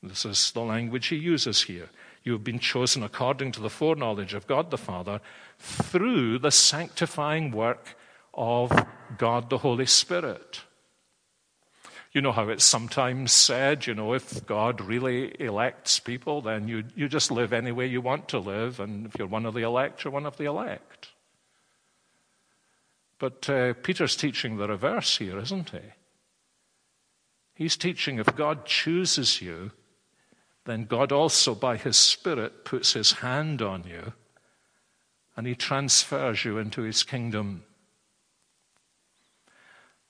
This 0.03 0.25
is 0.25 0.51
the 0.53 0.61
language 0.61 1.09
he 1.09 1.17
uses 1.17 1.63
here. 1.63 1.91
You 2.25 2.33
have 2.33 2.45
been 2.45 2.59
chosen 2.59 3.03
according 3.03 3.53
to 3.53 3.61
the 3.61 3.71
foreknowledge 3.71 4.35
of 4.35 4.47
God 4.47 4.71
the 4.71 4.79
Father 4.79 5.21
through 5.59 6.39
the 6.39 6.51
sanctifying 6.51 7.51
work 7.53 7.97
of 8.35 8.71
God 9.17 9.51
the 9.51 9.59
Holy 9.59 9.87
Spirit. 9.87 10.63
You 12.13 12.23
know 12.23 12.33
how 12.33 12.49
it's 12.49 12.65
sometimes 12.65 13.33
said, 13.33 13.87
you 13.87 13.95
know, 13.95 14.15
if 14.15 14.47
God 14.47 14.81
really 14.81 15.35
elects 15.41 16.01
people, 16.01 16.41
then 16.41 16.67
you, 16.67 16.85
you 16.97 17.09
just 17.09 17.31
live 17.31 17.53
any 17.53 17.71
way 17.71 17.87
you 17.87 18.01
want 18.01 18.29
to 18.29 18.39
live, 18.39 18.81
and 18.81 19.07
if 19.07 19.19
you're 19.19 19.29
one 19.29 19.45
of 19.45 19.55
the 19.55 19.63
elect, 19.63 20.05
you're 20.05 20.13
one 20.13 20.27
of 20.27 20.37
the 20.37 20.47
elect. 20.47 21.09
But 23.19 23.49
uh, 23.51 23.75
Peter's 23.75 24.17
teaching 24.17 24.57
the 24.57 24.69
reverse 24.69 25.19
here, 25.19 25.39
isn't 25.39 25.71
he? 25.71 25.81
He's 27.55 27.77
teaching 27.77 28.19
if 28.19 28.37
God 28.37 28.65
chooses 28.65 29.43
you, 29.43 29.73
then 30.65 30.85
God 30.85 31.11
also, 31.11 31.55
by 31.55 31.77
His 31.77 31.97
Spirit, 31.97 32.65
puts 32.65 32.93
His 32.93 33.13
hand 33.13 33.61
on 33.61 33.85
you 33.85 34.13
and 35.37 35.47
He 35.47 35.55
transfers 35.55 36.45
you 36.45 36.59
into 36.59 36.83
His 36.83 37.03
kingdom. 37.03 37.65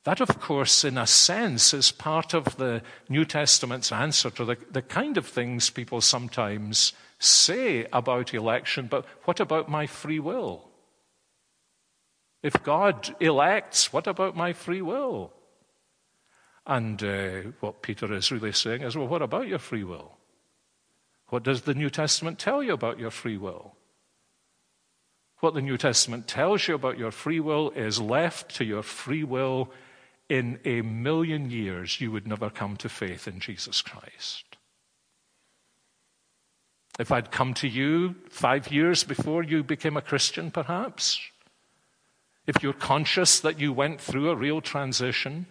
That, 0.05 0.21
of 0.21 0.41
course, 0.41 0.85
in 0.85 0.99
a 0.99 1.07
sense, 1.07 1.73
is 1.73 1.91
part 1.91 2.35
of 2.35 2.57
the 2.57 2.83
New 3.09 3.25
Testament's 3.25 3.93
answer 3.93 4.31
to 4.31 4.45
the, 4.45 4.57
the 4.71 4.83
kind 4.83 5.17
of 5.17 5.27
things 5.27 5.71
people 5.71 6.01
sometimes 6.01 6.93
say 7.19 7.87
about 7.93 8.35
election, 8.35 8.87
but 8.87 9.07
what 9.25 9.41
about 9.41 9.69
my 9.71 9.87
free 9.87 10.19
will? 10.19 10.68
If 12.43 12.63
God 12.63 13.15
elects, 13.21 13.93
what 13.93 14.07
about 14.07 14.37
my 14.37 14.53
free 14.53 14.83
will? 14.83 15.33
And 16.67 17.03
uh, 17.03 17.41
what 17.61 17.83
Peter 17.83 18.13
is 18.13 18.31
really 18.31 18.53
saying 18.53 18.83
is, 18.83 18.97
well, 18.97 19.09
what 19.09 19.23
about 19.23 19.49
your 19.49 19.59
free 19.59 19.85
will? 19.85 20.13
What 21.29 21.43
does 21.43 21.63
the 21.63 21.75
New 21.75 21.91
Testament 21.91 22.39
tell 22.39 22.63
you 22.63 22.73
about 22.73 22.99
your 22.99 23.11
free 23.11 23.37
will? 23.37 23.75
What 25.41 25.55
the 25.55 25.63
New 25.63 25.77
Testament 25.77 26.27
tells 26.27 26.67
you 26.69 26.75
about 26.75 26.99
your 26.99 27.11
free 27.11 27.41
will 27.41 27.71
is 27.71 28.01
left 28.01 28.55
to 28.57 28.65
your 28.65 28.83
free 28.83 29.25
will 29.25 29.71
in 30.29 30.59
a 30.65 30.83
million 30.83 31.51
years, 31.51 32.01
you 32.01 32.13
would 32.13 32.27
never 32.27 32.51
come 32.51 32.77
to 32.77 32.89
faith 32.89 33.27
in 33.27 33.41
Jesus 33.41 33.81
Christ. 33.81 34.45
If 36.99 37.13
I'd 37.13 37.31
come 37.31 37.55
to 37.55 37.69
you 37.69 38.15
five 38.29 38.71
years 38.71 39.05
before 39.05 39.43
you 39.43 39.63
became 39.63 39.97
a 39.97 40.03
Christian, 40.03 40.51
perhaps, 40.51 41.21
if 42.49 42.63
you're 42.63 42.73
conscious 42.73 43.39
that 43.41 43.61
you 43.61 43.75
went 43.75 44.01
through 44.01 44.31
a 44.31 44.35
real 44.35 44.63
transition, 44.63 45.47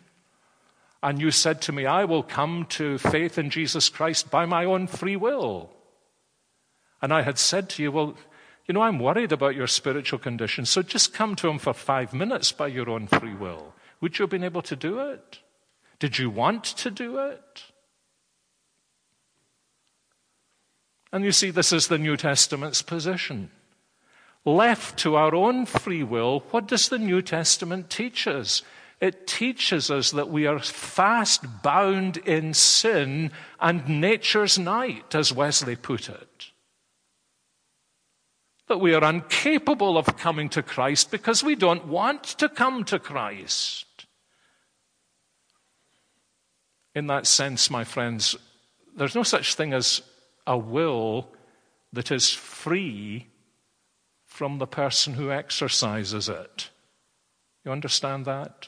and 1.03 1.21
you 1.21 1.29
said 1.29 1.61
to 1.61 1.71
me, 1.71 1.85
I 1.85 2.05
will 2.05 2.23
come 2.23 2.65
to 2.69 2.97
faith 2.97 3.37
in 3.37 3.51
Jesus 3.51 3.87
Christ 3.87 4.31
by 4.31 4.47
my 4.47 4.65
own 4.65 4.87
free 4.87 5.15
will. 5.15 5.69
And 6.99 7.13
I 7.13 7.21
had 7.21 7.37
said 7.37 7.69
to 7.69 7.83
you, 7.83 7.91
Well, 7.91 8.17
you 8.65 8.73
know, 8.73 8.81
I'm 8.81 8.97
worried 8.97 9.31
about 9.31 9.55
your 9.55 9.67
spiritual 9.67 10.17
condition, 10.17 10.65
so 10.65 10.81
just 10.81 11.13
come 11.13 11.35
to 11.35 11.47
Him 11.47 11.59
for 11.59 11.71
five 11.71 12.15
minutes 12.15 12.51
by 12.51 12.65
your 12.67 12.89
own 12.89 13.05
free 13.05 13.35
will. 13.35 13.75
Would 14.01 14.17
you 14.17 14.23
have 14.23 14.31
been 14.31 14.43
able 14.43 14.63
to 14.63 14.75
do 14.75 14.99
it? 14.99 15.39
Did 15.99 16.17
you 16.17 16.31
want 16.31 16.63
to 16.63 16.89
do 16.89 17.19
it? 17.19 17.63
And 21.13 21.23
you 21.23 21.31
see, 21.31 21.51
this 21.51 21.71
is 21.71 21.87
the 21.87 21.99
New 21.99 22.17
Testament's 22.17 22.81
position. 22.81 23.51
Left 24.47 24.97
to 24.99 25.17
our 25.17 25.35
own 25.35 25.65
free 25.65 26.03
will, 26.03 26.39
what 26.51 26.67
does 26.69 26.87
the 26.87 26.97
New 26.97 27.21
Testament 27.21 27.89
teach 27.89 28.27
us? 28.27 28.61
It 29.01 29.27
teaches 29.27 29.91
us 29.91 30.11
that 30.11 30.29
we 30.29 30.47
are 30.47 30.59
fast 30.59 31.61
bound 31.61 32.15
in 32.15 32.53
sin 32.53 33.33
and 33.59 33.99
nature's 33.99 34.57
night, 34.57 35.13
as 35.13 35.33
Wesley 35.33 35.75
put 35.75 36.07
it. 36.07 36.51
That 38.69 38.79
we 38.79 38.93
are 38.93 39.03
incapable 39.03 39.97
of 39.97 40.15
coming 40.15 40.47
to 40.51 40.63
Christ 40.63 41.11
because 41.11 41.43
we 41.43 41.55
don't 41.55 41.87
want 41.87 42.23
to 42.23 42.47
come 42.47 42.85
to 42.85 42.99
Christ. 42.99 44.05
In 46.95 47.07
that 47.07 47.27
sense, 47.27 47.69
my 47.69 47.83
friends, 47.83 48.37
there's 48.95 49.13
no 49.13 49.23
such 49.23 49.55
thing 49.55 49.73
as 49.73 50.01
a 50.47 50.57
will 50.57 51.27
that 51.91 52.11
is 52.13 52.31
free 52.31 53.27
from 54.37 54.59
the 54.59 54.67
person 54.67 55.15
who 55.15 55.31
exercises 55.31 56.29
it. 56.29 56.69
You 57.65 57.71
understand 57.71 58.25
that? 58.25 58.67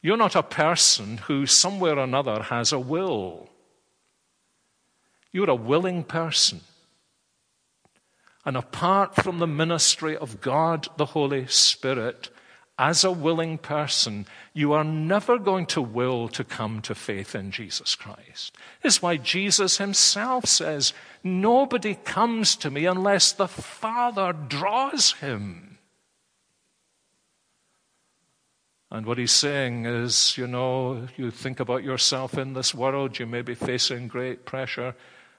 You're 0.00 0.16
not 0.16 0.34
a 0.34 0.42
person 0.42 1.18
who 1.18 1.44
somewhere 1.44 1.98
or 1.98 2.04
another 2.04 2.44
has 2.44 2.72
a 2.72 2.78
will. 2.78 3.50
You're 5.32 5.50
a 5.50 5.54
willing 5.54 6.02
person. 6.02 6.62
And 8.46 8.56
apart 8.56 9.14
from 9.14 9.38
the 9.38 9.46
ministry 9.46 10.16
of 10.16 10.40
God 10.40 10.88
the 10.96 11.12
Holy 11.12 11.46
Spirit, 11.46 12.30
as 12.78 13.04
a 13.04 13.12
willing 13.12 13.56
person, 13.56 14.26
you 14.52 14.72
are 14.72 14.84
never 14.84 15.38
going 15.38 15.66
to 15.66 15.80
will 15.80 16.28
to 16.28 16.42
come 16.42 16.82
to 16.82 16.94
faith 16.94 17.34
in 17.34 17.50
Jesus 17.52 17.94
Christ. 17.94 18.56
This 18.82 18.96
is 18.96 19.02
why 19.02 19.16
Jesus 19.16 19.78
himself 19.78 20.46
says, 20.46 20.92
Nobody 21.22 21.94
comes 21.94 22.56
to 22.56 22.70
me 22.70 22.86
unless 22.86 23.32
the 23.32 23.46
Father 23.46 24.32
draws 24.32 25.12
him. 25.14 25.78
And 28.90 29.06
what 29.06 29.18
he's 29.18 29.32
saying 29.32 29.86
is, 29.86 30.36
you 30.36 30.46
know, 30.46 31.08
you 31.16 31.30
think 31.30 31.60
about 31.60 31.84
yourself 31.84 32.36
in 32.36 32.54
this 32.54 32.74
world, 32.74 33.18
you 33.18 33.26
may 33.26 33.42
be 33.42 33.54
facing 33.54 34.08
great 34.08 34.44
pressure, 34.44 34.94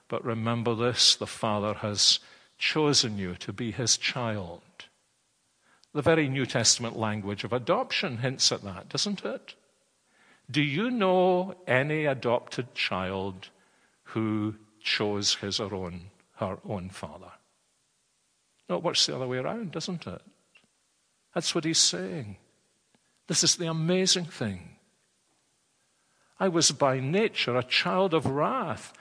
but 0.08 0.24
remember 0.24 0.74
this 0.74 1.16
the 1.16 1.26
Father 1.26 1.74
has 1.74 2.18
chosen 2.58 3.18
you 3.18 3.34
to 3.36 3.52
be 3.52 3.72
his 3.72 3.96
child. 3.96 4.62
The 5.96 6.02
very 6.02 6.28
New 6.28 6.44
Testament 6.44 6.98
language 6.98 7.42
of 7.42 7.54
adoption 7.54 8.18
hints 8.18 8.52
at 8.52 8.60
that, 8.64 8.90
doesn't 8.90 9.24
it? 9.24 9.54
Do 10.50 10.60
you 10.60 10.90
know 10.90 11.56
any 11.66 12.04
adopted 12.04 12.74
child 12.74 13.48
who 14.02 14.56
chose 14.78 15.36
his 15.36 15.58
or 15.58 15.74
own, 15.74 16.10
her 16.34 16.58
own 16.68 16.90
father? 16.90 17.32
No, 18.68 18.76
it 18.76 18.82
works 18.82 19.06
the 19.06 19.16
other 19.16 19.26
way 19.26 19.38
around, 19.38 19.72
doesn't 19.72 20.06
it? 20.06 20.20
That's 21.34 21.54
what 21.54 21.64
he's 21.64 21.78
saying. 21.78 22.36
This 23.26 23.42
is 23.42 23.56
the 23.56 23.68
amazing 23.68 24.26
thing. 24.26 24.76
I 26.38 26.48
was 26.48 26.72
by 26.72 27.00
nature 27.00 27.56
a 27.56 27.62
child 27.62 28.12
of 28.12 28.26
wrath, 28.26 28.92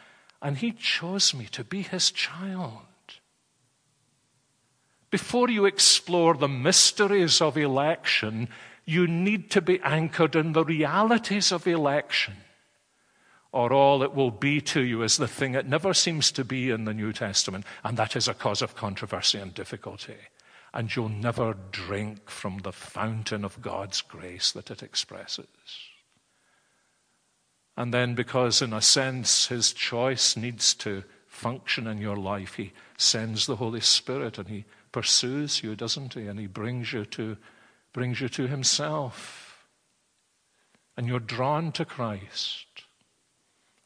and 0.42 0.60
he 0.60 0.72
chose 0.72 1.34
me 1.34 1.48
to 1.48 1.66
be 1.66 1.82
his 1.82 2.10
child. 2.10 2.84
Before 5.16 5.50
you 5.50 5.64
explore 5.64 6.34
the 6.34 6.50
mysteries 6.50 7.40
of 7.40 7.56
election, 7.56 8.50
you 8.84 9.08
need 9.08 9.50
to 9.52 9.62
be 9.62 9.80
anchored 9.80 10.36
in 10.36 10.52
the 10.52 10.66
realities 10.66 11.54
of 11.54 11.66
election. 11.68 12.34
Or 13.54 13.72
all 13.72 14.04
it 14.04 14.14
will 14.14 14.30
be 14.30 14.60
to 14.60 14.82
you 14.82 15.04
is 15.04 15.16
the 15.16 15.26
thing 15.26 15.56
it 15.56 15.70
never 15.70 15.94
seems 15.94 16.34
to 16.34 16.44
be 16.44 16.70
in 16.70 16.84
the 16.84 16.94
New 16.94 17.14
Testament, 17.14 17.66
and 17.82 17.96
that 17.96 18.18
is 18.18 18.28
a 18.28 18.34
cause 18.34 18.62
of 18.62 18.76
controversy 18.76 19.40
and 19.40 19.54
difficulty. 19.54 20.18
And 20.74 20.94
you'll 20.94 21.08
never 21.08 21.56
drink 21.72 22.30
from 22.30 22.58
the 22.58 22.74
fountain 22.74 23.46
of 23.46 23.62
God's 23.62 24.02
grace 24.02 24.52
that 24.52 24.70
it 24.70 24.84
expresses. 24.84 25.48
And 27.78 27.94
then, 27.94 28.16
because 28.16 28.62
in 28.62 28.74
a 28.74 28.82
sense 28.82 29.48
his 29.48 29.72
choice 29.72 30.36
needs 30.36 30.74
to 30.74 31.06
function 31.26 31.88
in 31.88 32.00
your 32.00 32.18
life, 32.18 32.56
he 32.56 32.74
sends 32.98 33.46
the 33.46 33.56
Holy 33.56 33.80
Spirit 33.80 34.38
and 34.38 34.50
he 34.50 34.66
pursues 34.96 35.62
you, 35.62 35.76
doesn't 35.76 36.14
he? 36.14 36.26
And 36.26 36.40
he 36.40 36.48
brings 36.48 36.94
you 36.94 37.04
to, 37.18 37.36
brings 37.92 38.22
you 38.22 38.30
to 38.30 38.48
himself. 38.48 39.68
And 40.96 41.06
you're 41.06 41.20
drawn 41.20 41.74
to 41.74 41.84
Christ. 41.84 42.66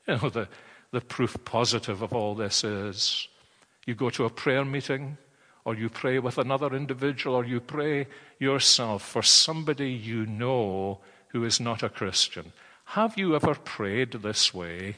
You 0.08 0.18
know, 0.18 0.30
the, 0.30 0.48
the 0.92 1.02
proof 1.02 1.36
positive 1.46 2.04
of 2.04 2.14
all 2.14 2.36
this 2.36 2.64
is 2.64 3.28
you 3.88 3.96
go 3.96 4.12
to 4.12 4.26
a 4.26 4.30
prayer 4.30 4.64
meeting, 4.64 5.18
or 5.66 5.74
you 5.74 5.90
pray 5.90 6.20
with 6.20 6.38
another 6.38 6.76
individual, 6.76 7.36
or 7.36 7.44
you 7.44 7.60
pray 7.60 8.06
yourself 8.38 9.02
for 9.02 9.24
somebody 9.24 9.90
you 9.92 10.28
know 10.28 11.00
who 11.30 11.44
is 11.44 11.60
not 11.60 11.82
a 11.82 11.90
Christian. 11.90 12.54
Have 12.86 13.18
you 13.18 13.36
ever 13.36 13.56
prayed 13.56 14.12
this 14.12 14.54
way? 14.54 14.98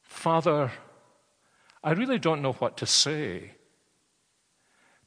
Father, 0.00 0.72
I 1.84 1.90
really 1.92 2.18
don't 2.18 2.40
know 2.40 2.54
what 2.54 2.78
to 2.78 2.86
say. 2.86 3.52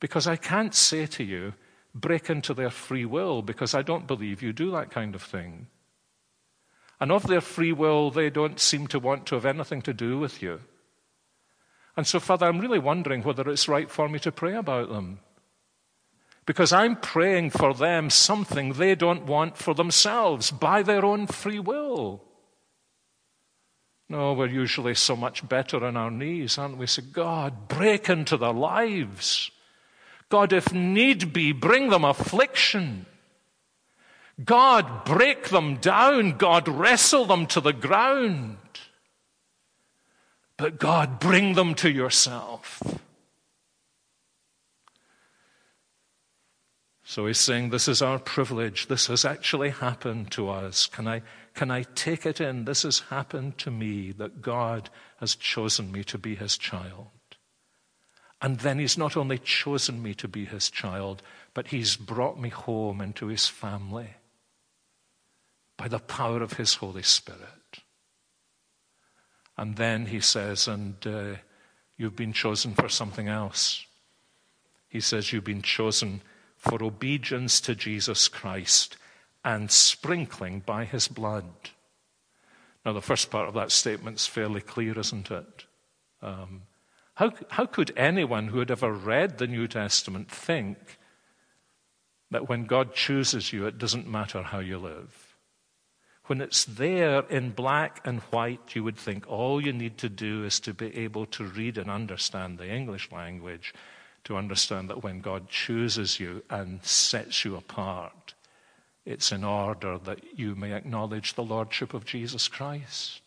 Because 0.02 0.28
I 0.28 0.36
can't 0.36 0.76
say 0.76 1.06
to 1.06 1.24
you, 1.24 1.54
break 1.96 2.30
into 2.30 2.54
their 2.54 2.72
free 2.72 3.06
will, 3.06 3.42
because 3.42 3.74
I 3.74 3.84
don't 3.84 4.08
believe 4.08 4.42
you 4.42 4.52
do 4.52 4.72
that 4.72 4.92
kind 4.92 5.16
of 5.16 5.22
thing. 5.22 5.68
And 7.00 7.12
of 7.12 7.28
their 7.28 7.40
free 7.40 7.72
will, 7.72 8.12
they 8.12 8.30
don't 8.30 8.60
seem 8.60 8.88
to 8.88 9.00
want 9.00 9.26
to 9.28 9.36
have 9.36 9.46
anything 9.46 9.82
to 9.84 9.94
do 9.94 10.20
with 10.20 10.42
you. 10.42 10.60
And 11.96 12.08
so, 12.08 12.20
Father, 12.20 12.48
I'm 12.48 12.60
really 12.60 12.80
wondering 12.80 13.22
whether 13.22 13.48
it's 13.50 13.68
right 13.68 13.90
for 13.90 14.10
me 14.10 14.20
to 14.20 14.32
pray 14.32 14.56
about 14.56 14.90
them. 14.90 15.20
Because 16.46 16.74
I'm 16.74 16.96
praying 16.96 17.52
for 17.52 17.74
them 17.74 18.10
something 18.10 18.74
they 18.74 18.96
don't 18.96 19.28
want 19.28 19.58
for 19.58 19.76
themselves 19.76 20.50
by 20.50 20.82
their 20.82 21.06
own 21.06 21.28
free 21.28 21.60
will. 21.60 22.24
No, 24.10 24.34
we're 24.34 24.48
usually 24.48 24.96
so 24.96 25.16
much 25.16 25.48
better 25.48 25.86
on 25.86 25.96
our 25.96 26.12
knees, 26.12 26.58
aren't 26.58 26.78
we? 26.78 26.88
Say, 26.88 27.04
God, 27.04 27.68
break 27.68 28.10
into 28.10 28.36
their 28.36 28.54
lives. 28.54 29.52
God, 30.32 30.54
if 30.54 30.74
need 30.74 31.34
be, 31.34 31.52
bring 31.52 31.90
them 31.90 32.04
affliction. 32.04 33.06
God, 34.44 35.06
break 35.06 35.50
them 35.50 35.76
down. 35.76 36.38
God, 36.38 36.68
wrestle 36.68 37.26
them 37.26 37.46
to 37.48 37.62
the 37.62 37.74
ground. 37.74 38.58
But 40.58 40.80
God, 40.80 41.20
bring 41.20 41.54
them 41.54 41.76
to 41.76 41.90
yourself. 41.90 42.82
So 47.04 47.26
he's 47.28 47.40
saying, 47.40 47.72
This 47.72 47.90
is 47.90 48.02
our 48.02 48.20
privilege. 48.20 48.88
This 48.88 49.08
has 49.08 49.26
actually 49.26 49.72
happened 49.72 50.32
to 50.32 50.50
us. 50.50 50.88
Can 50.88 51.08
I, 51.08 51.24
can 51.54 51.70
I 51.70 51.84
take 51.94 52.26
it 52.26 52.40
in? 52.40 52.64
This 52.64 52.84
has 52.84 53.00
happened 53.00 53.58
to 53.60 53.70
me 53.70 54.14
that 54.14 54.42
God 54.42 54.90
has 55.20 55.36
chosen 55.36 55.92
me 55.92 56.06
to 56.06 56.18
be 56.18 56.36
his 56.36 56.58
child. 56.58 57.08
And 58.42 58.60
then 58.60 58.80
he's 58.80 58.98
not 58.98 59.16
only 59.16 59.38
chosen 59.38 60.02
me 60.02 60.16
to 60.16 60.28
be 60.28 60.46
his 60.46 60.70
child, 60.70 61.22
but 61.54 61.68
he's 61.68 61.96
brought 61.96 62.40
me 62.40 62.50
home 62.50 63.00
into 63.00 63.28
his 63.28 63.48
family 63.48 64.16
by 65.78 65.88
the 65.88 66.00
power 66.00 66.42
of 66.42 66.54
his 66.54 66.76
Holy 66.76 67.04
Spirit. 67.04 67.82
And 69.58 69.76
then 69.76 70.08
he 70.08 70.20
says, 70.20 70.68
and 70.68 70.96
uh, 71.06 71.36
you've 71.98 72.16
been 72.16 72.34
chosen 72.34 72.74
for 72.74 72.90
something 72.90 73.28
else. 73.28 73.86
He 74.90 75.02
says, 75.02 75.32
you've 75.32 75.44
been 75.44 75.62
chosen 75.62 76.22
for 76.58 76.84
obedience 76.84 77.62
to 77.62 77.76
Jesus 77.76 78.28
Christ 78.28 78.98
and 79.46 79.70
sprinkling 79.72 80.64
by 80.66 80.86
his 80.86 81.08
blood. 81.08 81.46
Now, 82.86 82.94
the 82.94 83.02
first 83.02 83.30
part 83.30 83.48
of 83.48 83.54
that 83.54 83.72
statement's 83.72 84.26
fairly 84.26 84.62
clear, 84.62 84.98
isn't 84.98 85.30
it? 85.30 85.66
Um, 86.24 86.64
how, 87.22 87.32
how 87.50 87.68
could 87.68 87.94
anyone 87.96 88.48
who 88.48 88.58
had 88.58 88.72
ever 88.72 88.92
read 88.92 89.38
the 89.38 89.46
New 89.46 89.68
Testament 89.68 90.32
think 90.32 90.98
that 92.32 92.50
when 92.50 92.66
God 92.66 92.96
chooses 92.96 93.54
you, 93.54 93.68
it 93.68 93.78
doesn't 93.78 94.08
matter 94.08 94.42
how 94.42 94.58
you 94.58 94.80
live? 94.80 95.36
When 96.26 96.42
it's 96.42 96.66
there 96.66 97.20
in 97.30 97.52
black 97.52 98.02
and 98.04 98.22
white, 98.32 98.76
you 98.76 98.84
would 98.84 98.98
think 98.98 99.30
all 99.30 99.64
you 99.64 99.72
need 99.72 100.00
to 100.00 100.10
do 100.10 100.44
is 100.44 100.60
to 100.62 100.74
be 100.74 100.98
able 100.98 101.28
to 101.28 101.44
read 101.44 101.78
and 101.78 101.92
understand 101.92 102.58
the 102.58 102.68
English 102.68 103.12
language 103.12 103.72
to 104.24 104.36
understand 104.36 104.90
that 104.90 105.04
when 105.04 105.22
God 105.22 105.48
chooses 105.48 106.20
you 106.20 106.42
and 106.50 106.84
sets 106.84 107.46
you 107.46 107.56
apart, 107.56 108.34
It's 109.06 109.32
in 109.32 109.44
order 109.44 109.98
that 109.98 110.38
you 110.38 110.56
may 110.56 110.74
acknowledge 110.74 111.34
the 111.34 111.44
Lordship 111.44 111.94
of 111.94 112.06
Jesus 112.06 112.48
Christ. 112.48 113.21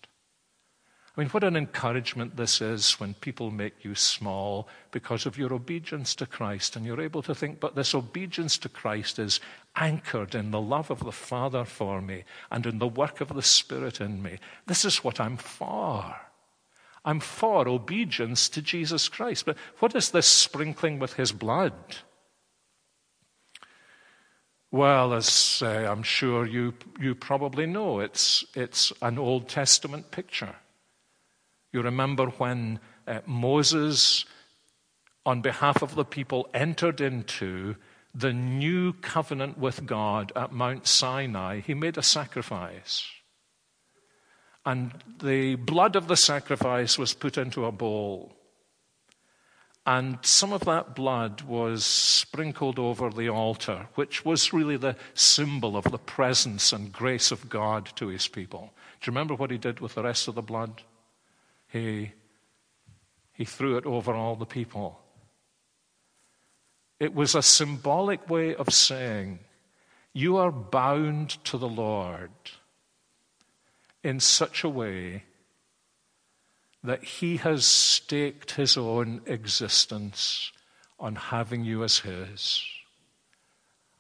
I 1.17 1.21
mean, 1.21 1.31
what 1.31 1.45
an 1.45 1.57
encouragement 1.57 2.37
this 2.37 2.61
is 2.61 2.99
when 2.99 3.15
people 3.15 3.53
make 3.53 3.85
you 3.85 3.95
small 3.95 4.67
because 4.91 5.27
of 5.27 5.39
your 5.39 5.53
obedience 5.53 6.13
to 6.17 6.27
Christ. 6.27 6.75
And 6.75 6.85
you're 6.85 7.01
able 7.01 7.23
to 7.23 7.35
think, 7.35 7.61
but 7.61 7.77
this 7.77 7.95
obedience 7.95 8.59
to 8.59 8.69
Christ 8.69 9.21
is 9.21 9.39
anchored 9.77 10.35
in 10.35 10.51
the 10.51 10.61
love 10.61 10.91
of 10.91 11.05
the 11.05 11.13
Father 11.13 11.65
for 11.65 12.01
me 12.01 12.25
and 12.51 12.67
in 12.67 12.81
the 12.81 12.89
work 12.89 13.21
of 13.21 13.29
the 13.29 13.43
Spirit 13.43 14.01
in 14.01 14.25
me. 14.25 14.39
This 14.67 14.85
is 14.85 15.05
what 15.05 15.21
I'm 15.21 15.37
for. 15.37 16.17
I'm 17.05 17.21
for 17.21 17.69
obedience 17.69 18.49
to 18.49 18.61
Jesus 18.61 19.09
Christ. 19.09 19.47
But 19.47 19.57
what 19.79 19.95
is 19.95 20.11
this 20.11 20.27
sprinkling 20.27 20.99
with 20.99 21.13
his 21.13 21.31
blood? 21.31 21.75
Well, 24.73 25.15
as 25.15 25.63
uh, 25.65 25.69
I'm 25.89 26.03
sure 26.03 26.45
you, 26.45 26.75
you 26.99 27.15
probably 27.15 27.67
know, 27.67 28.01
it's, 28.01 28.45
it's 28.55 28.93
an 29.01 29.17
Old 29.17 29.49
Testament 29.49 30.11
picture. 30.11 30.57
You 31.75 31.83
remember 31.83 32.27
when 32.27 32.79
uh, 33.05 33.19
Moses, 33.27 34.25
on 35.27 35.41
behalf 35.41 35.83
of 35.83 35.97
the 35.97 36.05
people, 36.05 36.49
entered 36.55 37.01
into 37.01 37.75
the 38.15 38.33
new 38.33 38.93
covenant 38.93 39.59
with 39.59 39.85
God 39.85 40.31
at 40.37 40.53
Mount 40.53 40.87
Sinai, 40.87 41.59
he 41.59 41.75
made 41.75 41.99
a 41.99 42.03
sacrifice. 42.03 43.05
And 44.65 44.93
the 45.21 45.57
blood 45.57 45.97
of 45.97 46.07
the 46.07 46.17
sacrifice 46.17 46.97
was 46.97 47.13
put 47.13 47.37
into 47.37 47.65
a 47.65 47.73
bowl. 47.73 48.37
And 49.85 50.19
some 50.23 50.53
of 50.53 50.65
that 50.67 50.95
blood 50.95 51.43
was 51.43 51.85
sprinkled 51.85 52.79
over 52.79 53.11
the 53.11 53.31
altar, 53.31 53.89
which 53.97 54.25
was 54.25 54.53
really 54.53 54.77
the 54.77 54.95
symbol 55.15 55.77
of 55.77 55.91
the 55.91 55.99
presence 55.99 56.73
and 56.73 56.93
grace 56.93 57.33
of 57.33 57.49
God 57.49 57.91
to 57.97 58.07
his 58.07 58.29
people. 58.29 58.73
Do 59.01 59.11
you 59.11 59.13
remember 59.13 59.35
what 59.35 59.51
he 59.51 59.59
did 59.59 59.81
with 59.81 59.97
the 59.97 60.05
rest 60.05 60.29
of 60.29 60.37
the 60.37 60.41
blood? 60.41 60.81
He, 61.75 62.13
he 63.33 63.45
threw 63.45 63.77
it 63.77 63.85
over 63.85 64.15
all 64.15 64.37
the 64.37 64.47
people. 64.47 65.01
It 67.01 67.13
was 67.13 67.35
a 67.35 67.43
symbolic 67.43 68.31
way 68.31 68.55
of 68.55 68.73
saying, 68.73 69.41
You 70.13 70.37
are 70.37 70.53
bound 70.53 71.31
to 71.47 71.59
the 71.59 71.69
Lord 71.69 72.31
in 74.05 74.21
such 74.21 74.63
a 74.63 74.69
way 74.69 75.25
that 76.85 77.03
He 77.03 77.39
has 77.39 77.67
staked 77.67 78.53
His 78.53 78.77
own 78.77 79.23
existence 79.27 80.53
on 81.01 81.17
having 81.17 81.65
you 81.65 81.83
as 81.83 81.99
His. 81.99 82.63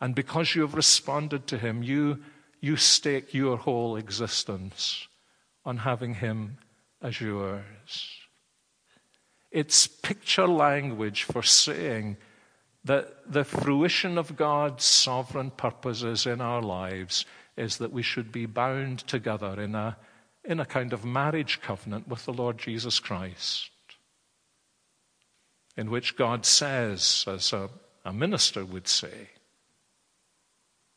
And 0.01 0.15
because 0.15 0.55
you 0.55 0.63
have 0.63 0.75
responded 0.75 1.49
to 1.49 1.59
Him, 1.59 1.83
you, 1.83 2.23
you 2.61 2.77
stake 2.77 3.35
your 3.35 3.57
whole 3.57 3.97
existence 3.97 5.09
on 5.65 5.79
having 5.79 6.15
Him 6.15 6.59
as 7.05 7.21
yours. 7.21 8.11
It's 9.53 9.87
picture 9.87 10.49
language 10.49 11.25
for 11.25 11.43
saying 11.43 12.17
that 12.85 13.31
the 13.31 13.45
fruition 13.45 14.19
of 14.19 14.37
God's 14.37 14.85
sovereign 14.85 15.51
purposes 15.51 16.27
in 16.27 16.41
our 16.41 16.63
lives 16.63 17.27
is 17.57 17.77
that 17.77 17.93
we 17.93 18.03
should 18.03 18.33
be 18.33 18.47
bound 18.47 19.01
together 19.01 19.61
in 19.61 19.75
a, 19.75 19.97
in 20.45 20.61
a 20.61 20.67
kind 20.67 20.93
of 20.93 21.05
marriage 21.05 21.61
covenant 21.61 22.09
with 22.09 22.25
the 22.25 22.33
Lord 22.33 22.59
Jesus 22.59 22.99
Christ, 22.99 23.71
in 25.77 25.91
which 25.91 26.17
God 26.17 26.47
says, 26.47 27.25
as 27.29 27.53
a, 27.53 27.69
a 28.05 28.13
minister 28.13 28.65
would 28.65 28.89
say, 28.89 29.29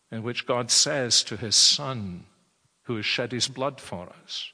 in 0.10 0.24
which 0.24 0.46
God 0.46 0.72
says 0.72 1.22
to 1.24 1.36
his 1.36 1.56
Son, 1.56 2.24
who 2.84 2.96
has 2.96 3.06
shed 3.06 3.34
his 3.34 3.50
blood 3.50 3.82
for 3.82 4.10
us, 4.24 4.52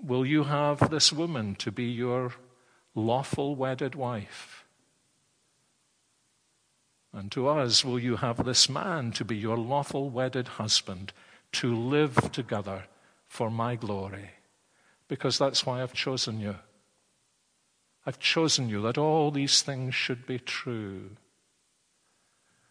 Will 0.00 0.24
you 0.24 0.44
have 0.44 0.90
this 0.90 1.12
woman 1.12 1.54
to 1.56 1.72
be 1.72 1.84
your 1.84 2.32
lawful 2.94 3.56
wedded 3.56 3.94
wife? 3.94 4.64
And 7.12 7.32
to 7.32 7.48
us, 7.48 7.84
will 7.84 7.98
you 7.98 8.16
have 8.16 8.44
this 8.44 8.68
man 8.68 9.12
to 9.12 9.24
be 9.24 9.36
your 9.36 9.56
lawful 9.56 10.10
wedded 10.10 10.46
husband, 10.48 11.12
to 11.52 11.74
live 11.74 12.30
together 12.32 12.84
for 13.26 13.50
my 13.50 13.76
glory? 13.76 14.30
Because 15.08 15.38
that's 15.38 15.64
why 15.64 15.82
I've 15.82 15.94
chosen 15.94 16.38
you. 16.38 16.56
I've 18.06 18.18
chosen 18.18 18.68
you 18.68 18.82
that 18.82 18.98
all 18.98 19.30
these 19.30 19.62
things 19.62 19.94
should 19.94 20.26
be 20.26 20.38
true. 20.38 21.10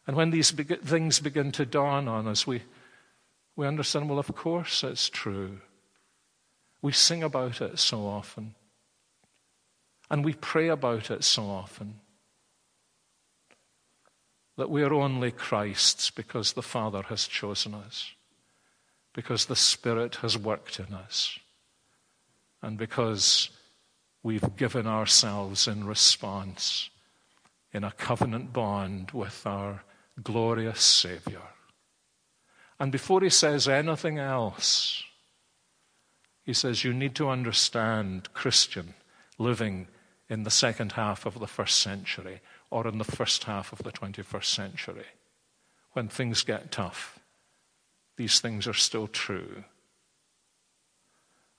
And 0.05 0.15
when 0.15 0.29
these 0.29 0.51
things 0.51 1.19
begin 1.19 1.51
to 1.53 1.65
dawn 1.65 2.07
on 2.07 2.27
us, 2.27 2.47
we, 2.47 2.63
we 3.55 3.67
understand, 3.67 4.09
well, 4.09 4.19
of 4.19 4.33
course 4.33 4.83
it's 4.83 5.09
true. 5.09 5.59
We 6.81 6.91
sing 6.91 7.23
about 7.23 7.61
it 7.61 7.79
so 7.79 8.07
often. 8.07 8.55
And 10.09 10.23
we 10.23 10.33
pray 10.33 10.69
about 10.69 11.11
it 11.11 11.23
so 11.23 11.43
often. 11.43 11.99
That 14.55 14.69
we 14.69 14.83
are 14.83 14.93
only 14.93 15.31
Christ's 15.31 16.09
because 16.09 16.53
the 16.53 16.63
Father 16.63 17.03
has 17.03 17.27
chosen 17.27 17.73
us, 17.73 18.11
because 19.13 19.45
the 19.45 19.55
Spirit 19.55 20.15
has 20.17 20.37
worked 20.37 20.79
in 20.79 20.93
us, 20.93 21.37
and 22.61 22.77
because 22.77 23.49
we've 24.23 24.55
given 24.55 24.87
ourselves 24.87 25.67
in 25.67 25.85
response 25.85 26.89
in 27.71 27.83
a 27.83 27.91
covenant 27.91 28.51
bond 28.51 29.11
with 29.11 29.45
our 29.45 29.83
glorious 30.23 30.81
Savior. 30.81 31.41
And 32.79 32.91
before 32.91 33.21
he 33.21 33.29
says 33.29 33.67
anything 33.67 34.17
else, 34.17 35.03
he 36.47 36.53
says, 36.53 36.85
You 36.85 36.93
need 36.93 37.13
to 37.15 37.27
understand, 37.27 38.33
Christian, 38.33 38.93
living 39.37 39.87
in 40.29 40.43
the 40.43 40.49
second 40.49 40.93
half 40.93 41.25
of 41.25 41.39
the 41.39 41.45
first 41.45 41.81
century 41.81 42.39
or 42.71 42.87
in 42.87 42.99
the 42.99 43.03
first 43.03 43.43
half 43.43 43.73
of 43.73 43.79
the 43.79 43.91
21st 43.91 44.45
century. 44.45 45.05
When 45.91 46.07
things 46.07 46.43
get 46.43 46.71
tough, 46.71 47.19
these 48.15 48.39
things 48.39 48.65
are 48.65 48.73
still 48.73 49.07
true. 49.07 49.65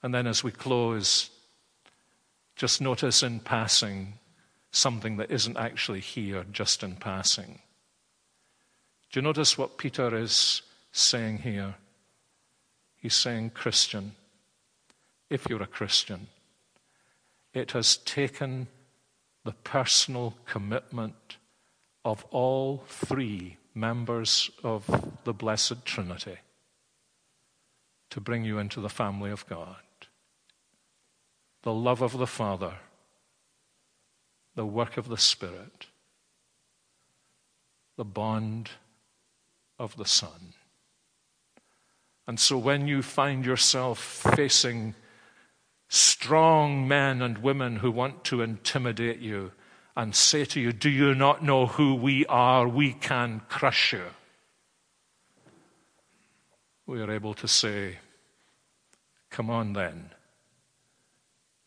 And 0.01 0.11
then 0.11 0.25
as 0.25 0.43
we 0.43 0.51
close, 0.51 1.29
just 2.55 2.81
notice 2.81 3.21
in 3.21 3.41
passing 3.41 4.13
something 4.71 5.17
that 5.17 5.29
isn't 5.29 5.57
actually 5.57 5.99
here, 5.99 6.45
just 6.51 6.81
in 6.81 6.95
passing. 6.95 7.59
Do 9.11 9.19
you 9.19 9.21
notice 9.21 9.55
what 9.55 9.77
Peter 9.77 10.17
is 10.17 10.63
saying 10.91 11.39
here? 11.39 11.75
He's 12.97 13.13
saying, 13.13 13.51
Christian, 13.51 14.13
if 15.29 15.47
you're 15.49 15.61
a 15.61 15.67
Christian. 15.67 16.27
It 17.53 17.71
has 17.71 17.97
taken 17.97 18.67
the 19.43 19.51
personal 19.51 20.35
commitment 20.45 21.37
of 22.03 22.25
all 22.31 22.83
three 22.87 23.57
members 23.73 24.49
of 24.63 25.13
the 25.23 25.33
Blessed 25.33 25.85
Trinity 25.85 26.37
to 28.09 28.19
bring 28.19 28.43
you 28.43 28.57
into 28.57 28.81
the 28.81 28.89
family 28.89 29.31
of 29.31 29.47
God. 29.47 29.75
The 31.61 31.73
love 31.73 32.01
of 32.01 32.17
the 32.17 32.27
Father, 32.27 32.75
the 34.55 34.65
work 34.65 34.97
of 34.97 35.09
the 35.09 35.17
Spirit, 35.17 35.87
the 37.97 38.05
bond 38.05 38.71
of 39.77 39.95
the 39.97 40.05
Son. 40.05 40.53
And 42.27 42.39
so 42.39 42.57
when 42.57 42.87
you 42.87 43.01
find 43.01 43.45
yourself 43.45 43.99
facing 44.35 44.95
strong 45.89 46.87
men 46.87 47.21
and 47.21 47.39
women 47.39 47.77
who 47.77 47.91
want 47.91 48.23
to 48.23 48.41
intimidate 48.41 49.19
you 49.19 49.51
and 49.95 50.15
say 50.15 50.45
to 50.45 50.61
you, 50.61 50.71
Do 50.71 50.89
you 50.89 51.13
not 51.13 51.43
know 51.43 51.65
who 51.65 51.95
we 51.95 52.25
are? 52.27 52.67
We 52.67 52.93
can 52.93 53.41
crush 53.49 53.91
you. 53.91 54.05
We 56.85 57.01
are 57.01 57.11
able 57.11 57.33
to 57.33 57.47
say, 57.47 57.97
Come 59.29 59.49
on 59.49 59.73
then. 59.73 60.11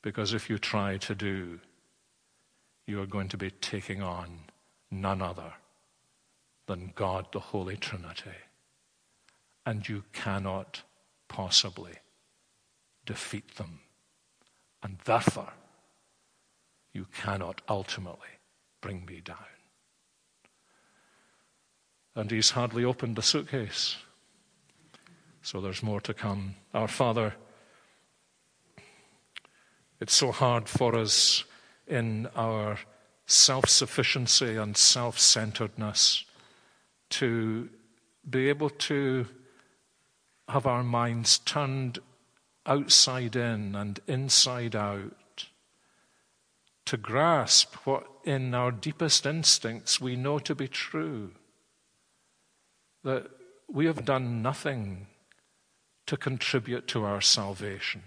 Because 0.02 0.32
if 0.32 0.48
you 0.48 0.58
try 0.58 0.96
to 0.98 1.14
do, 1.14 1.60
you 2.86 3.00
are 3.00 3.06
going 3.06 3.28
to 3.28 3.36
be 3.36 3.50
taking 3.50 4.02
on 4.02 4.38
none 4.90 5.22
other 5.22 5.52
than 6.66 6.92
God 6.94 7.26
the 7.32 7.38
Holy 7.38 7.76
Trinity. 7.76 8.30
And 9.64 9.88
you 9.88 10.02
cannot 10.12 10.82
possibly 11.28 11.92
defeat 13.06 13.54
them. 13.56 13.80
And 14.82 14.98
therefore, 15.04 15.52
you 16.92 17.06
cannot 17.12 17.62
ultimately 17.68 18.38
bring 18.80 19.04
me 19.06 19.20
down. 19.24 19.36
And 22.14 22.30
he's 22.30 22.50
hardly 22.50 22.84
opened 22.84 23.16
the 23.16 23.22
suitcase. 23.22 23.96
So 25.40 25.60
there's 25.60 25.82
more 25.82 26.00
to 26.02 26.12
come. 26.12 26.56
Our 26.74 26.88
Father, 26.88 27.34
it's 30.00 30.14
so 30.14 30.32
hard 30.32 30.68
for 30.68 30.94
us 30.94 31.44
in 31.86 32.28
our 32.36 32.78
self 33.26 33.68
sufficiency 33.68 34.56
and 34.56 34.76
self 34.76 35.18
centeredness 35.18 36.24
to 37.10 37.68
be 38.28 38.48
able 38.48 38.70
to 38.70 39.26
have 40.48 40.66
our 40.66 40.82
minds 40.82 41.38
turned 41.38 41.98
outside 42.66 43.36
in 43.36 43.74
and 43.74 44.00
inside 44.06 44.76
out 44.76 45.46
to 46.84 46.96
grasp 46.96 47.74
what 47.84 48.06
in 48.24 48.54
our 48.54 48.70
deepest 48.70 49.26
instincts 49.26 50.00
we 50.00 50.16
know 50.16 50.38
to 50.38 50.54
be 50.54 50.68
true 50.68 51.32
that 53.04 53.26
we 53.68 53.86
have 53.86 54.04
done 54.04 54.42
nothing 54.42 55.06
to 56.06 56.16
contribute 56.16 56.86
to 56.86 57.04
our 57.04 57.20
salvation. 57.20 58.02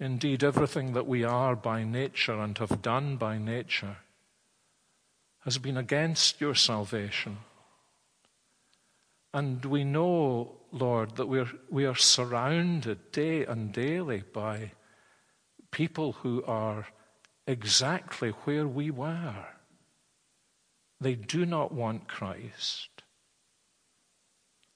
Indeed, 0.00 0.44
everything 0.44 0.92
that 0.92 1.06
we 1.06 1.24
are 1.24 1.56
by 1.56 1.82
nature 1.82 2.38
and 2.38 2.56
have 2.58 2.82
done 2.82 3.16
by 3.16 3.38
nature 3.38 3.96
has 5.40 5.58
been 5.58 5.76
against 5.76 6.40
your 6.40 6.54
salvation. 6.54 7.38
And 9.34 9.64
we 9.64 9.84
know, 9.84 10.56
Lord, 10.72 11.16
that 11.16 11.26
we're, 11.26 11.50
we 11.70 11.84
are 11.84 11.94
surrounded 11.94 13.12
day 13.12 13.44
and 13.44 13.72
daily 13.72 14.22
by 14.32 14.72
people 15.70 16.12
who 16.12 16.42
are 16.44 16.86
exactly 17.46 18.30
where 18.44 18.66
we 18.66 18.90
were. 18.90 19.46
They 21.00 21.14
do 21.14 21.46
not 21.46 21.72
want 21.72 22.08
Christ. 22.08 22.88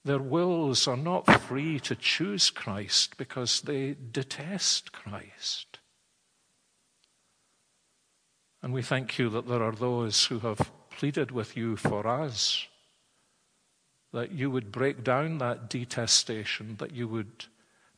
Their 0.04 0.18
wills 0.18 0.88
are 0.88 0.96
not 0.96 1.30
free 1.42 1.78
to 1.80 1.94
choose 1.94 2.50
Christ 2.50 3.16
because 3.16 3.62
they 3.62 3.94
detest 4.10 4.92
Christ. 4.92 5.78
And 8.62 8.72
we 8.72 8.82
thank 8.82 9.18
you 9.18 9.28
that 9.30 9.48
there 9.48 9.62
are 9.62 9.72
those 9.72 10.26
who 10.26 10.40
have 10.40 10.70
pleaded 10.90 11.30
with 11.30 11.56
you 11.56 11.76
for 11.76 12.06
us, 12.06 12.66
that 14.12 14.32
you 14.32 14.50
would 14.50 14.70
break 14.70 15.02
down 15.02 15.38
that 15.38 15.68
detestation, 15.70 16.76
that 16.78 16.92
you 16.92 17.08
would 17.08 17.46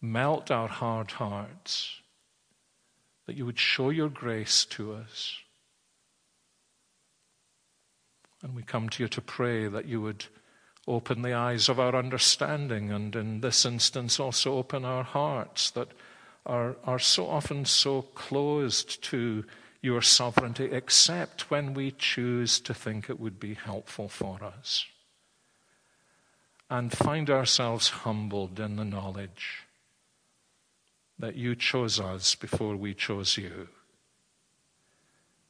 melt 0.00 0.50
our 0.50 0.68
hard 0.68 1.12
hearts, 1.12 2.00
that 3.26 3.36
you 3.36 3.44
would 3.44 3.58
show 3.58 3.90
your 3.90 4.08
grace 4.08 4.64
to 4.64 4.92
us. 4.92 5.38
And 8.42 8.54
we 8.54 8.62
come 8.62 8.88
to 8.90 9.02
you 9.02 9.08
to 9.08 9.20
pray 9.20 9.68
that 9.68 9.86
you 9.86 10.00
would 10.02 10.26
open 10.86 11.22
the 11.22 11.32
eyes 11.32 11.68
of 11.68 11.80
our 11.80 11.96
understanding, 11.96 12.92
and 12.92 13.16
in 13.16 13.40
this 13.40 13.64
instance 13.64 14.20
also 14.20 14.54
open 14.54 14.84
our 14.84 15.02
hearts 15.02 15.70
that 15.70 15.88
are, 16.44 16.76
are 16.84 16.98
so 16.98 17.26
often 17.26 17.64
so 17.64 18.02
closed 18.02 19.02
to 19.02 19.44
your 19.80 20.02
sovereignty, 20.02 20.64
except 20.64 21.50
when 21.50 21.74
we 21.74 21.90
choose 21.90 22.60
to 22.60 22.74
think 22.74 23.08
it 23.08 23.18
would 23.18 23.40
be 23.40 23.54
helpful 23.54 24.08
for 24.08 24.44
us. 24.44 24.86
And 26.74 26.90
find 26.90 27.30
ourselves 27.30 27.88
humbled 27.88 28.58
in 28.58 28.74
the 28.74 28.84
knowledge 28.84 29.62
that 31.16 31.36
you 31.36 31.54
chose 31.54 32.00
us 32.00 32.34
before 32.34 32.74
we 32.74 32.94
chose 32.94 33.36
you. 33.36 33.68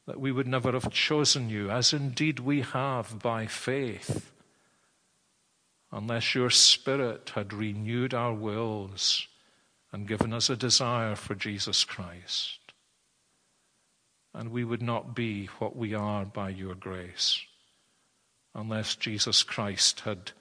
That 0.04 0.20
we 0.20 0.30
would 0.30 0.46
never 0.46 0.72
have 0.72 0.90
chosen 0.90 1.48
you, 1.48 1.70
as 1.70 1.94
indeed 1.94 2.40
we 2.40 2.60
have 2.60 3.22
by 3.22 3.46
faith 3.46 4.32
unless 5.90 6.34
your 6.34 6.50
Spirit 6.50 7.32
had 7.34 7.54
renewed 7.54 8.12
our 8.12 8.34
wills 8.34 9.26
and 9.92 10.06
given 10.06 10.30
us 10.34 10.50
a 10.50 10.56
desire 10.56 11.16
for 11.16 11.34
Jesus 11.34 11.84
Christ. 11.84 12.58
And 14.34 14.50
we 14.50 14.62
would 14.62 14.82
not 14.82 15.14
be 15.16 15.46
what 15.58 15.74
we 15.74 15.94
are 15.94 16.26
by 16.26 16.50
your 16.50 16.74
grace 16.74 17.40
unless 18.54 18.94
Jesus 18.94 19.42
Christ 19.42 20.00
had 20.00 20.32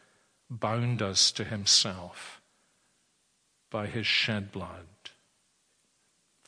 bound 0.59 1.01
us 1.01 1.31
to 1.31 1.43
himself 1.43 2.41
by 3.69 3.87
his 3.87 4.05
shed 4.05 4.51
blood. 4.51 4.87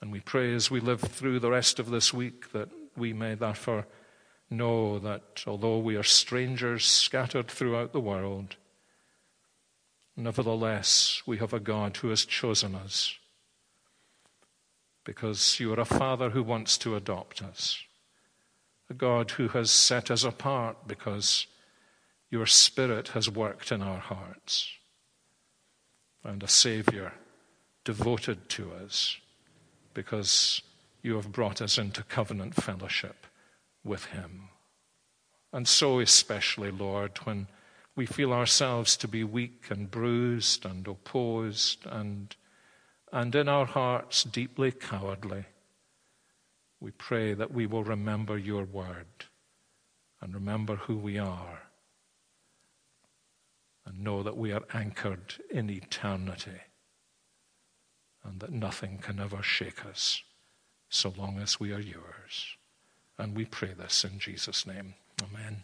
And 0.02 0.12
we 0.12 0.20
pray 0.20 0.54
as 0.54 0.70
we 0.70 0.80
live 0.80 1.02
through 1.02 1.40
the 1.40 1.52
rest 1.52 1.80
of 1.80 1.90
this 1.90 2.14
week 2.14 2.52
that 2.52 2.70
we 2.96 3.14
may 3.14 3.36
therefore 3.36 3.88
know 4.50 5.00
that 5.00 5.44
although 5.48 5.80
we 5.80 5.96
are 5.96 6.04
strangers 6.04 6.86
scattered 6.86 7.48
throughout 7.48 7.94
the 7.94 8.00
world, 8.00 8.56
Nevertheless, 10.18 11.22
we 11.26 11.38
have 11.38 11.54
a 11.54 11.60
God 11.60 11.98
who 11.98 12.10
has 12.10 12.26
chosen 12.26 12.74
us 12.74 13.16
because 15.04 15.60
you 15.60 15.74
are 15.74 15.80
a 15.80 15.86
Father 15.86 16.30
who 16.30 16.42
wants 16.42 16.78
to 16.80 16.96
adopt 16.96 17.42
us, 17.42 17.84
a 18.90 18.94
God 18.94 19.32
who 19.32 19.50
has 19.50 19.70
set 19.70 20.10
us 20.10 20.24
apart 20.24 20.88
because 20.88 21.48
your 22.30 22.46
Spirit 22.46 23.10
has 23.10 23.30
worked 23.30 23.72
in 23.72 23.82
our 23.82 24.00
hearts, 24.00 24.72
and 26.24 26.42
a 26.42 26.48
Savior 26.48 27.14
devoted 27.84 28.50
to 28.50 28.72
us 28.74 29.18
because 29.94 30.62
you 31.02 31.16
have 31.16 31.32
brought 31.32 31.62
us 31.62 31.78
into 31.78 32.04
covenant 32.04 32.56
fellowship 32.56 33.28
with 33.84 34.06
Him. 34.06 34.50
And 35.54 35.68
so, 35.68 36.00
especially, 36.00 36.72
Lord, 36.72 37.18
when 37.26 37.48
we 37.96 38.06
feel 38.06 38.34
ourselves 38.34 38.98
to 38.98 39.08
be 39.08 39.24
weak 39.24 39.68
and 39.70 39.90
bruised 39.90 40.66
and 40.66 40.86
opposed 40.88 41.86
and, 41.86 42.36
and 43.14 43.34
in 43.36 43.48
our 43.48 43.66
hearts 43.66 44.24
deeply 44.24 44.72
cowardly, 44.72 45.46
we 46.82 46.92
pray 46.92 47.34
that 47.34 47.54
we 47.54 47.66
will 47.68 47.84
remember 47.84 48.38
your 48.38 48.66
word 48.66 49.06
and 50.20 50.34
remember 50.34 50.76
who 50.76 50.98
we 50.98 51.18
are 51.18 51.65
and 53.86 54.04
know 54.04 54.24
that 54.24 54.38
we 54.38 54.52
are 54.52 54.64
anchored 54.74 55.36
in 55.50 55.70
eternity 55.70 56.62
and 58.24 58.40
that 58.40 58.52
nothing 58.52 58.98
can 58.98 59.20
ever 59.20 59.44
shake 59.44 59.86
us 59.86 60.24
so 60.90 61.14
long 61.16 61.40
as 61.40 61.60
we 61.60 61.72
are 61.72 61.80
yours. 61.80 62.58
And 63.18 63.36
we 63.36 63.46
pray 63.46 63.74
this 63.74 64.04
in 64.04 64.20
Jesus' 64.20 64.66
name. 64.66 64.96
Amen. 65.24 65.64